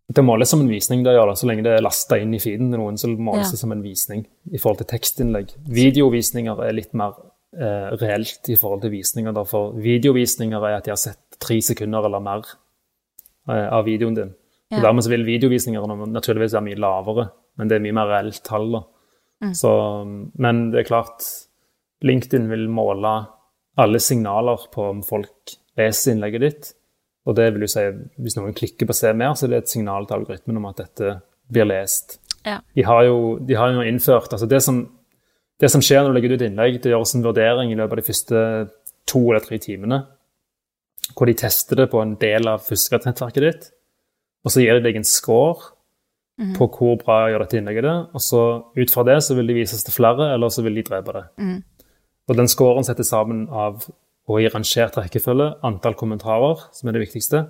Det 0.06 0.22
måles 0.22 0.52
som 0.54 0.62
en 0.62 0.70
visning, 0.70 1.02
det 1.04 1.16
gjør 1.16 1.32
det, 1.32 1.38
så 1.40 1.48
lenge 1.50 1.64
det 1.66 1.72
er 1.74 1.82
lasta 1.82 2.20
inn 2.22 2.34
i 2.38 2.40
feeden 2.42 2.70
til 2.70 2.78
noen. 2.78 2.98
så 2.98 3.10
måles 3.10 3.50
det 3.52 3.58
som 3.58 3.72
en 3.74 3.82
visning 3.82 4.22
i 4.54 4.60
forhold 4.62 4.84
til 4.84 4.92
tekstinnlegg. 4.92 5.56
Videovisninger 5.66 6.62
er 6.62 6.76
litt 6.78 6.94
mer 6.94 7.16
eh, 7.18 7.25
reelt 7.58 8.50
i 8.52 8.58
forhold 8.60 8.82
til 8.84 8.94
visninger. 8.96 9.44
For 9.50 9.76
videovisninger 9.80 10.68
er 10.68 10.78
at 10.78 10.88
de 10.88 10.94
har 10.94 11.00
sett 11.02 11.40
tre 11.42 11.60
sekunder 11.64 12.08
eller 12.08 12.24
mer 12.24 12.44
eh, 13.50 13.68
av 13.68 13.86
videoen 13.88 14.18
din. 14.18 14.34
Ja. 14.72 14.80
Og 14.80 14.88
Dermed 14.88 15.10
vil 15.10 15.26
videovisninger 15.28 16.06
naturligvis 16.10 16.56
være 16.58 16.68
mye 16.70 16.82
lavere, 16.82 17.28
men 17.58 17.70
det 17.70 17.78
er 17.78 17.86
mye 17.86 17.98
mer 18.00 18.12
reelt 18.12 18.42
tall. 18.46 18.72
da. 18.74 18.82
Mm. 19.46 19.54
Så, 19.54 19.72
men 20.42 20.70
det 20.74 20.82
er 20.82 20.90
klart, 20.90 21.28
LinkedIn 22.06 22.50
vil 22.50 22.68
måle 22.72 23.14
alle 23.78 24.00
signaler 24.00 24.68
på 24.72 24.90
om 24.90 25.04
folk 25.06 25.56
leser 25.78 26.16
innlegget 26.16 26.46
ditt. 26.46 26.74
Og 27.26 27.36
det 27.38 27.50
vil 27.54 27.66
jo 27.66 27.72
si, 27.72 27.84
hvis 28.22 28.38
noen 28.38 28.54
klikker 28.54 28.88
på 28.88 28.94
'se 28.94 29.14
mer', 29.14 29.36
så 29.36 29.46
er 29.46 29.50
det 29.50 29.58
et 29.58 29.70
signal 29.70 30.06
til 30.06 30.16
algoritmen 30.16 30.58
om 30.58 30.66
at 30.66 30.78
dette 30.78 31.22
blir 31.52 31.66
lest. 31.66 32.20
Ja. 32.46 32.60
De, 32.76 32.84
har 32.84 33.04
jo, 33.04 33.40
de 33.40 33.56
har 33.56 33.74
jo 33.74 33.82
innført 33.82 34.32
altså 34.32 34.46
det 34.46 34.62
som, 34.64 34.95
det 35.62 35.70
som 35.72 35.84
skjer 35.84 36.04
når 36.04 36.12
du 36.12 36.18
legger 36.18 36.36
ut 36.36 36.44
innlegg, 36.48 36.82
det 36.84 36.92
gjøres 36.92 37.16
en 37.16 37.24
vurdering 37.26 37.72
i 37.72 37.78
løpet 37.78 37.96
av 37.96 38.02
de 38.02 38.08
første 38.10 38.42
to 39.08 39.22
eller 39.30 39.44
tre 39.46 39.60
timene. 39.62 40.02
Hvor 41.16 41.30
de 41.30 41.38
tester 41.38 41.80
det 41.80 41.90
på 41.92 42.02
en 42.02 42.16
del 42.20 42.50
av 42.50 42.66
fuskenettverket 42.66 43.46
ditt. 43.46 43.70
Og 44.46 44.54
så 44.54 44.64
gir 44.64 44.78
de 44.78 44.86
deg 44.86 45.00
en 45.00 45.08
score 45.08 45.72
mm. 46.42 46.56
på 46.58 46.68
hvor 46.76 46.98
bra 47.02 47.20
gjør 47.32 47.46
dette 47.46 47.60
innlegget 47.62 47.88
det. 47.88 47.96
Og 48.18 48.24
så 48.24 48.42
ut 48.76 48.94
fra 48.94 49.06
det 49.08 49.20
så 49.24 49.38
vil 49.38 49.48
de 49.50 49.60
vises 49.62 49.86
til 49.86 49.96
flere, 49.96 50.34
eller 50.34 50.52
så 50.54 50.66
vil 50.66 50.82
de 50.82 50.86
drepe 50.90 51.16
det. 51.16 51.24
Mm. 51.40 51.60
Og 52.26 52.40
den 52.42 52.50
scoren 52.52 52.88
settes 52.88 53.14
sammen 53.14 53.46
av 53.50 53.86
og 54.26 54.42
i 54.42 54.50
rangert 54.50 54.96
rekkefølge 54.98 55.52
antall 55.68 55.94
kommentarer, 55.98 56.64
som 56.74 56.90
er 56.90 56.96
det 56.96 57.04
viktigste. 57.04 57.44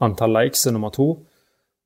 Antall 0.00 0.36
likes 0.36 0.62
er 0.66 0.76
nummer 0.76 0.92
to. 0.94 1.08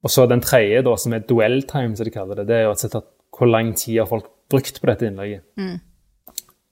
Og 0.05 0.13
så 0.13 0.27
den 0.29 0.43
tredje, 0.45 0.83
da, 0.85 0.93
som 1.01 1.15
er 1.17 1.25
duell 1.25 1.63
time, 1.65 1.97
som 1.97 2.05
de 2.05 2.13
kaller 2.13 2.43
det, 2.43 2.51
det 2.51 2.59
er 2.59 2.67
jo 2.67 2.75
å 2.75 2.79
sette 2.79 3.01
hvor 3.35 3.49
lang 3.49 3.73
tid 3.73 4.03
har 4.03 4.11
folk 4.11 4.29
brukt 4.51 4.81
på 4.81 4.91
dette 4.91 5.09
innlegget. 5.09 5.45
Mm. 5.61 5.79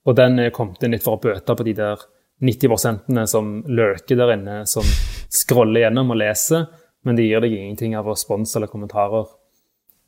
Og 0.02 0.16
den 0.18 0.42
er 0.42 0.54
kommet 0.54 0.82
inn 0.82 0.94
litt 0.96 1.04
for 1.04 1.18
å 1.18 1.22
bøte 1.22 1.56
på 1.56 1.66
de 1.66 1.76
der 1.78 2.02
90% 2.42 3.26
som 3.30 3.52
lurker 3.70 4.18
der 4.18 4.34
inne, 4.34 4.56
som 4.66 4.86
scroller 5.32 5.84
gjennom 5.84 6.10
og 6.10 6.18
leser, 6.18 6.66
men 7.06 7.18
de 7.18 7.28
gir 7.28 7.42
deg 7.42 7.54
ingenting 7.54 7.94
av 7.98 8.08
respons 8.10 8.56
eller 8.58 8.70
kommentarer. 8.70 9.30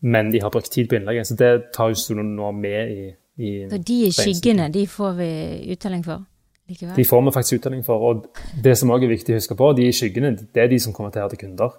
Men 0.04 0.30
de 0.34 0.42
har 0.42 0.52
brukt 0.52 0.72
tid 0.72 0.90
på 0.90 0.98
innlegget, 0.98 1.30
så 1.30 1.38
det 1.38 1.52
tar 1.74 1.94
jo 1.94 2.22
nå 2.22 2.50
med 2.58 2.90
i, 2.92 3.06
i 3.40 3.52
Så 3.70 3.78
de 3.78 4.00
i 4.08 4.12
skyggene, 4.12 4.68
de 4.74 4.84
får 4.90 5.16
vi 5.18 5.30
uttelling 5.72 6.04
for? 6.04 6.26
Likevel. 6.68 6.94
De 6.96 7.04
får 7.04 7.22
vi 7.22 7.32
faktisk 7.32 7.58
uttelling 7.60 7.82
for. 7.84 8.04
Og 8.10 8.26
det 8.64 8.76
som 8.78 8.92
også 8.92 9.06
er 9.06 9.14
viktig 9.14 9.34
å 9.34 9.40
huske 9.40 9.56
på, 9.58 9.72
de 9.76 9.88
i 9.88 9.96
skyggene, 9.96 10.34
det 10.54 10.62
er 10.62 10.70
de 10.72 10.78
som 10.80 10.94
kommenterer 10.96 11.32
til 11.32 11.40
kunder. 11.44 11.74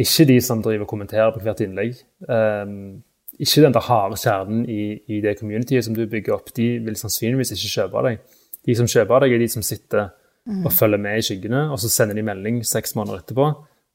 Ikke 0.00 0.26
de 0.28 0.38
som 0.44 0.62
driver 0.62 0.86
og 0.86 0.90
kommenterer 0.90 1.32
på 1.34 1.42
hvert 1.44 1.62
innlegg. 1.64 1.98
Um, 2.26 3.02
ikke 3.40 3.64
den 3.64 3.74
der 3.74 3.86
harde 3.86 4.18
kjernen 4.20 4.64
i, 4.68 4.82
i, 5.08 5.20
det 5.24 5.38
communityet 5.38 5.86
som 5.86 5.96
du 5.96 6.04
bygger 6.10 6.36
opp, 6.36 6.52
de 6.56 6.74
vil 6.84 6.98
sannsynligvis 6.98 7.54
ikke 7.56 7.72
kjøpe 7.74 8.04
deg. 8.06 8.20
De 8.68 8.76
som 8.76 8.88
kjøper 8.90 9.24
deg, 9.24 9.34
er 9.34 9.42
de 9.42 9.48
som 9.48 9.64
sitter 9.64 10.10
mm. 10.44 10.64
og 10.64 10.72
følger 10.76 11.00
med 11.00 11.18
i 11.18 11.24
skyggene, 11.24 11.66
og 11.72 11.80
så 11.80 11.88
sender 11.92 12.18
de 12.18 12.26
melding 12.26 12.60
seks 12.68 12.96
måneder 12.98 13.22
etterpå 13.22 13.48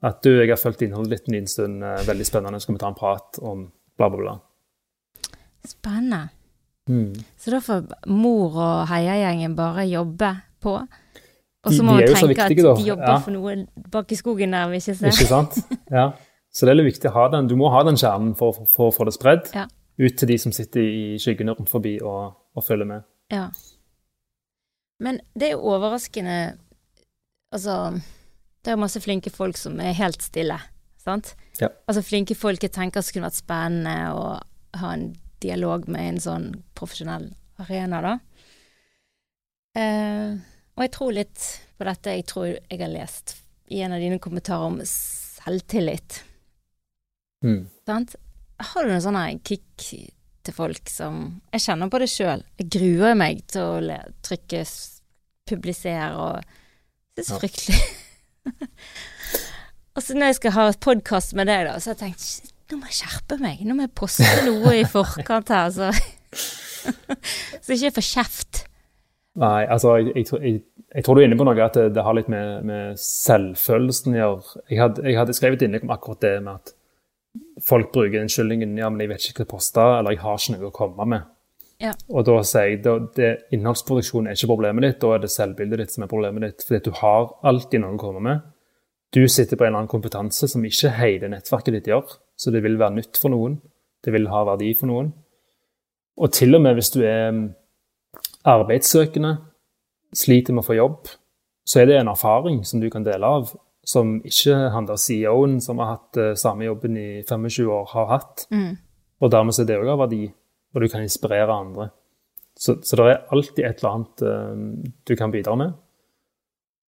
at 0.05 0.21
du, 0.25 0.31
jeg 0.35 0.51
har 0.51 0.59
fulgt 0.59 0.83
innholdet 0.85 1.15
ditt 1.15 1.29
en 1.29 1.37
liten 1.37 1.49
stund, 1.49 1.83
eh, 1.83 2.01
veldig 2.07 2.25
spennende, 2.27 2.59
skal 2.61 2.75
vi 2.75 2.81
ta 2.81 2.89
en 2.91 2.97
prat 2.97 3.39
om 3.41 3.63
bla, 3.97 4.09
bla, 4.09 4.19
bla. 4.19 4.35
Spennende. 5.65 6.27
Mm. 6.89 7.15
Så 7.41 7.53
da 7.55 7.61
får 7.63 7.87
mor 8.13 8.59
og 8.59 8.83
heiagjengen 8.91 9.55
bare 9.57 9.87
jobbe 9.89 10.35
på? 10.61 10.75
Og 11.65 11.73
så 11.73 11.81
må 11.81 11.95
man 11.95 12.05
tenke 12.05 12.43
at 12.43 12.53
de 12.53 12.85
jobber 12.85 13.09
ja. 13.09 13.17
for 13.23 13.33
noe 13.33 13.55
bak 13.89 14.11
i 14.13 14.17
skogen 14.19 14.53
der 14.53 14.69
vi 14.69 14.81
ikke 14.83 14.93
ser. 14.99 15.09
Ikke 15.09 15.29
sant? 15.31 15.57
Ja. 15.89 16.11
Så 16.55 16.65
det 16.65 16.71
er 16.71 16.79
litt 16.79 16.93
viktig 16.93 17.09
å 17.11 17.15
ha 17.17 17.25
den. 17.33 17.49
Du 17.51 17.57
må 17.59 17.67
ha 17.73 17.81
den 17.83 17.97
kjernen 17.99 18.31
for, 18.39 18.55
å 18.63 18.91
få 18.95 19.07
det 19.07 19.15
spredd 19.17 19.49
ja. 19.55 19.65
ut 19.99 20.15
til 20.19 20.29
de 20.31 20.37
som 20.39 20.53
sitter 20.55 20.85
i 20.85 21.17
skyggene 21.19 21.55
rundt 21.57 21.71
forbi 21.71 21.97
og, 21.99 22.37
og 22.55 22.63
følger 22.63 22.87
med. 22.87 23.07
Ja. 23.33 23.49
Men 25.03 25.19
det 25.35 25.49
er 25.49 25.57
jo 25.57 25.73
overraskende 25.73 26.37
Altså, 27.55 27.75
det 28.65 28.71
er 28.71 28.75
jo 28.75 28.81
masse 28.81 28.99
flinke 28.99 29.31
folk 29.31 29.55
som 29.55 29.77
er 29.79 29.93
helt 29.95 30.19
stille, 30.25 30.57
sant? 30.99 31.29
Ja. 31.61 31.69
Altså 31.87 32.01
flinke 32.03 32.35
folk 32.35 32.65
jeg 32.65 32.73
tenker 32.75 33.05
kunne 33.05 33.29
vært 33.29 33.37
spennende 33.37 33.93
å 34.11 34.25
ha 34.81 34.89
en 34.91 35.05
dialog 35.39 35.85
med 35.87 36.09
en 36.09 36.19
sånn 36.19 36.49
profesjonell 36.75 37.29
arena, 37.63 38.01
da. 38.03 38.13
Uh, 39.77 40.35
og 40.75 40.83
jeg 40.83 40.93
tror 40.97 41.15
litt 41.15 41.47
på 41.77 41.87
dette 41.87 42.17
jeg 42.17 42.27
tror 42.27 42.49
jeg 42.49 42.81
har 42.81 42.91
lest 42.91 43.37
i 43.71 43.79
en 43.85 43.95
av 43.95 44.03
dine 44.03 44.19
kommentarer 44.19 44.73
om 44.73 44.81
selvtillit. 44.89 46.19
Mm. 47.45 47.61
Sant? 47.87 48.15
Har 48.71 48.85
du 48.85 48.91
noen 48.93 49.03
sånne 49.03 49.25
kick 49.45 49.85
til 50.45 50.55
folk 50.55 50.89
som 50.91 51.41
Jeg 51.53 51.63
kjenner 51.65 51.91
på 51.91 52.01
det 52.01 52.09
sjøl. 52.11 52.43
Jeg 52.61 52.69
gruer 52.77 53.15
meg 53.17 53.43
til 53.51 53.63
å 53.63 53.79
le, 53.83 53.99
trykke 54.25 54.63
publisere 55.49 56.09
og 56.17 56.57
Det 57.15 57.23
er 57.23 57.29
så 57.29 57.39
fryktelig. 57.39 57.79
og 59.95 60.03
så 60.03 60.17
når 60.17 60.33
jeg 60.33 60.39
skal 60.41 60.55
ha 60.57 60.67
et 60.71 60.83
podkast 60.83 61.35
med 61.37 61.49
deg, 61.49 61.69
da, 61.69 61.77
så 61.79 61.93
har 61.93 61.97
jeg 61.97 62.03
tenkt 62.09 62.51
nå 62.65 62.79
må 62.79 62.89
jeg 62.89 62.97
skjerpe 63.03 63.37
meg. 63.37 63.59
Nå 63.61 63.75
må 63.77 63.85
jeg 63.85 63.93
poste 63.97 64.29
noe 64.47 64.73
i 64.79 64.85
forkant 64.89 65.51
her, 65.53 65.69
så 65.73 65.91
Så 67.65 67.73
ikke 67.73 67.87
jeg 67.87 67.95
får 67.95 68.05
kjeft. 68.05 68.63
Nei, 69.41 69.65
altså 69.65 69.95
jeg, 69.97 70.11
jeg, 70.15 70.27
jeg, 70.37 70.59
jeg, 70.93 71.03
tror 71.03 71.17
du 71.17 71.21
er 71.21 71.27
inne 71.27 71.37
på 71.39 71.47
noe 71.47 71.63
at 71.65 71.75
det, 71.75 71.89
det 71.95 72.03
har 72.05 72.15
litt 72.15 72.29
med, 72.31 72.61
med 72.67 72.99
selvfølelsen 73.01 74.13
å 74.13 74.19
gjøre. 74.19 74.99
Jeg 75.03 75.17
hadde, 75.17 75.35
skrevet 75.35 75.65
innlegg 75.65 75.87
om 75.87 75.95
akkurat 75.95 76.21
det 76.23 76.35
med 76.45 76.61
at 76.61 76.75
folk 77.63 77.91
bruker 77.93 78.21
unnskyldningen 78.21 78.77
ja, 78.77 78.89
men 78.91 79.03
jeg 79.03 79.11
vet 79.13 79.29
ikke 79.29 79.41
hva 79.41 79.45
jeg 79.45 79.51
poste, 79.53 79.85
eller 79.99 80.15
jeg 80.15 80.23
har 80.23 80.41
ikke 80.41 80.55
noe 80.55 80.69
å 80.69 80.75
komme 80.75 81.07
med. 81.13 81.31
Ja. 81.83 81.91
Og 82.07 82.23
da 82.27 82.37
sier 82.47 82.71
jeg 82.71 82.83
at 82.87 83.19
innholdsproduksjon 83.53 84.29
er 84.29 84.37
ikke 84.37 84.51
problemet 84.53 84.85
ditt, 84.87 84.99
da 85.03 85.15
er 85.15 85.23
det 85.25 85.31
selvbildet 85.33 85.81
ditt 85.81 85.95
som 85.95 86.05
er 86.05 86.11
problemet 86.11 86.45
ditt. 86.45 86.67
Fordi 86.67 86.81
du 86.87 86.93
har 87.01 87.33
alltid 87.51 87.83
noe 87.83 87.97
å 87.97 88.01
komme 88.01 88.23
med. 88.23 88.45
Du 89.15 89.21
sitter 89.31 89.59
på 89.59 89.65
en 89.65 89.71
eller 89.71 89.83
annen 89.83 89.91
kompetanse 89.91 90.47
som 90.51 90.63
ikke 90.67 90.93
hele 90.97 91.29
nettverket 91.31 91.77
ditt 91.77 91.91
gjør. 91.91 92.15
Så 92.35 92.51
det 92.51 92.63
vil 92.65 92.79
være 92.79 92.97
nytt 92.97 93.19
for 93.19 93.31
noen. 93.31 93.59
Det 94.03 94.13
vil 94.15 94.27
ha 94.31 94.43
verdi 94.47 94.71
for 94.77 94.91
noen. 94.91 95.11
Og 96.15 96.31
til 96.35 96.55
og 96.55 96.63
med 96.63 96.77
hvis 96.77 96.93
du 96.95 97.01
er 97.03 97.35
arbeidssøkende, 98.47 99.35
sliter 100.15 100.55
med 100.55 100.63
å 100.63 100.67
få 100.69 100.77
jobb, 100.77 101.11
så 101.67 101.81
er 101.81 101.89
det 101.89 101.97
en 101.99 102.11
erfaring 102.11 102.61
som 102.67 102.79
du 102.79 102.87
kan 102.93 103.03
dele 103.03 103.27
av, 103.27 103.49
som 103.85 104.17
ikke 104.25 104.57
han 104.73 104.87
der 104.89 104.99
CEO-en 104.99 105.59
som 105.63 105.79
har 105.81 105.95
hatt 105.95 106.19
uh, 106.21 106.31
samme 106.39 106.65
jobben 106.67 106.97
i 106.97 107.09
25 107.23 107.69
år, 107.69 107.85
har 107.93 108.09
hatt. 108.11 108.47
Mm. 108.51 108.73
Og 109.21 109.31
dermed 109.31 109.61
er 109.61 109.69
det 109.69 109.77
òg 109.79 109.93
av 109.93 110.01
verdi, 110.05 110.25
og 110.73 110.83
du 110.83 110.89
kan 110.91 111.05
inspirere 111.05 111.53
andre. 111.53 111.89
Så, 112.55 112.77
så 112.83 112.97
det 112.97 113.07
er 113.11 113.33
alltid 113.35 113.65
et 113.67 113.81
eller 113.81 113.91
annet 113.91 114.25
uh, 114.25 114.93
du 115.05 115.15
kan 115.19 115.33
bidra 115.33 115.57
med. 115.59 115.75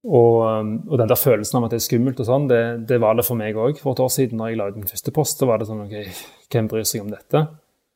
Og, 0.08 0.36
um, 0.46 0.74
og, 0.88 0.98
den 1.02 1.10
der 1.10 1.20
følelsen 1.20 1.60
av 1.60 1.68
at 1.68 1.74
det 1.74 1.82
er 1.82 1.88
skummelt, 1.88 2.20
og 2.24 2.28
sånn, 2.30 2.50
det, 2.50 2.62
det 2.88 3.00
var 3.04 3.18
det 3.18 3.26
for 3.28 3.40
meg 3.40 3.58
òg 3.60 3.80
for 3.82 3.96
et 3.96 4.04
år 4.04 4.12
siden. 4.14 4.40
når 4.40 4.52
jeg 4.52 4.60
la 4.60 4.68
ut 4.72 4.78
min 4.80 4.90
første 4.90 5.14
post, 5.14 5.42
så 5.42 5.50
var 5.50 5.60
det 5.60 5.68
sånn 5.68 5.84
OK, 5.84 5.96
hvem 6.54 6.70
bryr 6.72 6.88
seg 6.88 7.04
om 7.04 7.12
dette? 7.12 7.44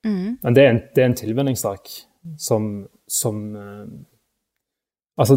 Mm. 0.06 0.40
Men 0.42 0.58
det 0.58 0.64
er 0.64 0.74
en, 0.74 0.82
det 0.92 1.04
er 1.04 1.10
en 1.12 1.20
tilvenningssak 1.22 1.94
som, 2.38 2.72
som 3.10 3.44
uh, 3.58 3.86
Altså, 5.20 5.36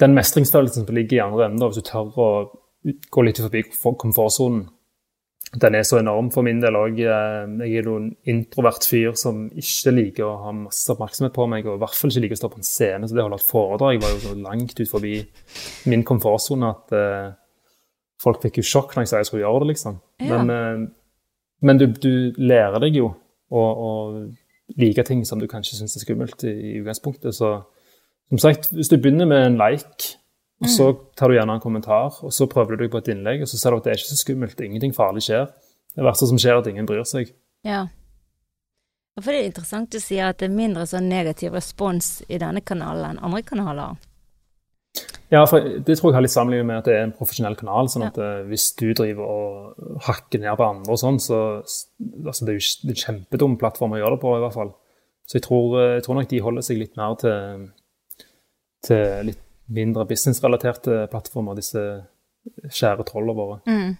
den 0.00 0.12
mestringsfølelsen 0.16 0.84
som 0.84 0.96
ligger 0.96 1.16
i 1.16 1.22
andre 1.24 1.46
enden, 1.46 1.62
hvis 1.62 1.78
du 1.80 1.86
tør 1.86 2.16
å 2.20 2.26
gå 2.86 3.26
litt 3.26 3.40
forbi 3.42 3.64
komfortsonen, 3.98 4.66
den 5.54 5.76
er 5.78 5.84
så 5.86 6.00
enorm 6.00 6.28
for 6.34 6.44
min 6.44 6.58
del 6.60 6.76
òg. 6.76 6.98
Jeg 6.98 7.78
er 7.78 7.88
en 7.88 8.08
introvert 8.28 8.84
fyr 8.88 9.14
som 9.18 9.46
ikke 9.54 9.92
liker 9.94 10.26
å 10.26 10.34
ha 10.42 10.52
masse 10.56 10.90
oppmerksomhet 10.92 11.34
på 11.36 11.46
meg, 11.50 11.68
og 11.68 11.78
i 11.78 11.82
hvert 11.84 11.96
fall 11.96 12.12
ikke 12.12 12.24
liker 12.24 12.38
å 12.38 12.40
stå 12.42 12.50
på 12.52 12.60
en 12.60 12.66
scene. 12.66 13.08
Så 13.08 13.16
det 13.16 13.22
å 13.22 13.28
holde 13.28 13.38
et 13.40 13.50
foredrag 13.50 14.00
var 14.02 14.14
jo 14.14 14.22
så 14.24 14.34
langt 14.40 14.74
ut 14.80 14.90
forbi 14.90 15.14
min 15.92 16.02
komfortsone 16.06 16.72
at 16.74 16.96
uh, 16.98 17.28
folk 18.22 18.42
fikk 18.42 18.60
jo 18.60 18.66
sjokk 18.72 18.96
når 18.96 19.06
jeg 19.06 19.12
sa 19.12 19.22
jeg 19.22 19.30
skulle 19.30 19.44
gjøre 19.46 19.62
det, 19.62 19.70
liksom. 19.72 20.00
Ja. 20.26 20.42
Men, 20.42 20.50
uh, 20.50 21.30
men 21.66 21.80
du, 21.80 21.86
du, 21.94 22.12
lærer 22.42 22.82
deg 22.82 22.98
jo 22.98 23.12
å, 23.48 23.62
å 23.62 23.90
like 24.82 25.06
ting 25.06 25.22
som 25.24 25.40
du 25.40 25.46
kanskje 25.48 25.78
syns 25.78 25.96
er 25.96 26.04
skummelt 26.04 26.42
i, 26.44 26.52
i 26.52 26.76
utgangspunktet. 26.82 27.38
så 27.38 27.60
som 28.28 28.38
sagt, 28.42 28.72
hvis 28.74 28.90
du 28.90 28.96
begynner 28.98 29.28
med 29.30 29.44
en 29.46 29.58
like, 29.60 30.16
og 30.62 30.70
så 30.72 30.88
mm. 30.92 31.00
tar 31.18 31.28
du 31.28 31.36
gjerne 31.36 31.58
en 31.58 31.62
kommentar, 31.62 32.16
og 32.24 32.32
så 32.32 32.48
prøver 32.48 32.76
du 32.76 32.84
deg 32.84 32.92
på 32.94 33.02
et 33.02 33.10
innlegg, 33.12 33.44
og 33.44 33.50
så 33.50 33.60
ser 33.60 33.74
du 33.74 33.80
at 33.80 33.86
det 33.86 33.92
er 33.92 34.00
ikke 34.00 34.14
så 34.14 34.22
skummelt, 34.22 34.60
ingenting 34.64 34.94
farlig 34.96 35.26
skjer. 35.26 35.50
Det 35.96 36.04
verste 36.04 36.28
som 36.30 36.40
skjer, 36.40 36.56
er 36.56 36.64
at 36.64 36.70
ingen 36.70 36.88
bryr 36.88 37.04
seg. 37.08 37.32
Ja. 37.66 37.86
For 39.20 39.32
det 39.32 39.40
er 39.40 39.50
interessant 39.50 39.92
du 39.92 40.00
sier 40.00 40.30
at 40.30 40.40
det 40.40 40.48
er 40.48 40.56
mindre 40.56 40.84
sånn 40.88 41.08
negativ 41.08 41.54
respons 41.56 42.18
i 42.28 42.40
denne 42.40 42.60
kanalen 42.64 43.14
enn 43.16 43.22
andre 43.24 43.42
kanaler. 43.44 43.96
Ja, 45.32 45.42
for 45.48 45.60
det 45.60 45.96
tror 45.98 46.12
jeg 46.12 46.16
har 46.16 46.24
litt 46.24 46.32
sammenlignet 46.32 46.68
med 46.68 46.80
at 46.80 46.88
det 46.88 46.96
er 46.96 47.06
en 47.08 47.14
profesjonell 47.16 47.56
kanal. 47.58 47.88
sånn 47.90 48.06
at 48.06 48.16
ja. 48.20 48.26
Eh, 48.38 48.44
hvis 48.50 48.68
du 48.78 48.86
driver 48.96 49.24
og 49.26 50.02
hakker 50.06 50.40
ned 50.40 50.56
på 50.56 50.68
andre 50.68 50.94
og 50.94 51.00
sånn, 51.00 51.18
så 51.20 51.40
altså, 51.60 52.46
det 52.46 52.54
er 52.54 52.60
jo 52.60 52.92
en 52.92 53.00
kjempedum 53.02 53.56
plattform 53.60 53.96
å 53.96 54.00
gjøre 54.00 54.16
det 54.16 54.22
på, 54.22 54.36
i 54.36 54.44
hvert 54.44 54.56
fall. 54.56 54.70
Så 55.26 55.40
jeg 55.40 55.46
tror, 55.48 55.80
eh, 55.80 55.94
jeg 55.96 56.06
tror 56.06 56.20
nok 56.20 56.30
de 56.30 56.44
holder 56.44 56.68
seg 56.68 56.80
litt 56.80 57.00
mer 57.00 57.18
til 57.20 57.66
til 58.86 59.26
litt 59.26 59.42
mindre 59.66 60.06
businessrelaterte 60.06 61.06
plattformer, 61.10 61.58
disse 61.58 61.82
kjære 62.70 63.06
trollene 63.08 63.36
våre. 63.36 63.60
Mm. 63.66 63.96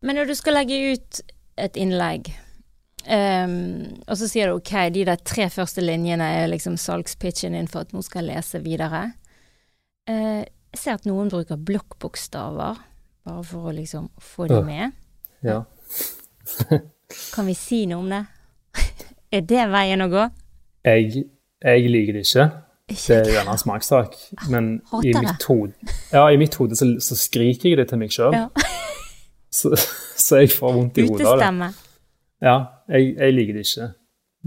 Men 0.00 0.16
når 0.16 0.30
du 0.30 0.36
skal 0.38 0.56
legge 0.58 0.78
ut 0.94 1.20
et 1.60 1.76
innlegg, 1.78 2.30
um, 3.04 3.56
og 4.06 4.16
så 4.18 4.28
sier 4.30 4.50
du 4.50 4.58
OK, 4.58 4.72
de 4.94 5.04
der 5.08 5.20
tre 5.26 5.48
første 5.52 5.84
linjene 5.84 6.26
er 6.40 6.50
liksom 6.50 6.78
salgspitchen 6.80 7.56
din 7.56 7.68
for 7.70 7.84
at 7.84 7.94
noen 7.94 8.06
skal 8.06 8.28
lese 8.30 8.62
videre. 8.64 9.10
Uh, 10.08 10.42
jeg 10.70 10.78
ser 10.78 10.98
at 10.98 11.06
noen 11.08 11.30
bruker 11.32 11.58
blokkbokstaver, 11.58 12.80
bare 13.26 13.44
for 13.46 13.70
å 13.70 13.76
liksom 13.76 14.08
få 14.22 14.48
dem 14.50 14.68
med. 14.70 14.96
Ja. 15.46 15.62
kan 17.34 17.48
vi 17.48 17.56
si 17.58 17.84
noe 17.90 18.04
om 18.04 18.10
det? 18.12 18.24
er 19.36 19.46
det 19.46 19.68
veien 19.72 20.06
å 20.06 20.10
gå? 20.12 20.26
Jeg, 20.86 21.26
jeg 21.60 21.92
liker 21.92 22.16
det 22.16 22.24
ikke. 22.24 22.48
Det 22.90 23.16
er 23.16 23.30
gjerne 23.36 23.54
en 23.54 23.60
smakssak, 23.60 24.16
men 24.50 24.70
i 25.06 25.12
mitt, 25.14 25.44
hode, 25.46 25.94
ja, 26.12 26.24
i 26.26 26.38
mitt 26.40 26.56
hode 26.58 26.78
så, 26.78 26.88
så, 27.02 27.16
skriker 27.18 27.70
jeg 27.70 27.78
det 27.80 27.86
til 27.92 28.00
meg 28.00 28.14
sjøl. 28.14 28.34
Ja. 28.34 28.48
så, 29.58 29.72
så, 29.76 30.40
jeg 30.42 30.50
får 30.56 30.76
vondt 30.76 30.98
i 30.98 31.06
hodet 31.06 31.30
av 31.30 31.62
det. 31.62 31.70
Ja, 32.40 32.56
jeg, 32.90 33.14
jeg, 33.14 33.36
liker 33.36 33.58
det 33.58 33.64
ikke. 33.68 33.88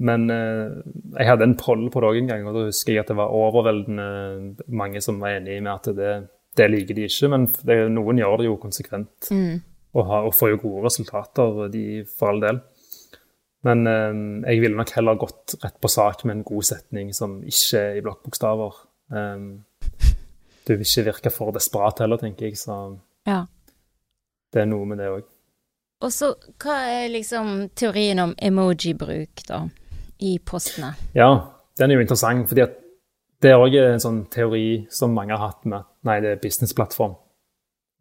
Men 0.03 0.25
uh, 0.33 0.81
jeg 1.19 1.29
hadde 1.29 1.45
en 1.45 1.57
poll 1.59 1.85
på 1.93 2.01
det 2.01 2.09
òg 2.09 2.19
en 2.23 2.31
gang, 2.31 2.47
og 2.49 2.57
da 2.57 2.65
husker 2.67 2.95
jeg 2.95 3.03
at 3.03 3.11
det 3.11 3.17
var 3.19 3.35
overveldende 3.37 4.07
mange 4.73 5.03
som 5.05 5.21
var 5.21 5.37
enig 5.37 5.59
med 5.61 5.73
at 5.75 5.91
det, 5.97 6.13
det 6.57 6.69
liker 6.73 6.97
de 6.97 7.05
ikke. 7.09 7.29
Men 7.33 7.47
det, 7.69 7.77
noen 7.93 8.21
gjør 8.21 8.39
det 8.41 8.49
jo 8.49 8.59
konsekvent, 8.61 9.29
mm. 9.29 9.59
og, 9.93 10.03
har, 10.09 10.27
og, 10.29 10.33
får 10.37 10.55
jo 10.55 10.61
gode 10.65 10.87
resultater, 10.87 11.67
de 11.73 11.85
for 12.09 12.33
all 12.33 12.41
del. 12.43 12.63
Men 13.63 13.87
eh, 13.87 14.15
jeg 14.51 14.63
ville 14.63 14.77
nok 14.79 14.91
heller 14.97 15.19
gått 15.19 15.55
rett 15.63 15.79
på 15.81 15.91
sak 15.91 16.25
med 16.27 16.37
en 16.37 16.47
god 16.47 16.67
setning 16.67 17.13
som 17.15 17.39
ikke 17.47 17.79
er 17.79 17.99
i 17.99 18.03
blokkbokstaver. 18.03 18.81
Um, 19.13 19.63
du 20.67 20.75
vil 20.75 20.85
ikke 20.85 21.07
virke 21.09 21.31
for 21.33 21.55
desperat 21.55 22.01
heller, 22.03 22.19
tenker 22.19 22.49
jeg, 22.49 22.57
så 22.59 22.97
ja. 23.27 23.43
det 24.53 24.63
er 24.63 24.69
noe 24.71 24.87
med 24.89 24.99
det 25.01 25.09
òg. 25.11 25.25
Og 26.03 26.11
så, 26.11 26.33
hva 26.59 26.77
er 26.91 27.11
liksom 27.13 27.69
teorien 27.79 28.19
om 28.19 28.33
emoji-bruk, 28.35 29.43
da, 29.47 29.61
i 30.23 30.35
postene? 30.43 30.93
Ja, 31.15 31.29
den 31.79 31.91
er 31.91 31.99
jo 31.99 32.03
interessant, 32.03 32.49
fordi 32.51 32.65
at 32.65 32.79
det 33.43 33.51
er 33.51 33.59
òg 33.59 33.75
en 33.79 34.03
sånn 34.03 34.23
teori 34.31 34.85
som 34.91 35.15
mange 35.15 35.35
har 35.35 35.51
hatt 35.51 35.63
med 35.67 35.81
at 35.81 35.89
nei, 36.07 36.19
det 36.23 36.33
er 36.33 36.43
businessplattform. 36.43 37.15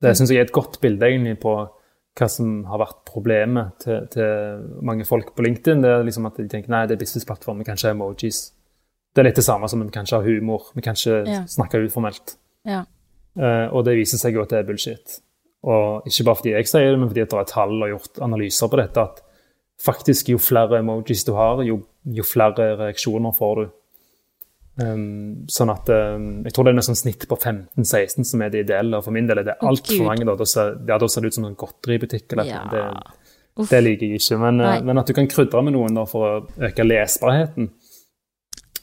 Det 0.02 0.16
syns 0.18 0.32
jeg 0.34 0.42
er 0.42 0.48
et 0.48 0.54
godt 0.54 0.80
bilde 0.82 1.06
egentlig 1.06 1.36
på 1.42 1.54
hva 2.18 2.28
som 2.28 2.48
har 2.68 2.80
vært 2.82 2.98
problemet 3.08 3.78
til, 3.84 4.06
til, 4.12 4.64
mange 4.84 5.06
folk 5.08 5.32
på 5.36 5.44
LinkedIn. 5.46 5.80
Det 5.84 5.92
er 5.92 6.04
liksom 6.04 6.28
at 6.28 6.40
de 6.40 6.48
tenker 6.50 6.72
nei, 6.72 6.84
det 6.88 6.96
er 6.96 7.02
businessplattform, 7.02 7.62
vi 7.62 7.68
kan 7.68 7.78
ikke 7.78 7.88
ha 7.88 7.96
emojis. 7.96 8.44
Det 9.12 9.22
er 9.22 9.28
litt 9.28 9.40
det 9.40 9.46
samme 9.46 9.68
som 9.68 9.80
vi 9.80 9.92
kan 9.92 10.08
ikke 10.08 10.20
ha 10.20 10.26
humor, 10.26 10.70
vi 10.76 10.84
kan 10.84 10.96
ikke 10.96 11.18
ja. 11.28 11.42
snakke 11.48 11.80
uformelt. 11.86 12.36
Ja. 12.68 12.84
Uh, 13.32 13.68
og 13.72 13.86
det 13.88 13.96
viser 13.96 14.20
seg 14.20 14.36
jo 14.36 14.44
at 14.44 14.52
det 14.52 14.60
er 14.60 14.68
bullshit. 14.68 15.18
Og 15.62 16.08
ikke 16.08 16.26
bare 16.28 16.40
fordi 16.40 16.54
jeg 16.56 16.68
sier 16.68 16.90
det, 16.90 17.00
men 17.00 17.10
fordi 17.10 17.24
det 17.24 17.38
er 17.38 17.48
tall 17.48 17.76
og 17.78 17.92
gjort 17.94 18.22
analyser 18.24 18.72
på 18.72 18.80
dette, 18.80 19.04
at 19.06 19.22
faktisk, 19.82 20.32
jo 20.34 20.40
flere 20.42 20.80
emojis 20.82 21.24
du 21.26 21.32
har, 21.36 21.62
jo, 21.66 21.80
jo 22.04 22.26
flere 22.26 22.74
reaksjoner 22.80 23.34
får 23.36 23.60
du. 23.60 23.70
Um, 24.80 25.42
sånn 25.52 25.68
at 25.68 25.90
um, 25.92 26.28
Jeg 26.46 26.54
tror 26.56 26.64
det 26.64 26.70
er 26.72 26.76
noe 26.78 26.86
sånn 26.86 26.96
snitt 26.96 27.26
på 27.28 27.36
15-16 27.36 28.24
som 28.24 28.44
er 28.44 28.52
det 28.54 28.62
ideelle. 28.64 28.96
og 28.96 29.04
For 29.04 29.14
min 29.14 29.28
del 29.28 29.42
er 29.42 29.50
det 29.50 29.58
altfor 29.60 30.06
mange. 30.06 30.24
Da, 30.28 30.36
da, 30.38 30.46
ser, 30.48 30.78
ja, 30.88 30.96
da 31.00 31.08
ser 31.12 31.24
det 31.24 31.32
ut 31.32 31.38
som 31.40 31.48
en 31.48 31.58
godteributikk. 31.60 32.32
eller 32.32 32.48
Ja. 32.48 32.62
Det, 32.72 33.66
det 33.68 33.82
liker 33.82 34.06
jeg 34.08 34.22
ikke. 34.22 34.38
Men, 34.40 34.62
uh, 34.64 34.78
men 34.84 35.02
at 35.02 35.10
du 35.10 35.16
kan 35.16 35.28
krydre 35.28 35.64
med 35.66 35.76
noen 35.76 35.98
da, 36.00 36.06
for 36.08 36.28
å 36.28 36.64
øke 36.70 36.86
lesbarheten, 36.86 37.68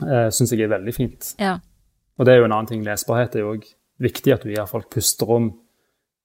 uh, 0.06 0.30
syns 0.30 0.54
jeg 0.54 0.68
er 0.68 0.76
veldig 0.76 0.94
fint. 0.94 1.34
Ja. 1.42 1.58
Og 2.20 2.28
det 2.28 2.36
er 2.36 2.44
jo 2.44 2.50
en 2.50 2.54
annen 2.54 2.70
ting. 2.70 2.86
Lesbarhet 2.86 3.36
er 3.36 3.46
jo 3.48 3.56
òg 3.56 3.66
viktig. 4.04 4.36
At 4.36 4.46
du 4.46 4.54
gir 4.54 4.70
folk 4.70 4.92
pusterom, 4.94 5.54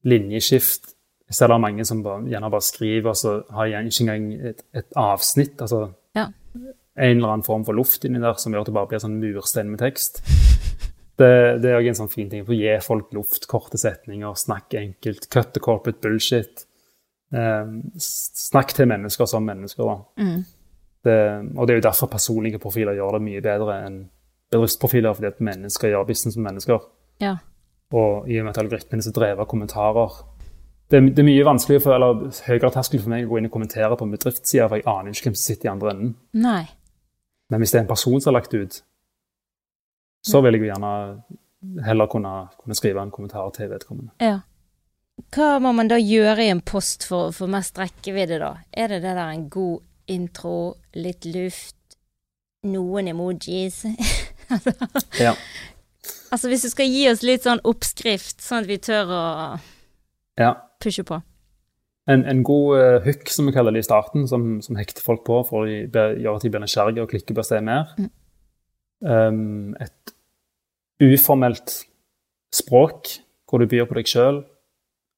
linjeskift. 0.04 0.92
Jeg 1.24 1.38
ser 1.38 1.48
det 1.48 1.56
er 1.56 1.64
mange 1.64 1.84
som 1.88 2.02
bare, 2.04 2.26
gjerne 2.28 2.50
bare 2.52 2.64
skriver, 2.66 3.14
og 3.14 3.16
så 3.16 3.38
har 3.56 3.70
jeg 3.70 3.88
ikke 3.88 4.04
engang 4.04 4.48
et, 4.50 4.64
et 4.76 4.98
avsnitt. 5.00 5.56
altså 5.64 5.86
Ja. 6.14 6.28
En 6.96 7.16
eller 7.18 7.28
annen 7.32 7.42
form 7.46 7.64
for 7.66 7.74
luft 7.74 8.04
inni 8.06 8.20
der 8.22 8.36
som 8.38 8.52
gjør 8.54 8.60
at 8.60 8.66
det 8.70 8.74
bare 8.76 8.86
blir 8.92 9.02
sånn 9.02 9.16
murstein 9.20 9.70
med 9.72 9.80
tekst. 9.82 10.22
Det, 11.14 11.60
det 11.62 11.68
er 11.70 11.76
òg 11.78 11.86
en 11.86 11.94
sånn 11.94 12.08
fin 12.10 12.26
ting. 12.26 12.40
For 12.42 12.50
å 12.50 12.56
gi 12.58 12.72
folk 12.82 13.12
luft, 13.14 13.44
korte 13.46 13.78
setninger, 13.78 14.32
snakke 14.34 14.80
enkelt. 14.80 15.28
Cut 15.30 15.52
the 15.54 15.60
corporate 15.62 16.00
bullshit. 16.02 16.64
Eh, 17.30 17.68
snakk 18.02 18.72
til 18.74 18.88
mennesker 18.90 19.28
som 19.30 19.46
mennesker, 19.46 19.86
da. 19.86 19.94
Mm. 20.18 20.40
Det, 21.06 21.14
og 21.54 21.68
det 21.68 21.76
er 21.76 21.78
jo 21.78 21.84
derfor 21.86 22.10
personlige 22.10 22.58
profiler 22.58 22.98
gjør 22.98 23.14
det 23.20 23.22
mye 23.28 23.44
bedre 23.46 23.76
enn 23.86 24.00
bedriftsprofiler, 24.50 25.14
fordi 25.14 25.30
at 25.30 25.38
mennesker 25.52 25.92
gjør 25.94 26.06
business 26.10 26.34
med 26.40 26.48
mennesker. 26.50 26.82
ja. 27.22 27.36
Og 27.94 28.26
i 28.26 28.40
og 28.40 28.48
med 28.48 28.56
at 28.56 28.62
algoritmene 28.64 29.06
er 29.06 29.14
drevet 29.14 29.38
av 29.44 29.46
kommentarer 29.46 30.14
det, 30.90 30.96
er- 30.98 31.10
det 31.14 31.20
er 31.22 31.26
mye 31.30 31.44
vanskeligere 31.46 31.82
for, 31.84 31.94
eller 31.94 32.24
høyere 32.48 32.70
terskel 32.74 32.98
for 33.04 33.12
meg 33.14 33.26
å 33.26 33.30
gå 33.30 33.38
inn 33.38 33.46
og 33.46 33.52
kommentere 33.54 33.94
på 34.00 34.02
en 34.08 34.14
bedriftsside, 34.16 34.66
for 34.68 34.80
jeg 34.82 34.86
aner 34.90 35.14
ikke 35.14 35.28
hvem 35.30 35.36
som 35.38 35.46
sitter 35.54 35.68
i 35.68 35.72
andre 35.78 35.92
enden. 35.94 36.14
Nei. 36.42 36.64
Men 37.52 37.60
hvis 37.60 37.74
det 37.74 37.80
er 37.80 37.84
en 37.84 37.92
person 37.92 38.20
som 38.20 38.32
har 38.32 38.40
lagt 38.40 38.54
ut, 38.54 38.80
så 40.24 40.40
vil 40.40 40.56
jeg 40.56 40.64
jo 40.64 40.70
gjerne 40.72 40.92
heller 41.84 42.08
kunne, 42.12 42.32
kunne 42.60 42.76
skrive 42.76 43.02
en 43.02 43.12
kommentar 43.12 43.50
til 43.56 43.70
vedkommende. 43.72 44.14
Ja. 44.24 44.40
Hva 45.34 45.58
må 45.62 45.70
man 45.76 45.88
da 45.90 45.98
gjøre 46.00 46.42
i 46.42 46.50
en 46.50 46.62
post 46.64 47.06
for 47.06 47.28
å 47.28 47.34
få 47.34 47.46
mest 47.50 47.78
rekkevidde, 47.78 48.40
da? 48.42 48.54
Er 48.72 48.90
det 48.90 49.02
det 49.04 49.14
der 49.14 49.28
en 49.28 49.46
god 49.52 49.84
intro, 50.10 50.74
litt 50.96 51.28
luft, 51.28 51.78
noen 52.68 53.12
emojis? 53.14 53.84
Ja. 55.16 55.32
Altså 56.34 56.50
hvis 56.50 56.66
du 56.66 56.68
skal 56.68 56.90
gi 56.90 57.06
oss 57.08 57.22
litt 57.24 57.46
sånn 57.46 57.62
oppskrift, 57.64 58.42
sånn 58.44 58.64
at 58.64 58.68
vi 58.68 58.76
tør 58.82 59.08
å 59.08 59.22
ja. 60.36 60.50
pushe 60.82 61.04
på. 61.06 61.16
En, 62.06 62.24
en 62.28 62.42
god 62.44 62.78
eh, 62.78 62.98
hook, 63.06 63.28
som 63.32 63.46
vi 63.48 63.52
kaller 63.56 63.72
det 63.72 63.80
i 63.80 63.86
starten, 63.86 64.26
som, 64.28 64.58
som 64.64 64.76
hekter 64.76 65.00
folk 65.04 65.22
på 65.24 65.38
for 65.48 65.64
å 65.64 65.76
be- 65.88 66.10
gjøre 66.20 66.36
at 66.36 66.44
de 66.44 66.50
blir 66.52 66.60
nysgjerrige 66.64 67.02
og 67.06 67.08
klikker 67.14 67.36
på 67.38 67.40
å 67.40 67.48
se 67.48 67.60
mer. 67.64 67.94
Mm. 67.96 68.10
Um, 69.04 69.74
et 69.80 70.12
uformelt 71.04 71.78
språk, 72.54 73.08
hvor 73.48 73.60
du 73.62 73.66
byr 73.70 73.86
på 73.88 73.96
deg 73.98 74.10
sjøl. 74.10 74.42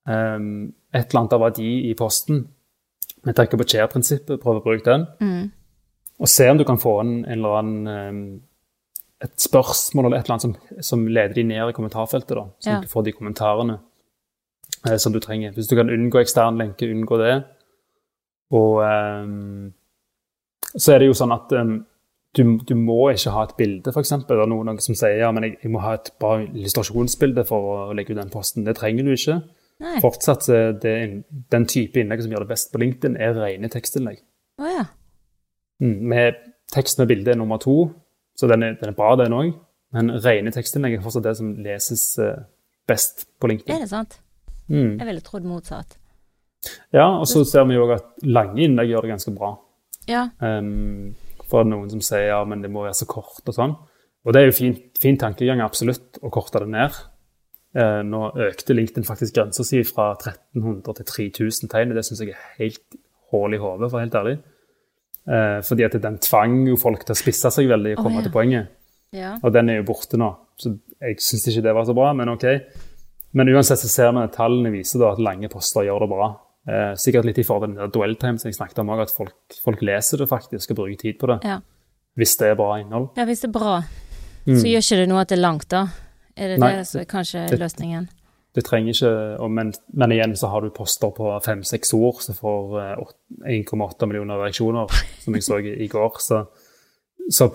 Um, 0.06 0.72
et 0.94 1.08
eller 1.10 1.20
annet 1.24 1.34
av 1.36 1.42
verdi 1.42 1.70
i 1.90 1.94
posten. 1.98 2.44
Vi 3.26 3.34
tenker 3.34 3.58
på 3.58 3.66
chair-prinsippet, 3.66 4.38
prøver 4.42 4.62
å 4.62 4.66
bruke 4.68 4.86
den. 4.86 5.06
Mm. 5.20 5.48
Og 6.22 6.30
se 6.30 6.46
om 6.48 6.56
du 6.60 6.64
kan 6.64 6.78
få 6.80 7.00
en, 7.02 7.16
en 7.26 7.34
eller 7.40 7.58
annen 7.58 7.90
um, 7.90 8.22
et 9.26 9.32
spørsmål 9.40 10.06
eller 10.10 10.18
et 10.20 10.26
eller 10.28 10.36
annet 10.36 10.46
som, 10.46 10.80
som 10.84 11.02
leder 11.08 11.34
de 11.38 11.44
ned 11.50 11.70
i 11.72 11.74
kommentarfeltet, 11.76 12.36
da, 12.36 12.46
så 12.62 12.70
Ja. 12.76 12.80
du 12.84 12.88
får 12.90 13.06
de 13.06 13.14
kommentarene 13.16 13.78
eh, 14.84 14.96
som 15.02 15.14
du 15.14 15.20
trenger. 15.20 15.54
Hvis 15.56 15.68
du 15.70 15.76
kan 15.78 15.90
unngå 15.92 16.20
ekstern 16.20 16.60
lenke, 16.60 16.88
unngå 16.90 17.18
det. 17.22 17.34
Og 18.54 18.80
um, 18.84 19.72
så 20.76 20.94
er 20.94 21.02
det 21.02 21.10
jo 21.10 21.16
sånn 21.18 21.34
at 21.34 21.52
um, 21.58 21.76
du, 22.36 22.42
du 22.68 22.74
må 22.78 22.98
ikke 23.10 23.32
ha 23.34 23.44
et 23.46 23.54
bilde, 23.58 23.92
f.eks. 23.92 24.12
Det 24.28 24.36
er 24.36 24.48
noen, 24.50 24.68
noen 24.68 24.82
som 24.84 24.96
sier 24.98 25.22
ja, 25.22 25.30
men 25.34 25.48
jeg, 25.48 25.56
jeg 25.64 25.72
må 25.72 25.82
ha 25.84 25.96
et 25.96 26.12
bra 26.20 26.36
illustrasjonsbilde 26.44 27.46
for 27.48 27.70
å 27.72 27.76
legge 27.96 28.14
ut 28.14 28.20
den 28.20 28.32
posten. 28.32 28.66
Det 28.66 28.76
trenger 28.78 29.06
du 29.06 29.14
ikke. 29.14 29.40
Nei. 29.82 29.98
Fortsatt 30.00 30.46
det, 30.82 30.96
den 31.52 31.66
type 31.68 32.00
innlegg 32.00 32.22
som 32.24 32.32
gjør 32.32 32.46
det 32.46 32.52
best 32.54 32.72
på 32.72 32.80
LinkedIn, 32.80 33.16
er 33.20 33.36
rene 33.36 33.70
tekstinnlegg. 33.72 34.22
Oh, 34.60 34.68
ja. 34.70 34.84
Mm, 35.82 35.98
med 36.12 36.38
tekst 36.72 37.00
med 37.00 37.10
bilde 37.10 37.34
er 37.34 37.40
nummer 37.40 37.60
to, 37.60 37.90
så 38.36 38.48
den 38.48 38.64
er, 38.64 38.76
den 38.80 38.92
er 38.92 38.96
bra, 38.96 39.14
den 39.20 39.36
òg. 39.36 39.52
Men 39.96 40.16
rene 40.24 40.52
tekstinnlegg 40.52 40.96
er 40.96 41.04
fortsatt 41.04 41.26
det 41.28 41.36
som 41.38 41.52
leses 41.62 42.04
eh, 42.22 42.46
best 42.88 43.26
på 43.40 43.50
LinkedIn. 43.52 43.74
Er 43.76 43.84
det 43.84 43.92
sant? 43.92 44.18
Mm. 44.72 44.96
Jeg 44.98 45.06
ville 45.08 45.24
trodd 45.24 45.46
motsatt. 45.48 45.98
Ja, 46.94 47.06
og 47.20 47.26
så 47.30 47.44
ser 47.46 47.66
vi 47.68 47.76
jo 47.76 47.86
at 47.94 48.16
lange 48.26 48.64
innlegg 48.64 48.90
gjør 48.90 49.06
det 49.06 49.14
ganske 49.14 49.34
bra. 49.36 49.52
Ja. 50.10 50.26
Um, 50.40 51.14
for 51.50 51.66
noen 51.68 51.90
som 51.92 52.02
sier 52.02 52.30
ja, 52.30 52.40
men 52.48 52.62
det 52.64 52.70
må 52.72 52.86
være 52.86 52.98
så 52.98 53.08
kort 53.10 53.46
og 53.46 53.54
sånn. 53.54 53.76
Og 54.26 54.34
det 54.34 54.42
er 54.42 54.48
jo 54.48 54.56
fin, 54.56 54.74
fin 54.98 55.18
tankegang, 55.20 55.62
absolutt, 55.62 56.18
å 56.26 56.32
korte 56.34 56.64
det 56.64 56.70
ned. 56.72 56.98
Uh, 57.76 58.00
nå 58.06 58.30
økte 58.48 58.74
LinkedIn 58.74 59.06
faktisk 59.06 59.36
grensa 59.36 59.66
si 59.66 59.82
fra 59.86 60.12
1300 60.16 60.98
til 60.98 61.10
3000 61.38 61.70
tegn. 61.70 61.92
og 61.92 62.00
Det 62.00 62.06
syns 62.08 62.24
jeg 62.24 62.34
er 62.34 62.48
helt 62.58 62.98
hull 63.30 63.54
i 63.54 63.60
hodet, 63.62 63.90
for 63.92 64.02
helt 64.02 64.18
ærlig. 64.18 64.38
Uh, 65.26 65.60
fordi 65.66 65.86
at 65.86 65.94
den 66.02 66.18
tvang 66.22 66.60
jo 66.70 66.78
folk 66.78 67.06
til 67.06 67.14
å 67.14 67.18
spisse 67.18 67.50
seg 67.54 67.70
veldig 67.70 67.96
og 67.96 68.02
komme 68.02 68.10
komme 68.10 68.22
ja. 68.22 68.26
til 68.26 68.34
poenget. 68.34 68.74
Ja. 69.14 69.36
Og 69.42 69.54
den 69.54 69.70
er 69.70 69.80
jo 69.80 69.88
borte 69.88 70.18
nå. 70.18 70.32
Så 70.58 70.74
jeg 70.98 71.18
syns 71.22 71.46
ikke 71.50 71.64
det 71.68 71.74
var 71.76 71.86
så 71.86 71.94
bra, 71.96 72.10
men 72.16 72.32
OK. 72.32 72.46
Men 73.36 73.50
uansett 73.52 73.82
så 73.82 73.88
ser 73.92 74.12
vi 74.16 74.22
at 74.24 74.34
tallene 74.38 74.70
viser 74.72 75.02
at 75.10 75.20
lange 75.20 75.48
poster 75.52 75.84
gjør 75.84 76.04
det 76.06 76.08
bra. 76.14 76.28
Eh, 76.66 76.94
sikkert 76.98 77.28
litt 77.28 77.38
i 77.38 77.44
forhold 77.46 77.68
til 77.68 77.78
den 77.82 77.92
dwell 77.94 78.16
som 78.40 78.48
jeg 78.48 78.56
snakket 78.56 78.80
om 78.82 78.88
òg, 78.94 79.02
at 79.04 79.12
folk, 79.14 79.34
folk 79.62 79.82
leser 79.86 80.18
det 80.22 80.28
faktisk 80.30 80.72
og 80.72 80.76
bruker 80.80 80.96
tid 81.04 81.18
på 81.20 81.28
det. 81.30 81.38
Ja. 81.44 81.60
Hvis 82.16 82.36
det 82.40 82.48
er 82.48 82.56
bra 82.58 82.78
innhold. 82.80 83.10
ja, 83.16 83.24
hvis 83.28 83.40
det 83.44 83.48
er 83.52 83.58
bra, 83.58 83.82
Mm. 84.46 84.60
så 84.62 84.66
gjør 84.70 84.82
ikke 84.84 84.96
det 85.00 85.08
noe 85.10 85.20
at 85.20 85.28
det 85.28 85.36
er 85.38 85.42
langt, 85.42 85.68
da? 85.68 85.88
Er 86.36 86.48
det 86.48 86.58
Nei, 86.60 86.76
det 86.76 86.86
som 86.86 87.00
er 87.00 87.04
kanskje 87.04 87.48
det- 87.50 87.58
løsningen? 87.58 88.08
Det 88.54 88.64
trenger 88.64 88.92
ikke, 88.94 89.48
men, 89.50 89.72
men 89.92 90.10
igjen 90.12 90.32
så 90.36 90.48
har 90.48 90.60
du 90.62 90.70
poster 90.70 91.10
på 91.10 91.42
fem-seks 91.44 91.92
ord 91.92 92.22
som 92.22 92.34
får 92.34 92.78
eh, 92.80 93.60
1,8 93.60 94.06
millioner 94.06 94.38
reaksjoner, 94.40 94.86
som 95.20 95.34
jeg 95.34 95.42
så 95.42 95.58
i, 95.60 95.88
går. 95.88 96.16
Så, 96.20 96.46
så 97.28 97.50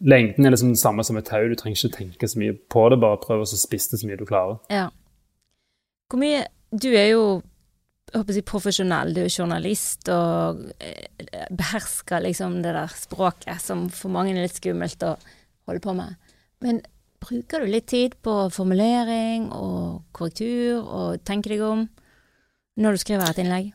lengden 0.00 0.46
er 0.46 0.50
liksom 0.54 0.68
den 0.70 0.76
samme 0.80 1.04
som 1.04 1.16
et 1.18 1.26
tau. 1.26 1.48
Du 1.48 1.54
trenger 1.56 1.76
ikke 1.76 1.96
tenke 1.98 2.28
så 2.30 2.38
mye 2.38 2.54
på 2.70 2.88
det, 2.90 3.00
bare 3.00 3.18
prøv 3.18 3.42
å 3.42 3.46
så 3.50 3.58
spisse 3.58 3.90
det 3.90 4.00
så 4.00 4.06
mye 4.08 4.16
du 4.16 4.24
klarer. 4.24 4.58
Ja. 4.70 4.88
Hvor 6.10 6.22
mye 6.22 6.46
Du 6.70 6.90
er 6.94 7.10
jo 7.12 7.26
jeg 8.06 8.20
håper 8.20 8.32
å 8.32 8.34
si 8.36 8.42
profesjonell, 8.46 9.10
du 9.12 9.24
er 9.24 9.32
journalist 9.32 10.08
og 10.14 10.60
eh, 10.78 11.08
behersker 11.50 12.22
liksom 12.22 12.60
det 12.62 12.70
der 12.76 12.92
språket 12.94 13.58
som 13.60 13.88
for 13.92 14.14
mange 14.14 14.30
er 14.30 14.46
litt 14.46 14.56
skummelt 14.56 15.02
å 15.02 15.16
holde 15.66 15.82
på 15.82 15.94
med. 15.98 16.14
Men 16.62 16.78
bruker 17.20 17.64
du 17.64 17.72
litt 17.72 17.88
tid 17.90 18.14
på 18.24 18.36
formulering 18.54 19.50
og 19.50 20.06
korrektur 20.16 20.86
og 20.86 21.26
tenke 21.26 21.50
deg 21.50 21.66
om 21.66 21.82
når 22.78 22.96
du 22.96 23.02
skriver 23.02 23.32
et 23.32 23.42
innlegg? 23.42 23.74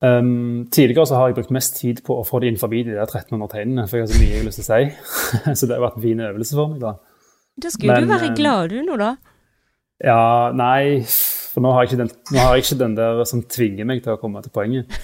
Um, 0.00 0.66
tidligere 0.72 1.06
så 1.06 1.18
har 1.20 1.30
jeg 1.30 1.36
brukt 1.38 1.52
mest 1.52 1.76
tid 1.76 2.02
på 2.04 2.18
å 2.18 2.26
få 2.26 2.40
det 2.40 2.50
inn 2.50 2.60
forbi 2.60 2.82
de 2.88 2.94
der 2.96 3.04
1300 3.04 3.50
tegnene, 3.52 3.86
for 3.86 4.00
jeg 4.00 4.06
har 4.06 4.12
så 4.12 4.20
mye 4.20 4.30
jeg 4.30 4.42
har 4.42 4.46
lyst 4.48 4.62
til 4.62 4.66
å 4.66 4.70
si. 4.70 5.56
så 5.60 5.68
det 5.68 5.76
har 5.76 5.84
vært 5.84 5.98
en 6.00 6.06
fin 6.06 6.22
øvelse 6.26 6.56
for 6.56 6.72
meg, 6.72 6.84
da. 6.84 6.94
Da 7.60 7.72
skulle 7.74 7.98
Men, 7.98 8.06
du 8.06 8.14
være 8.14 8.30
eh, 8.30 8.38
glad 8.38 8.72
du 8.72 8.80
nå, 8.86 8.96
da. 9.00 9.10
Ja, 10.00 10.50
nei, 10.56 11.02
for 11.50 11.64
nå 11.64 11.72
har 11.74 11.84
jeg 11.84 11.90
ikke 11.90 12.04
den, 12.04 12.12
jeg 12.32 12.62
ikke 12.62 12.78
den 12.80 12.94
der 12.96 13.20
som 13.28 13.42
tvinger 13.44 13.88
meg 13.88 14.00
til 14.04 14.14
å 14.14 14.20
komme 14.20 14.42
til 14.44 14.54
poenget. 14.54 14.88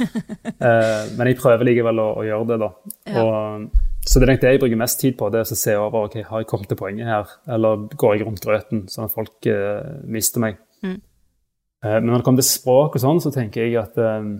Eh, 0.56 1.10
men 1.18 1.28
jeg 1.28 1.36
prøver 1.36 1.68
likevel 1.68 1.98
å, 2.00 2.06
å 2.16 2.22
gjøre 2.24 2.46
det, 2.48 2.56
da. 2.62 2.68
Ja. 3.12 3.22
Og, 3.22 3.66
så 4.08 4.20
det 4.22 4.26
er 4.30 4.38
det 4.40 4.52
jeg 4.54 4.60
bruker 4.62 4.78
mest 4.80 5.00
tid 5.02 5.16
på, 5.18 5.28
det 5.30 5.42
er 5.42 5.50
å 5.52 5.58
se 5.58 5.74
over 5.76 6.06
ok, 6.06 6.14
har 6.30 6.40
jeg 6.40 6.48
kommet 6.48 6.70
til 6.70 6.78
poenget 6.80 7.10
her, 7.10 7.32
eller 7.52 7.84
går 7.92 8.14
jeg 8.14 8.24
rundt 8.24 8.42
grøten, 8.42 8.84
sånn 8.90 9.08
at 9.08 9.12
folk 9.12 9.48
eh, 9.50 9.90
mister 10.08 10.42
meg. 10.42 10.56
Mm. 10.80 10.96
Eh, 10.96 11.96
men 11.98 12.08
når 12.08 12.22
det 12.22 12.26
kommer 12.28 12.42
til 12.42 12.48
språk 12.48 12.96
og 12.96 13.04
sånn, 13.04 13.20
så 13.22 13.32
tenker 13.34 13.66
jeg 13.66 13.76
at 13.82 13.98
eh, 14.00 14.30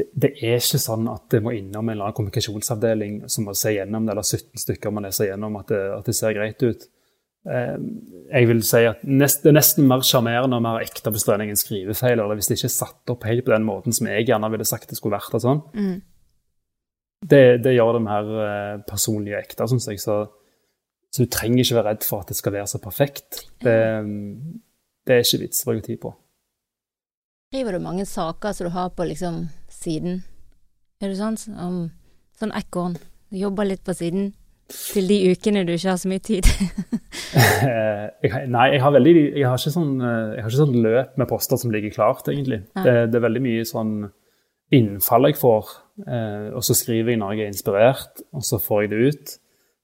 det, 0.00 0.08
det 0.24 0.32
er 0.40 0.58
ikke 0.58 0.80
sånn 0.80 1.06
at 1.12 1.28
det 1.32 1.42
må 1.44 1.54
innom 1.54 1.84
en 1.84 1.94
eller 1.94 2.08
annen 2.08 2.18
kommunikasjonsavdeling 2.18 3.20
som 3.30 3.46
må 3.46 3.54
se 3.58 3.76
gjennom 3.76 4.08
det, 4.08 4.16
eller 4.16 4.26
17 4.26 4.64
stykker 4.64 4.94
må 4.94 5.04
lese 5.04 5.28
gjennom 5.28 5.60
at 5.60 5.70
det, 5.70 5.82
at 6.00 6.08
det 6.08 6.16
ser 6.18 6.36
greit 6.36 6.66
ut. 6.66 6.88
Eh, 7.42 7.78
jeg 8.30 8.46
vil 8.46 8.60
si 8.62 8.84
at 8.86 9.00
nest, 9.02 9.40
Det 9.42 9.50
er 9.50 9.56
nesten 9.56 9.88
mer 9.90 10.04
sjarmerende 10.06 10.60
og 10.60 10.62
mer 10.62 10.84
ekte 10.84 11.10
hvis 11.10 11.24
det 11.26 11.34
er 11.34 11.42
en 11.42 11.58
skrivefeil, 11.58 12.20
eller 12.20 12.38
hvis 12.38 12.46
det 12.48 12.58
ikke 12.60 12.70
er 12.70 12.76
satt 12.76 13.12
opp 13.14 13.26
helt 13.26 13.44
på 13.44 13.54
den 13.54 13.66
måten 13.66 13.92
som 13.92 14.06
jeg 14.06 14.28
gjerne 14.28 14.50
ville 14.52 14.66
sagt 14.68 14.90
det 14.90 14.98
skulle 14.98 15.18
vært. 15.18 15.34
og 15.34 15.42
sånn. 15.42 15.62
Mm. 15.74 15.96
Det, 17.22 17.42
det 17.62 17.74
gjør 17.74 17.98
det 17.98 18.02
mer 18.06 18.30
eh, 18.46 18.76
personlig 18.86 19.34
og 19.34 19.40
ekte, 19.42 19.68
syns 19.70 19.88
jeg. 19.90 20.02
Så, 20.02 20.18
så 21.10 21.24
du 21.24 21.30
trenger 21.30 21.64
ikke 21.64 21.78
være 21.80 21.90
redd 21.90 22.06
for 22.06 22.22
at 22.22 22.30
det 22.30 22.38
skal 22.38 22.54
være 22.54 22.70
så 22.70 22.82
perfekt. 22.82 23.44
Det, 23.62 23.78
det 25.06 25.14
er 25.16 25.26
ikke 25.26 25.42
vits 25.42 25.64
å 25.64 25.70
bruke 25.70 25.86
tid 25.86 26.02
på. 26.02 26.14
Skriver 27.52 27.76
du 27.76 27.84
mange 27.84 28.06
saker 28.08 28.54
som 28.56 28.70
du 28.70 28.72
har 28.72 28.94
på 28.96 29.04
liksom 29.04 29.42
siden? 29.68 30.22
Er 31.02 31.10
det 31.10 31.18
sånn? 31.18 31.36
Om, 31.58 31.82
sånn 32.38 32.54
ekorn. 32.56 32.94
Du 33.30 33.36
jobber 33.40 33.66
litt 33.68 33.82
på 33.84 33.94
siden 33.96 34.30
til 34.70 35.08
de 35.08 35.18
ukene 35.32 35.64
du 35.66 35.72
ikke 35.74 35.90
har 35.90 36.00
så 36.00 36.10
mye 36.10 36.22
tid. 36.24 36.48
Jeg, 37.32 38.46
nei, 38.52 38.66
jeg 38.74 38.80
har, 38.82 38.92
veldig, 38.94 39.12
jeg, 39.34 39.44
har 39.48 39.58
sånn, 39.60 39.96
eh, 39.98 40.34
jeg 40.36 40.42
har 40.44 40.50
ikke 40.50 40.58
sånn 40.58 40.82
løp 40.84 41.16
med 41.18 41.28
poster 41.30 41.58
som 41.58 41.72
ligger 41.74 41.92
klart, 41.94 42.28
egentlig. 42.30 42.60
Det, 42.76 42.92
det 43.10 43.18
er 43.18 43.24
veldig 43.24 43.42
mye 43.42 43.64
sånn 43.66 43.92
innfall 44.72 45.28
jeg 45.28 45.38
får. 45.40 45.72
eh, 46.06 46.48
og 46.56 46.64
så 46.64 46.76
skriver 46.76 47.12
jeg 47.12 47.20
når 47.20 47.34
jeg 47.34 47.44
er 47.44 47.52
inspirert, 47.52 48.22
og 48.32 48.44
så 48.46 48.60
får 48.62 48.84
jeg 48.84 48.92
det 48.92 49.00
ut. 49.08 49.34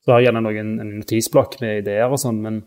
Så 0.04 0.12
har 0.12 0.22
jeg 0.22 0.28
gjerne 0.28 0.44
noen, 0.46 0.74
en 0.84 0.92
notisblokk 1.00 1.58
med 1.64 1.82
ideer 1.82 2.14
og 2.14 2.20
sånn, 2.20 2.40
men 2.44 2.60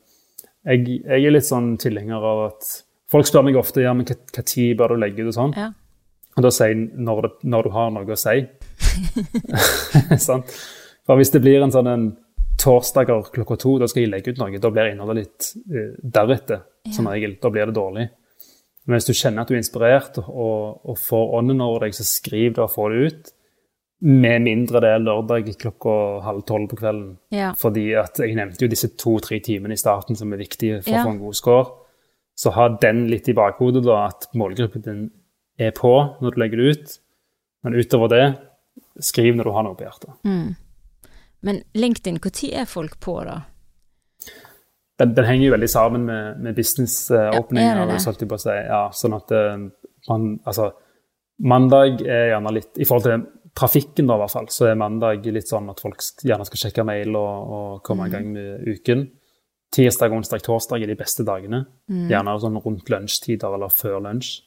jeg, 0.68 0.84
jeg, 0.99 1.22
er 1.22 1.36
litt 1.38 1.47
sånn 1.47 1.76
tilhenger 1.82 2.32
av 2.34 2.47
at 2.51 2.72
Folk 3.12 3.28
spør 3.28 3.43
meg 3.43 3.57
ofte 3.59 3.82
ja, 3.84 3.91
men 3.91 4.05
hva 4.07 4.43
tid 4.47 4.78
bør 4.80 4.93
du 4.93 5.01
legge 5.01 5.26
ut 5.26 5.34
og 5.34 5.36
sånn. 5.36 5.55
Ja. 5.59 5.66
Og 6.39 6.45
da 6.45 6.51
sier 6.55 6.70
jeg 6.72 6.86
når, 6.95 7.26
det, 7.26 7.32
når 7.51 7.68
du 7.68 7.74
har 7.76 7.89
noe 7.91 8.16
å 8.16 8.20
si. 8.20 8.38
Sant? 10.30 10.53
For 11.08 11.18
hvis 11.20 11.34
det 11.34 11.41
blir 11.43 11.64
en 11.64 11.74
sånn 11.74 11.89
en 11.89 12.08
torsdager 12.62 13.32
klokka 13.34 13.58
to, 13.58 13.76
da 13.82 13.88
skal 13.89 14.04
jeg 14.04 14.12
legge 14.12 14.34
ut 14.34 14.41
noe. 14.41 14.60
Da 14.62 14.70
blir 14.74 14.91
innholdet 14.91 15.22
litt 15.24 15.52
uh, 15.74 15.93
deretter, 16.18 16.66
som 16.93 17.10
regel. 17.10 17.38
Da 17.41 17.49
blir 17.54 17.70
det 17.70 17.78
dårlig. 17.78 18.08
Men 18.86 18.97
hvis 18.97 19.10
du 19.10 19.14
kjenner 19.14 19.43
at 19.43 19.49
du 19.52 19.56
er 19.56 19.62
inspirert 19.62 20.18
og, 20.24 20.82
og 20.89 20.97
får 20.97 21.36
ånden 21.38 21.62
over 21.62 21.86
deg, 21.86 21.95
så 21.97 22.06
skriv 22.08 22.56
det 22.58 22.64
og 22.66 22.74
få 22.74 22.89
det 22.93 23.02
ut. 23.08 23.32
Med 24.02 24.41
mindre 24.41 24.82
det 24.82 24.89
er 24.95 25.04
lørdag 25.04 25.52
klokka 25.62 25.91
halv 26.26 26.41
tolv 26.49 26.72
på 26.72 26.80
kvelden. 26.80 27.12
Ja. 27.34 27.52
Fordi 27.58 27.84
at 28.02 28.18
jeg 28.18 28.34
nevnte 28.38 28.66
jo 28.66 28.72
disse 28.72 28.89
to-tre 28.97 29.38
timene 29.45 29.78
i 29.78 29.82
starten 29.82 30.18
som 30.18 30.34
er 30.34 30.41
viktige 30.41 30.80
for 30.82 30.89
Ja. 30.95 31.04
å 31.04 31.06
få 31.06 31.14
en 31.14 31.22
god 31.22 31.38
score. 31.38 31.66
Så 32.34 32.54
ha 32.56 32.70
den 32.82 33.06
litt 33.12 33.30
i 33.30 33.38
bakhodet, 33.38 33.84
da, 33.86 34.08
at 34.08 34.26
målgruppen 34.34 34.82
din 34.82 35.04
er 35.60 35.72
på 35.78 35.93
når 36.22 36.34
du 36.34 36.39
legger 36.41 36.58
det 36.58 36.72
ut. 36.72 36.97
Men 37.64 37.78
utover 37.78 38.10
det, 38.10 38.26
skriv 38.99 39.36
når 39.38 39.43
du 39.45 39.52
har 39.54 39.64
noe 39.68 39.78
på 39.78 39.86
hjertet. 39.86 40.16
Mm. 40.26 40.56
Men 41.42 41.64
LinkedIn, 41.74 42.20
når 42.22 42.52
er 42.54 42.70
folk 42.70 43.00
på, 43.02 43.18
da? 43.26 43.42
Den, 45.02 45.16
den 45.18 45.26
henger 45.26 45.48
jo 45.48 45.54
veldig 45.56 45.70
sammen 45.72 46.06
med, 46.06 46.42
med 46.42 46.52
er 46.52 46.54
det 46.54 46.60
business-åpninger. 46.62 47.86
det? 47.88 47.98
Ja, 47.98 48.00
på 48.30 48.38
å 48.38 48.42
si. 48.44 48.58
ja, 48.68 48.82
sånn 48.94 49.18
at 49.18 49.34
eh, 49.34 49.64
man, 50.10 50.28
altså, 50.46 50.72
mandag 51.42 52.04
er 52.06 52.36
gjerne 52.36 52.54
litt 52.54 52.78
I 52.78 52.86
forhold 52.86 53.08
til 53.08 53.24
trafikken, 53.58 54.08
da, 54.08 54.16
i 54.16 54.22
hvert 54.22 54.36
fall, 54.36 54.52
så 54.54 54.70
er 54.70 54.78
mandag 54.80 55.26
litt 55.26 55.50
sånn 55.50 55.72
at 55.74 55.82
folk 55.84 56.06
gjerne 56.24 56.46
skal 56.48 56.62
sjekke 56.66 56.86
mail 56.88 57.18
og, 57.20 57.56
og 57.58 57.82
komme 57.88 58.08
i 58.08 58.14
gang 58.14 58.30
med 58.36 58.70
uken. 58.70 59.08
Tirsdag, 59.72 60.14
onsdag, 60.14 60.44
torsdag 60.46 60.84
er 60.84 60.92
de 60.92 61.00
beste 61.00 61.26
dagene. 61.28 61.64
Gjerne 62.12 62.38
sånn 62.44 62.60
rundt 62.64 62.89
lunsjtider 62.92 63.56
eller 63.56 63.72
før 63.74 64.02
lunsj. 64.04 64.42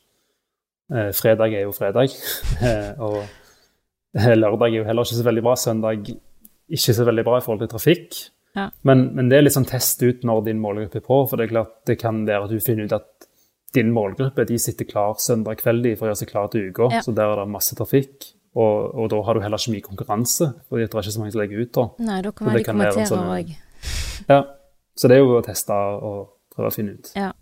Eh, 0.92 1.11
fredag 1.16 1.57
er 1.57 1.66
jo 1.66 1.74
fredag. 1.76 2.12
Eh, 2.64 3.03
og 3.03 3.24
lørdag 4.14 4.68
er 4.68 4.76
jo 4.76 4.84
heller 4.86 5.07
ikke 5.07 5.16
så 5.18 5.24
veldig 5.26 5.42
bra. 5.42 5.57
Søndag 5.59 6.12
ikke 6.70 6.94
så 6.96 7.04
veldig 7.04 7.24
bra 7.26 7.38
i 7.38 7.44
forhold 7.44 7.60
til 7.64 7.68
trafikk. 7.74 8.30
Ja. 8.56 8.68
Men, 8.86 9.08
men 9.16 9.28
det 9.28 9.36
er 9.38 9.42
litt 9.42 9.56
sånn 9.56 9.66
test 9.66 10.02
ut 10.02 10.22
når 10.24 10.44
din 10.46 10.60
målgruppe 10.62 11.00
er 11.00 11.04
på, 11.04 11.24
for 11.28 11.36
det 11.36 11.48
er 11.48 11.52
klart 11.56 11.72
det 11.90 11.98
kan 11.98 12.22
være 12.26 12.44
at 12.46 12.50
du 12.54 12.60
finner 12.62 12.84
ut 12.86 12.92
at 12.92 13.26
din 13.74 13.90
målgruppe 13.90 14.44
de 14.46 14.56
sitter 14.62 14.86
klar 14.86 15.16
søndag 15.18 15.58
kveld 15.58 15.82
de, 15.82 15.96
for 15.98 16.06
å 16.06 16.12
gjøre 16.12 16.20
seg 16.22 16.30
klar 16.30 16.48
til 16.52 16.68
uka, 16.70 16.88
Ja. 16.94 17.00
så 17.02 17.12
der 17.14 17.32
er 17.32 17.40
det 17.42 17.48
masse 17.50 17.74
trafikk. 17.74 18.30
Og, 18.54 18.94
og 18.94 19.08
da 19.10 19.18
har 19.26 19.34
du 19.34 19.40
heller 19.42 19.58
ikke 19.58 19.72
mye 19.74 19.82
konkurranse, 19.82 20.46
fordi 20.70 20.84
det 20.86 20.94
er 20.94 21.00
ikke 21.02 21.10
så 21.16 21.18
mange 21.24 21.32
som 21.34 21.40
legger 21.40 21.58
ut 21.64 21.72
da. 21.74 21.88
Nei, 22.06 22.20
da 22.22 22.30
kan 22.30 22.46
Så 22.46 22.52
det 22.54 22.64
kan 22.68 22.78
være 22.78 22.86
en 22.86 22.94
kommentere 22.94 23.10
sånn- 23.10 23.32
òg. 23.34 23.56
Ja, 24.30 24.38
så 24.94 25.08
det 25.10 25.16
er 25.16 25.24
jo 25.24 25.32
å 25.40 25.42
teste 25.42 25.74
og 25.74 26.20
prøve 26.54 26.70
å 26.70 26.74
finne 26.76 26.94
ut. 26.94 27.10
Ja. 27.18 27.32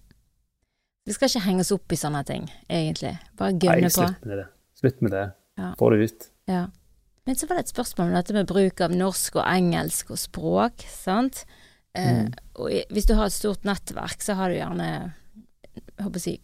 Vi 1.04 1.12
skal 1.12 1.28
ikke 1.28 1.44
henge 1.44 1.60
oss 1.66 1.72
opp 1.74 1.92
i 1.92 1.98
sånne 2.00 2.24
ting, 2.24 2.48
egentlig. 2.70 3.12
Bare 3.36 3.52
Nei, 3.52 3.58
gønne 3.60 3.90
på. 3.92 4.06
slutt 4.08 4.24
med 4.24 4.38
det. 4.40 4.46
Slutt 4.80 5.02
med 5.02 5.10
det. 5.12 5.24
Ja. 5.58 5.74
Få 5.76 5.90
det 5.92 5.98
ut. 6.08 6.28
Ja. 6.48 6.62
Men 7.26 7.36
så 7.38 7.46
var 7.46 7.56
det 7.56 7.66
et 7.68 7.74
spørsmål 7.74 8.08
om 8.08 8.14
dette 8.18 8.34
med 8.34 8.48
bruk 8.50 8.80
av 8.82 8.94
norsk 8.98 9.36
og 9.38 9.44
engelsk 9.46 10.10
og 10.10 10.18
språk, 10.18 10.82
sant. 10.90 11.44
Eh, 11.94 12.22
Mm. 12.24 12.32
og 12.56 12.70
hvis 12.90 13.06
du 13.06 13.14
har 13.14 13.26
et 13.26 13.32
stort 13.32 13.62
nettverk, 13.64 14.20
så 14.22 14.34
har 14.34 14.48
du 14.48 14.56
gjerne, 14.56 15.12
jeg 15.76 16.04
håper 16.04 16.18
å 16.18 16.20
si, 16.20 16.40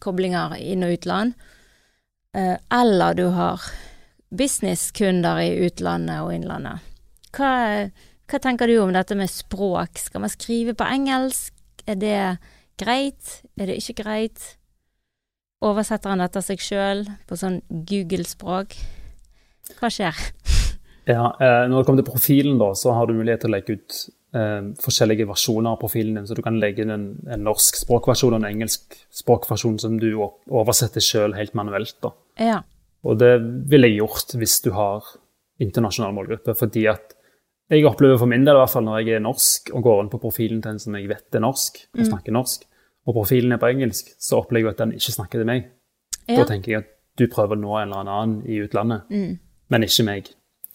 koblinger 0.00 0.56
inn- 0.60 0.84
og 0.84 0.94
utland. 0.96 1.34
Eh, 2.34 2.56
eller 2.72 3.14
du 3.14 3.28
har 3.30 3.60
businesskunder 4.34 5.38
i 5.44 5.66
utlandet 5.68 6.22
og 6.24 6.32
innlandet. 6.34 6.80
Hva, 7.32 7.90
hva 8.26 8.40
tenker 8.42 8.66
du 8.66 8.78
om 8.82 8.92
dette 8.92 9.14
med 9.14 9.30
språk? 9.30 9.98
Skal 9.98 10.20
man 10.24 10.30
skrive 10.30 10.74
på 10.74 10.86
engelsk? 10.88 11.52
Er 11.86 11.94
det 12.00 12.38
greit? 12.78 13.42
Er 13.58 13.66
det 13.66 13.76
ikke 13.78 14.02
greit? 14.02 14.56
Oversetter 15.62 16.10
han 16.10 16.18
dette 16.18 16.42
seg 16.42 16.58
sjøl 16.58 17.04
på 17.28 17.36
sånn 17.38 17.60
Google-språk? 17.70 18.74
Hva 19.80 19.90
skjer? 19.92 20.14
Ja, 21.04 21.34
eh, 21.36 21.66
når 21.68 21.82
det 21.82 21.84
kommer 21.86 22.00
til 22.00 22.06
profilen, 22.14 22.54
da, 22.56 22.70
så 22.80 22.94
har 22.96 23.04
du 23.04 23.12
mulighet 23.12 23.42
til 23.42 23.50
å 23.50 23.52
legge 23.52 23.74
ut 23.76 23.96
eh, 24.32 24.70
forskjellige 24.80 25.26
versjoner 25.28 25.74
av 25.74 25.82
profilen 25.82 26.14
din. 26.16 26.24
Så 26.24 26.32
du 26.32 26.40
kan 26.40 26.56
legge 26.56 26.80
inn 26.80 26.92
en, 26.94 27.02
en 27.28 27.42
norsk 27.44 27.76
språkversjon 27.82 28.32
og 28.32 28.38
en 28.38 28.46
engelsk 28.48 28.96
språkversjon 29.12 29.76
som 29.82 29.98
du 30.00 30.06
oversetter 30.16 31.04
sjøl 31.04 31.36
helt 31.36 31.52
manuelt. 31.60 31.92
da. 32.00 32.14
Ja. 32.40 32.62
Og 33.04 33.18
det 33.20 33.34
ville 33.68 33.90
jeg 33.92 33.98
gjort 34.00 34.32
hvis 34.40 34.56
du 34.64 34.70
har 34.78 35.04
internasjonal 35.60 36.16
målgruppe. 36.16 36.56
Fordi 36.56 36.86
at 36.94 37.12
jeg 37.68 37.84
opplever 37.84 38.16
for 38.24 38.32
min 38.32 38.48
del, 38.48 38.56
i 38.56 38.64
hvert 38.64 38.72
fall 38.72 38.88
når 38.88 39.02
jeg 39.04 39.18
er 39.18 39.24
norsk 39.28 39.74
og 39.76 39.84
går 39.84 40.02
inn 40.06 40.12
på 40.16 40.24
profilen 40.24 40.64
til 40.64 40.72
en 40.72 40.80
som 40.88 40.96
jeg 40.96 41.12
vet 41.12 41.36
er 41.36 41.44
norsk, 41.44 41.84
og 42.00 42.08
snakker 42.08 42.32
norsk, 42.40 42.64
og 43.04 43.20
profilen 43.20 43.52
er 43.52 43.60
på 43.60 43.68
engelsk, 43.76 44.14
så 44.16 44.40
opplever 44.40 44.72
jeg 44.72 44.78
at 44.78 44.84
den 44.86 44.96
ikke 44.96 45.18
snakker 45.20 45.44
til 45.44 45.52
meg. 45.52 45.68
ja. 46.32 46.40
Da 46.40 46.48
tenker 46.48 46.72
jeg 46.78 46.86
at 46.86 46.92
du 47.20 47.28
prøver 47.28 47.60
å 47.60 47.60
nå 47.60 47.76
en 47.76 47.92
eller 47.92 48.08
annen 48.16 48.38
i 48.48 48.62
utlandet, 48.64 49.04
Mm. 49.12 49.34
Men 49.72 49.86
ikke 49.86 50.06
meg. 50.06 50.30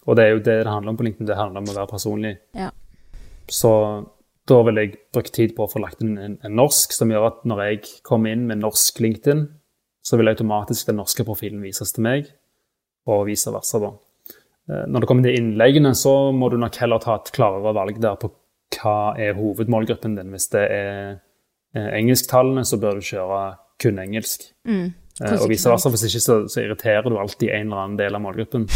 Og 0.08 0.16
det 0.16 0.24
er 0.24 0.32
jo 0.34 0.42
det 0.42 0.56
det 0.64 0.72
handler 0.72 0.94
om 0.94 0.98
på 0.98 1.06
LinkedIn, 1.06 1.28
det 1.28 1.38
handler 1.38 1.62
om 1.62 1.70
å 1.70 1.76
være 1.76 1.92
personlig. 1.92 2.34
Ja. 2.56 2.70
Så 3.50 3.72
da 4.50 4.58
vil 4.66 4.80
jeg 4.80 4.98
bruke 5.14 5.32
tid 5.34 5.54
på 5.56 5.66
å 5.66 5.70
få 5.70 5.82
lagt 5.82 6.02
inn 6.02 6.16
en, 6.18 6.36
en 6.42 6.56
norsk, 6.58 6.94
som 6.96 7.10
gjør 7.12 7.28
at 7.28 7.42
når 7.48 7.64
jeg 7.66 7.80
kommer 8.06 8.34
inn 8.34 8.46
med 8.48 8.62
norsk 8.62 9.00
LinkedIn, 9.02 9.46
så 10.02 10.16
vil 10.16 10.32
automatisk 10.32 10.88
den 10.88 10.98
norske 10.98 11.26
profilen 11.28 11.60
vises 11.62 11.92
til 11.94 12.06
meg, 12.06 12.30
og 13.10 13.26
vice 13.28 13.52
versa 13.52 13.80
da. 13.82 13.90
Eh, 14.70 14.84
Når 14.88 15.02
det 15.02 15.08
kommer 15.10 15.26
til 15.26 15.38
innleggene, 15.38 15.92
så 15.94 16.32
må 16.32 16.50
du 16.50 16.58
nok 16.60 16.76
heller 16.80 17.02
ta 17.02 17.18
et 17.18 17.32
klarere 17.36 17.74
valg 17.76 18.00
der 18.02 18.16
på 18.20 18.32
hva 18.76 19.16
er 19.18 19.36
hovedmålgruppen 19.38 20.16
din. 20.16 20.32
Hvis 20.34 20.48
det 20.54 20.64
er 20.70 21.18
eh, 21.74 21.90
engelsktallene, 21.98 22.64
så 22.64 22.78
bør 22.80 22.98
du 23.00 23.06
kjøre 23.10 23.42
kun 23.82 24.00
engelsk. 24.02 24.50
Mm. 24.68 24.92
Eh, 25.20 25.36
Og 25.42 25.48
vice 25.50 25.68
versa. 25.68 25.90
Hvis 25.92 26.06
ikke 26.08 26.20
så, 26.24 26.36
så 26.48 26.62
irriterer 26.64 27.08
du 27.10 27.18
alltid 27.20 27.50
en 27.50 27.66
eller 27.68 27.82
annen 27.84 27.98
del 28.00 28.14
av 28.16 28.22
målgruppen 28.24 28.66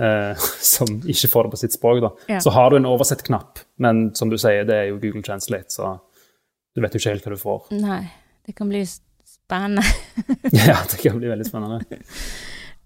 eh, 0.00 0.46
som 0.74 0.90
ikke 1.08 1.30
får 1.32 1.48
det 1.48 1.54
på 1.56 1.60
sitt 1.64 1.76
språk. 1.76 2.00
da. 2.04 2.10
Ja. 2.34 2.40
Så 2.44 2.52
har 2.56 2.70
du 2.70 2.76
en 2.80 2.88
oversett-knapp, 2.90 3.62
men 3.80 4.10
som 4.14 4.30
du 4.32 4.36
sier, 4.40 4.64
det 4.68 4.76
er 4.76 4.90
jo 4.92 4.98
Google 5.02 5.22
Translate, 5.26 5.70
så 5.72 5.94
du 6.76 6.82
vet 6.84 6.94
jo 6.94 7.00
ikke 7.02 7.14
helt 7.16 7.26
hva 7.26 7.34
du 7.34 7.40
får. 7.40 7.64
Nei, 7.80 8.02
det 8.46 8.54
kan 8.58 8.68
bli 8.70 8.84
spennende. 8.86 9.82
ja, 10.54 10.76
det 10.90 11.00
kan 11.02 11.18
bli 11.18 11.28
veldig 11.32 11.48
spennende. 11.48 11.82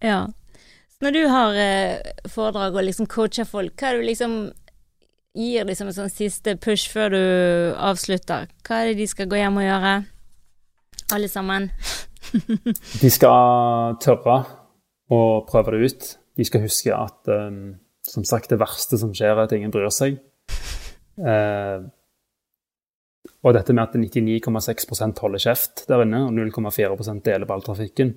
Ja. 0.04 0.26
Så 0.94 1.06
når 1.06 1.14
du 1.14 1.22
har 1.32 1.54
eh, 1.56 2.10
foredrag 2.28 2.74
og 2.76 2.84
liksom 2.84 3.06
coacher 3.08 3.46
folk, 3.48 3.72
hva 3.80 3.88
er 3.88 3.96
det 3.96 4.02
du 4.02 4.08
liksom 4.10 4.34
gir 5.34 5.64
de 5.64 5.74
som 5.78 5.88
en 5.88 5.96
sånn 5.96 6.10
siste 6.12 6.52
push 6.60 6.90
før 6.92 7.14
du 7.14 7.20
avslutter? 7.80 8.50
Hva 8.66 8.82
er 8.82 8.90
det 8.90 8.98
de 9.00 9.06
skal 9.08 9.30
gå 9.32 9.38
hjem 9.40 9.56
og 9.62 9.64
gjøre? 9.64 9.92
Alle 11.16 11.30
sammen? 11.32 11.70
De 13.02 13.10
skal 13.12 13.96
tørre 14.02 14.38
å 15.12 15.20
prøve 15.48 15.74
det 15.74 15.90
ut. 15.90 16.06
De 16.34 16.46
skal 16.46 16.64
huske 16.64 16.94
at 16.94 17.30
um, 17.30 17.74
som 18.04 18.24
sagt, 18.26 18.50
det 18.52 18.60
verste 18.60 18.98
som 19.00 19.12
skjer, 19.16 19.34
er 19.34 19.46
at 19.46 19.54
ingen 19.56 19.72
bryr 19.74 19.92
seg. 19.94 20.18
Uh, 21.20 21.86
og 23.44 23.54
dette 23.56 23.74
med 23.76 23.84
at 23.84 23.96
99,6% 24.00 25.20
holder 25.24 25.42
kjeft 25.46 25.84
der 25.88 26.04
inne, 26.04 26.24
og 26.26 26.36
0,4 26.36 27.20
deler 27.24 27.48
på 27.48 27.56
all 27.56 27.64
trafikken. 27.64 28.14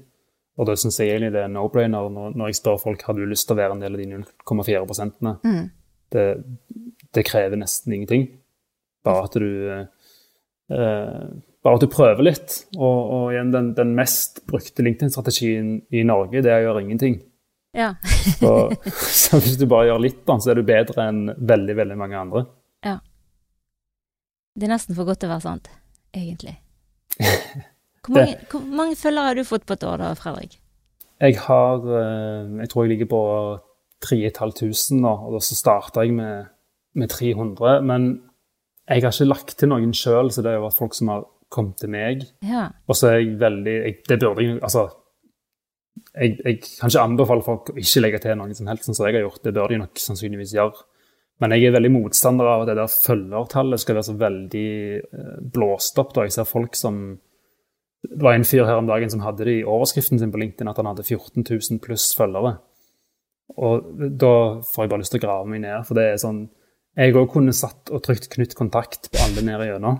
Og 0.57 0.65
da 0.67 0.73
syns 0.79 0.97
jeg 0.99 1.13
egentlig 1.13 1.35
det 1.35 1.43
er 1.43 1.51
no-brainer 1.53 2.07
når, 2.09 2.33
når 2.33 2.49
jeg 2.49 2.59
spør 2.59 2.79
folk 2.81 3.03
har 3.05 3.15
du 3.15 3.25
lyst 3.29 3.47
til 3.47 3.55
å 3.55 3.59
være 3.59 3.75
en 3.75 3.83
del 3.83 3.97
av 3.97 4.01
de 4.01 4.07
0,4 4.23 4.85
prosentene. 4.89 5.35
Mm. 5.45 5.65
Det, 6.15 6.25
det 7.13 7.25
krever 7.27 7.59
nesten 7.61 7.93
ingenting. 7.93 8.25
Bare 9.05 9.27
at 9.27 9.37
du 9.37 9.49
eh, 9.69 11.27
bare 11.67 11.81
at 11.81 11.83
du 11.83 11.91
prøver 11.91 12.23
litt. 12.23 12.53
Og, 12.77 12.99
og 13.11 13.23
igjen, 13.33 13.51
den, 13.51 13.71
den 13.75 13.91
mest 13.97 14.45
brukte 14.47 14.85
LinkedIn-strategien 14.85 15.73
i 15.91 16.03
Norge, 16.07 16.39
det 16.45 16.53
er 16.53 16.61
å 16.61 16.69
gjøre 16.69 16.85
ingenting. 16.85 17.19
Ja. 17.75 17.91
Så, 18.37 18.51
så 18.97 19.39
hvis 19.41 19.57
du 19.59 19.65
bare 19.69 19.89
gjør 19.89 20.01
litt, 20.03 20.21
da, 20.27 20.35
så 20.41 20.51
er 20.51 20.59
du 20.59 20.67
bedre 20.67 21.03
enn 21.09 21.19
veldig, 21.35 21.75
veldig 21.77 21.95
mange 21.99 22.17
andre. 22.19 22.41
Ja. 22.85 22.97
Det 24.57 24.67
er 24.67 24.73
nesten 24.73 24.97
for 24.97 25.07
godt 25.07 25.21
til 25.21 25.29
å 25.29 25.35
være 25.35 25.45
sant, 25.45 25.69
egentlig. 26.15 26.55
Hvor 28.07 28.15
mange, 28.15 28.35
hvor 28.47 28.67
mange 28.71 28.95
følgere 28.95 29.27
har 29.27 29.35
du 29.35 29.43
fått 29.43 29.65
på 29.67 29.75
et 29.75 29.83
år 29.83 29.99
da, 29.99 30.09
Fredrik? 30.15 30.53
Jeg 31.19 31.33
har 31.43 31.81
eh, 31.83 32.53
Jeg 32.61 32.69
tror 32.71 32.85
jeg 32.85 32.91
ligger 32.93 33.09
på 33.11 33.21
3500 34.05 35.01
nå, 35.01 35.11
og 35.27 35.35
da 35.35 35.41
så 35.43 35.57
starta 35.59 36.05
jeg 36.05 36.15
med, 36.15 36.47
med 36.95 37.11
300. 37.11 37.81
Men 37.83 38.05
jeg 38.87 39.03
har 39.03 39.11
ikke 39.11 39.27
lagt 39.27 39.57
til 39.59 39.73
noen 39.73 39.91
sjøl, 39.91 40.31
så 40.31 40.45
det 40.45 40.55
har 40.55 40.63
vært 40.63 40.79
folk 40.79 40.95
som 40.95 41.11
har 41.11 41.27
kommet 41.53 41.79
til 41.81 41.91
meg. 41.93 42.23
Ja. 42.45 42.67
Og 42.87 42.97
så 42.97 43.11
er 43.11 43.19
jeg 43.21 43.37
veldig 43.41 43.75
jeg, 43.75 43.99
Det 44.07 44.19
burde 44.21 44.43
jeg 44.43 44.59
Altså, 44.61 44.87
jeg, 46.13 46.37
jeg 46.43 46.59
kan 46.63 46.91
ikke 46.91 47.03
anbefale 47.03 47.45
folk 47.45 47.71
å 47.71 47.77
ikke 47.79 48.03
legge 48.03 48.21
til 48.23 48.37
noen 48.37 48.55
som 48.57 48.69
helst, 48.69 48.87
sånn 48.87 48.97
som 48.97 49.07
jeg 49.07 49.17
har 49.17 49.27
gjort. 49.27 49.43
Det 49.45 49.53
bør 49.55 49.73
de 49.73 49.81
nok 49.83 50.01
sannsynligvis 50.01 50.55
gjøre. 50.57 50.85
Men 51.41 51.53
jeg 51.53 51.67
er 51.67 51.75
veldig 51.75 51.93
motstander 51.93 52.49
av 52.49 52.63
at 52.63 52.71
det 52.71 52.77
der 52.79 52.89
følgertallet 52.89 53.81
skal 53.81 53.99
være 53.99 54.07
så 54.07 54.17
veldig 54.17 54.69
eh, 54.97 55.35
blåst 55.53 55.99
opp. 56.01 56.15
da. 56.15 56.25
Jeg 56.25 56.33
ser 56.37 56.49
folk 56.49 56.77
som 56.77 57.19
Det 58.07 58.21
var 58.23 58.37
en 58.37 58.45
fyr 58.45 58.65
her 58.65 58.79
om 58.79 58.87
dagen 58.87 59.09
som 59.09 59.23
hadde 59.25 59.45
det 59.45 59.59
i 59.59 59.65
overskriften 59.67 60.19
sin 60.21 60.31
på 60.31 60.39
LinkedIn 60.39 60.69
at 60.69 60.77
han 60.79 60.89
hadde 60.89 61.05
14 61.05 61.43
000 61.43 61.81
pluss 61.83 62.11
følgere. 62.17 62.57
Og 63.57 63.89
da 64.19 64.61
får 64.61 64.83
jeg 64.83 64.91
bare 64.91 65.01
lyst 65.01 65.13
til 65.15 65.21
å 65.21 65.25
grave 65.25 65.49
meg 65.49 65.63
ned, 65.63 65.85
for 65.87 65.97
det 65.97 66.05
er 66.11 66.21
sånn 66.21 66.47
Jeg 66.97 67.13
òg 67.13 67.27
kunne 67.29 67.53
satt 67.53 67.91
og 67.93 68.01
trykt 68.01 68.31
'knytt 68.33 68.55
kontakt' 68.57 69.11
på 69.13 69.19
alle 69.21 69.43
ned 69.45 69.61
igjennom, 69.61 69.99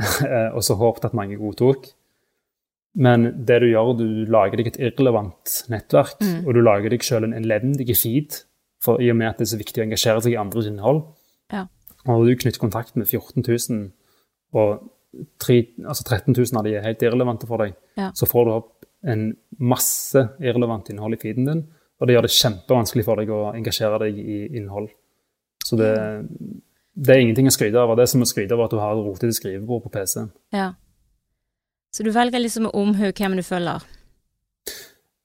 og 0.56 0.62
så 0.64 0.76
håpet 0.80 1.10
at 1.10 1.16
mange 1.16 1.38
godtok. 1.40 1.90
Men 3.00 3.28
det 3.46 3.60
du 3.62 3.68
gjør, 3.70 3.92
du 4.00 4.06
lager 4.30 4.58
deg 4.58 4.72
et 4.72 4.80
irrelevant 4.82 5.56
nettverk, 5.70 6.18
mm. 6.18 6.40
og 6.42 6.56
du 6.56 6.62
lager 6.64 6.90
deg 6.90 7.04
selv 7.06 7.28
en 7.28 7.36
elendig 7.38 7.86
feed, 7.94 8.40
for 8.82 9.02
i 9.02 9.10
og 9.12 9.18
med 9.20 9.30
at 9.30 9.38
det 9.38 9.46
er 9.46 9.52
så 9.52 9.60
viktig 9.60 9.82
å 9.82 9.86
engasjere 9.86 10.24
seg 10.24 10.34
i 10.34 10.40
andres 10.40 10.66
innhold. 10.70 11.04
Ja. 11.52 11.66
Og 12.08 12.26
du 12.26 12.32
knytter 12.34 12.62
kontakt 12.62 12.96
med 12.98 13.06
14 13.06 13.44
000, 13.44 13.84
og 14.58 14.88
3, 15.42 15.58
altså 15.84 16.06
13 16.06 16.34
000 16.34 16.58
av 16.58 16.66
de 16.66 16.74
er 16.78 16.86
helt 16.86 17.02
irrelevante 17.04 17.46
for 17.50 17.62
deg, 17.62 17.76
ja. 17.98 18.10
så 18.16 18.26
får 18.30 18.46
du 18.46 18.52
opp 18.54 18.88
en 19.10 19.30
masse 19.62 20.22
irrelevant 20.42 20.90
innhold 20.92 21.16
i 21.16 21.20
feeden 21.20 21.46
din, 21.48 21.62
og 22.00 22.08
det 22.08 22.16
gjør 22.16 22.26
det 22.26 22.34
kjempevanskelig 22.36 23.06
for 23.06 23.20
deg 23.20 23.32
å 23.34 23.40
engasjere 23.52 24.00
deg 24.06 24.18
i 24.18 24.40
innhold. 24.58 24.88
Så 25.66 25.76
det, 25.76 25.92
det 26.94 27.14
er 27.14 27.22
ingenting 27.22 27.48
å 27.48 27.54
skryte 27.54 27.80
av. 27.80 27.92
Det 27.96 28.04
er 28.04 28.10
som 28.12 28.24
å 28.24 28.28
skryte 28.28 28.56
av 28.56 28.64
at 28.64 28.74
du 28.74 28.80
har 28.80 28.96
et 28.96 29.04
rotete 29.06 29.36
skrivebord 29.36 29.84
på 29.86 29.92
PC-en. 29.94 30.30
Ja. 30.54 30.72
Så 31.94 32.06
du 32.06 32.10
velger 32.14 32.42
liksom 32.42 32.68
å 32.68 32.74
omhu 32.78 33.08
hvem 33.08 33.36
du 33.38 33.42
følger? 33.46 33.86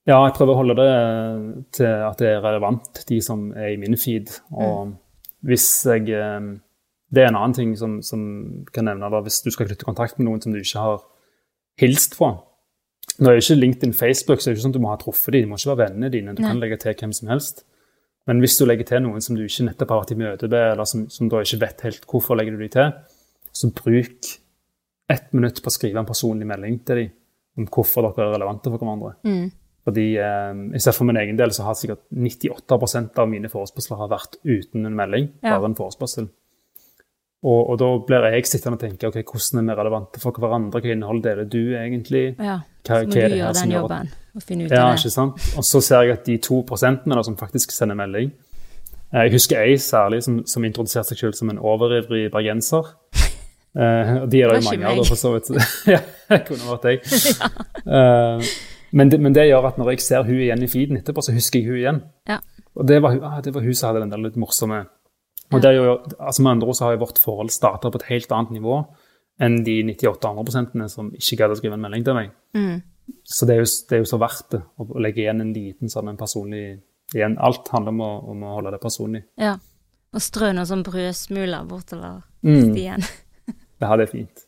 Ja, 0.05 0.19
jeg 0.21 0.35
prøver 0.37 0.53
å 0.53 0.59
holde 0.59 0.75
det 0.77 0.89
til 1.79 1.89
at 2.05 2.21
det 2.21 2.29
er 2.35 2.43
relevant, 2.43 3.01
de 3.09 3.17
som 3.25 3.47
er 3.57 3.73
i 3.73 3.79
min 3.81 3.97
feed. 3.97 4.29
Og 4.53 4.91
mm. 4.91 4.95
hvis 5.49 5.67
jeg 5.89 6.09
eh, 6.13 6.53
Det 7.15 7.21
er 7.21 7.29
en 7.29 7.37
annen 7.37 7.53
ting 7.53 7.75
som, 7.77 8.01
som 8.03 8.21
kan 8.73 8.85
nevne 8.89 9.09
da, 9.09 9.21
hvis 9.23 9.41
du 9.45 9.51
skal 9.53 9.69
knytte 9.69 9.85
kontakt 9.85 10.17
med 10.17 10.27
noen 10.27 10.41
som 10.41 10.53
du 10.53 10.59
ikke 10.59 10.81
har 10.81 11.03
hilst 11.79 12.17
på. 12.17 12.31
Nå 13.19 13.29
er 13.29 13.37
jo 13.37 13.43
ikke 13.43 13.59
LinkedIn 13.61 13.93
Facebook, 13.93 14.41
så 14.41 14.49
det 14.49 14.53
er 14.53 14.57
ikke 14.57 14.65
sånn 14.65 14.73
at 14.73 14.79
du 14.79 14.83
må 14.83 14.91
ha 14.91 14.97
truffet 14.99 15.33
dem. 15.33 15.45
De 15.45 15.51
må 15.51 15.59
ikke 15.59 15.71
være 15.71 15.85
vennene 15.85 16.11
dine. 16.11 16.33
Du 16.35 16.41
Nei. 16.43 16.49
kan 16.49 16.59
legge 16.59 16.79
til 16.81 16.97
hvem 16.99 17.13
som 17.15 17.29
helst. 17.31 17.63
Men 18.25 18.41
hvis 18.41 18.57
du 18.57 18.65
legger 18.65 18.87
til 18.89 19.03
noen 19.05 19.21
som 19.21 19.37
du 19.37 19.43
ikke 19.45 19.67
nettopp 19.67 19.91
har 19.93 20.01
vært 20.01 20.15
i 20.15 20.17
møte 20.17 20.49
med, 20.49 20.71
eller 20.71 20.89
som, 20.89 21.05
som 21.13 21.29
da 21.29 21.43
ikke 21.45 21.61
vet 21.61 21.83
helt 21.85 22.07
hvorfor 22.09 22.37
legger 22.37 22.55
du 22.55 22.63
dem 22.63 22.71
til, 22.73 22.95
så 23.55 23.69
bruk 23.75 24.31
ett 25.13 25.27
minutt 25.37 25.61
på 25.61 25.69
å 25.69 25.75
skrive 25.75 26.01
en 26.01 26.09
personlig 26.09 26.47
melding 26.49 26.79
til 26.87 27.03
dem 27.03 27.13
om 27.61 27.69
hvorfor 27.71 28.07
dere 28.07 28.25
er 28.25 28.33
relevante 28.35 28.71
for 28.71 28.81
hverandre. 28.81 29.13
Mm. 29.27 29.45
Fordi 29.85 30.05
eh, 30.17 30.63
jeg 30.73 30.81
ser 30.81 30.95
For 30.97 31.07
min 31.07 31.19
egen 31.21 31.37
del 31.37 31.53
så 31.53 31.67
har 31.67 31.77
sikkert 31.77 32.01
98% 32.09 33.21
av 33.21 33.29
mine 33.29 33.51
forespørsler 33.53 34.01
har 34.01 34.09
vært 34.11 34.39
uten 34.41 34.89
en 34.89 34.97
melding, 34.97 35.29
ja. 35.45 35.53
bare 35.53 35.69
en 35.69 35.77
forespørsel. 35.77 36.27
Og, 37.45 37.59
og, 37.61 37.75
da 37.77 37.91
blir 38.07 38.25
jeg 38.33 38.49
sittende 38.49 38.79
og 38.79 38.81
tenke 38.81 39.11
ok, 39.11 39.21
hvordan 39.21 39.61
er 39.61 39.67
vi 39.69 39.79
relevante 39.83 40.21
for 40.23 40.41
hverandre, 40.41 40.81
hva 40.81 40.95
innhold 40.95 41.21
deler 41.23 41.45
du 41.45 41.61
egentlig? 41.77 42.31
Ja, 42.41 42.63
hva, 42.81 43.03
hva 43.03 43.05
du 43.05 43.19
gjøre 43.21 43.57
den 43.61 43.75
jobben 43.77 44.15
og 44.35 44.43
finne 44.43 44.67
ut 44.67 44.73
ja, 44.73 44.83
av 44.83 44.95
det. 44.95 45.05
Ikke 45.05 45.13
sant? 45.13 45.47
Og 45.57 45.65
så 45.65 45.81
ser 45.83 46.05
jeg 46.05 46.17
at 46.17 46.27
de 46.27 46.35
to 46.43 46.61
prosentene 46.67 47.23
som 47.23 47.37
faktisk 47.39 47.71
sender 47.75 47.97
melding 47.99 48.31
eh, 49.13 49.25
Jeg 49.25 49.35
husker 49.37 49.61
ei 49.61 49.77
særlig 49.81 50.23
som, 50.25 50.41
som 50.47 50.67
introduserte 50.67 51.13
seg 51.13 51.23
selv 51.23 51.39
som 51.39 51.51
en 51.53 51.61
overivrig 51.61 52.27
bergenser. 52.33 52.91
Uh, 53.75 54.23
de 54.31 54.39
er 54.39 54.53
det 54.53 54.61
jo 54.61 54.69
mange 54.69 54.87
av, 54.87 55.01
for 55.03 55.19
så 55.19 55.33
vidt. 55.33 55.49
ja, 55.93 55.99
det 56.31 56.45
kunne 56.47 56.67
vært 56.69 56.85
jeg. 56.87 57.01
ja. 57.41 57.49
uh, 57.91 58.51
men, 58.95 59.09
det, 59.11 59.19
men, 59.19 59.35
det, 59.35 59.49
gjør 59.49 59.67
at 59.67 59.79
når 59.81 59.95
jeg 59.95 60.05
ser 60.05 60.23
hun 60.23 60.37
igjen 60.39 60.63
i 60.63 60.69
feeden 60.71 61.01
etterpå, 61.01 61.23
så 61.25 61.35
husker 61.35 61.59
jeg 61.59 61.67
hun 61.67 61.79
igjen. 61.81 61.99
Ja. 62.31 62.39
Og 62.75 62.87
det 62.87 63.01
var, 63.03 63.17
ah, 63.23 63.41
det 63.43 63.51
var, 63.55 63.65
hun 63.65 63.75
som 63.75 63.89
hadde 63.89 64.05
den 64.05 64.13
der 64.13 64.19
litt 64.19 64.39
morsomme 64.39 64.81
Og 65.55 65.63
jo, 65.63 65.99
altså 66.19 66.43
Med 66.43 66.51
andre 66.51 66.67
ord 66.67 66.75
så 66.75 66.87
har 66.87 66.95
jo 66.95 67.03
vårt 67.05 67.19
forhold 67.23 67.51
starta 67.55 67.91
på 67.91 68.01
et 68.01 68.07
helt 68.09 68.31
annet 68.35 68.57
nivå 68.57 68.81
enn 69.43 69.57
de 69.67 69.81
98 69.83 70.29
andre 70.29 70.43
prosentene 70.47 70.85
som 70.87 71.09
ikke 71.11 71.41
gadd 71.41 71.51
å 71.51 71.57
skrive 71.59 71.75
en 71.75 71.81
melding 71.83 72.05
til 72.07 72.15
meg. 72.15 72.29
Mm. 72.55 72.77
Så 73.25 73.45
det 73.45 73.55
er, 73.55 73.63
jo, 73.63 73.69
det 73.89 73.97
er, 73.97 74.01
jo, 74.03 74.09
så 74.09 74.19
verdt 74.21 74.51
det 74.53 74.61
å 74.81 75.01
legge 75.01 75.23
igjen 75.23 75.43
en 75.43 75.53
liten 75.53 75.91
sånn 75.91 76.11
en 76.11 76.19
personlig 76.19 76.63
igjen. 77.13 77.37
Alt 77.41 77.69
handler 77.73 77.93
om 77.93 78.03
å, 78.05 78.11
om 78.33 78.43
å 78.45 78.53
holde 78.57 78.73
det 78.75 78.81
personlig. 78.81 79.23
Ja. 79.41 79.55
Og 80.15 80.23
strø 80.23 80.51
noen 80.55 80.67
sånn 80.69 80.85
brødsmuler 80.85 81.67
bortover 81.67 82.23
mm. 82.45 82.71
stien. 82.71 83.05
Det 83.81 83.87
er 83.91 84.07
fint. 84.07 84.45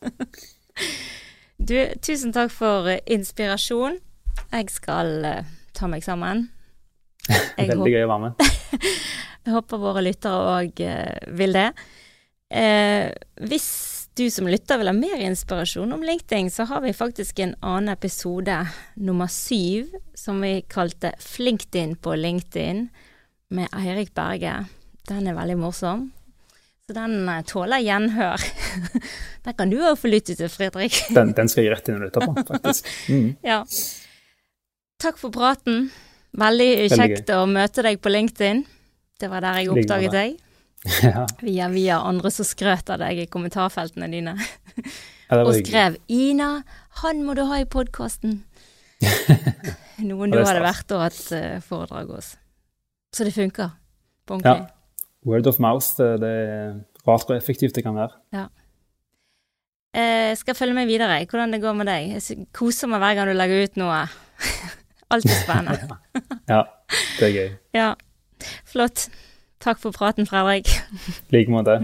du, 1.68 1.76
tusen 2.00 2.32
takk 2.32 2.48
for 2.54 2.88
eh, 2.88 3.02
inspirasjon. 3.12 3.98
Jeg 4.54 4.70
skal 4.72 5.10
uh, 5.20 5.50
ta 5.76 5.90
meg 5.90 6.06
sammen. 6.06 6.46
Veldig 7.58 7.92
gøy 7.92 8.06
å 8.06 8.10
være 8.14 8.22
med. 8.24 8.48
jeg 9.44 9.52
håper 9.52 9.82
våre 9.82 10.04
lyttere 10.06 10.54
òg 10.54 10.80
uh, 10.80 10.94
eh, 10.94 11.28
vil 11.36 11.58
det. 11.58 11.68
Uh, 12.48 13.12
hvis 13.50 13.68
du 14.18 14.26
som 14.30 14.48
lytter 14.50 14.80
vil 14.80 14.90
ha 14.90 14.94
mer 14.96 15.20
inspirasjon 15.22 15.92
om 15.94 16.02
LinkedIn, 16.02 16.50
så 16.50 16.66
har 16.68 16.82
vi 16.82 16.92
faktisk 16.96 17.38
en 17.44 17.54
annen 17.62 17.92
episode, 17.92 18.56
nummer 18.94 19.30
syv, 19.30 19.92
som 20.14 20.40
vi 20.42 20.58
kalte 20.68 21.12
Flinkdin 21.22 21.94
på 22.02 22.16
LinkedIn, 22.18 22.88
med 23.54 23.72
Eirik 23.72 24.10
Berge. 24.16 24.54
Den 25.08 25.30
er 25.30 25.36
veldig 25.38 25.56
morsom. 25.62 26.08
Så 26.88 26.96
den 26.96 27.28
uh, 27.28 27.38
tåler 27.44 27.84
gjenhør. 27.84 28.42
den 29.44 29.56
kan 29.56 29.70
du 29.72 29.78
òg 29.80 29.96
få 30.00 30.10
lytte 30.10 30.36
til, 30.36 30.50
Fredrik. 30.52 30.98
den, 31.16 31.32
den, 31.36 31.52
skal 31.52 31.66
jeg 31.66 31.76
rett 31.76 31.88
inn 31.88 32.00
og 32.00 32.08
lytte 32.08 32.24
på, 32.24 32.44
faktisk. 32.48 32.90
Mm. 33.12 33.30
ja. 33.52 33.62
Takk 34.98 35.20
for 35.20 35.32
praten. 35.32 35.88
Veldig 36.38 36.70
kjekt 36.90 37.28
Veldig 37.28 37.38
å 37.38 37.46
møte 37.48 37.86
deg 37.86 38.02
på 38.02 38.12
LinkedIn. 38.12 38.66
Det 39.18 39.30
var 39.30 39.46
der 39.46 39.62
jeg 39.62 39.72
oppdaget 39.74 40.16
deg. 40.16 40.36
ja. 41.02 41.26
Via, 41.42 41.68
via 41.72 41.98
andre 42.06 42.30
som 42.34 42.46
skrøt 42.46 42.90
av 42.94 43.02
deg 43.02 43.24
i 43.24 43.28
kommentarfeltene 43.30 44.08
dine. 44.12 44.36
ja, 45.28 45.42
og 45.42 45.52
skrev 45.58 45.98
'Ina, 46.08 46.62
han 47.02 47.24
må 47.26 47.34
du 47.34 47.44
ha 47.50 47.60
i 47.60 47.68
podkasten'. 47.68 48.40
Noen 50.08 50.30
du 50.30 50.38
hadde 50.38 50.62
vært 50.62 50.94
og 50.94 51.04
hatt 51.06 51.62
foredrag 51.66 52.10
hos. 52.14 52.34
Så 53.14 53.26
det 53.26 53.34
funker 53.34 53.74
på 54.26 54.38
ordentlig. 54.38 54.66
Ja 54.66 54.74
word 55.28 55.46
of 55.46 55.58
mouth 55.62 55.96
det 55.98 56.30
er 56.30 56.80
rart 57.06 57.28
hvor 57.28 57.36
effektivt 57.36 57.76
det 57.76 57.84
kan 57.86 57.96
være. 57.96 58.14
Ja. 58.34 58.48
Jeg 59.96 60.32
eh, 60.32 60.36
skal 60.36 60.54
følge 60.54 60.76
med 60.76 60.90
videre 60.90 61.22
hvordan 61.24 61.54
det 61.54 61.62
går 61.62 61.78
med 61.78 61.88
deg. 61.88 62.10
Jeg 62.18 62.48
koser 62.54 62.90
meg 62.90 63.00
hver 63.02 63.16
gang 63.18 63.30
du 63.30 63.36
legger 63.36 63.64
ut 63.64 63.80
noe. 63.80 64.02
Alltid 65.12 65.32
spennende. 65.40 65.96
ja, 66.52 66.62
det 67.18 67.30
er 67.30 67.32
gøy. 67.32 67.48
Ja, 67.74 67.88
Flott. 68.68 69.08
Takk 69.60 69.80
for 69.82 69.90
praten, 69.90 70.26
Fredrik. 70.26 70.68
I 71.30 71.36
like 71.36 71.50
måte. 71.50 71.80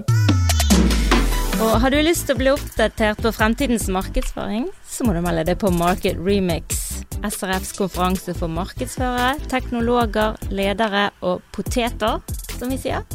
Og 1.62 1.80
har 1.80 1.90
du 1.90 2.00
lyst 2.02 2.26
til 2.26 2.34
å 2.34 2.38
bli 2.38 2.50
oppdatert 2.50 3.20
på 3.22 3.30
fremtidens 3.34 3.86
markedsføring, 3.92 4.66
så 4.86 5.06
må 5.06 5.14
du 5.14 5.20
melde 5.22 5.46
deg 5.46 5.58
på 5.62 5.70
Market 5.74 6.18
Remix. 6.18 6.80
SRFs 7.24 7.72
konferanse 7.78 8.34
for 8.36 8.50
markedsførere, 8.50 9.38
teknologer, 9.50 10.34
ledere 10.50 11.08
og 11.22 11.42
poteter, 11.54 12.18
som 12.58 12.74
vi 12.74 12.80
sier. 12.82 13.06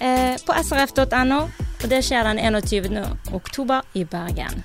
Eh, 0.00 0.36
på 0.36 0.56
srf.no, 0.60 1.40
og 1.48 1.88
det 1.90 2.02
skjer 2.04 2.28
den 2.28 2.42
21. 2.60 3.00
oktober 3.32 3.88
i 3.96 4.04
Bergen. 4.04 4.64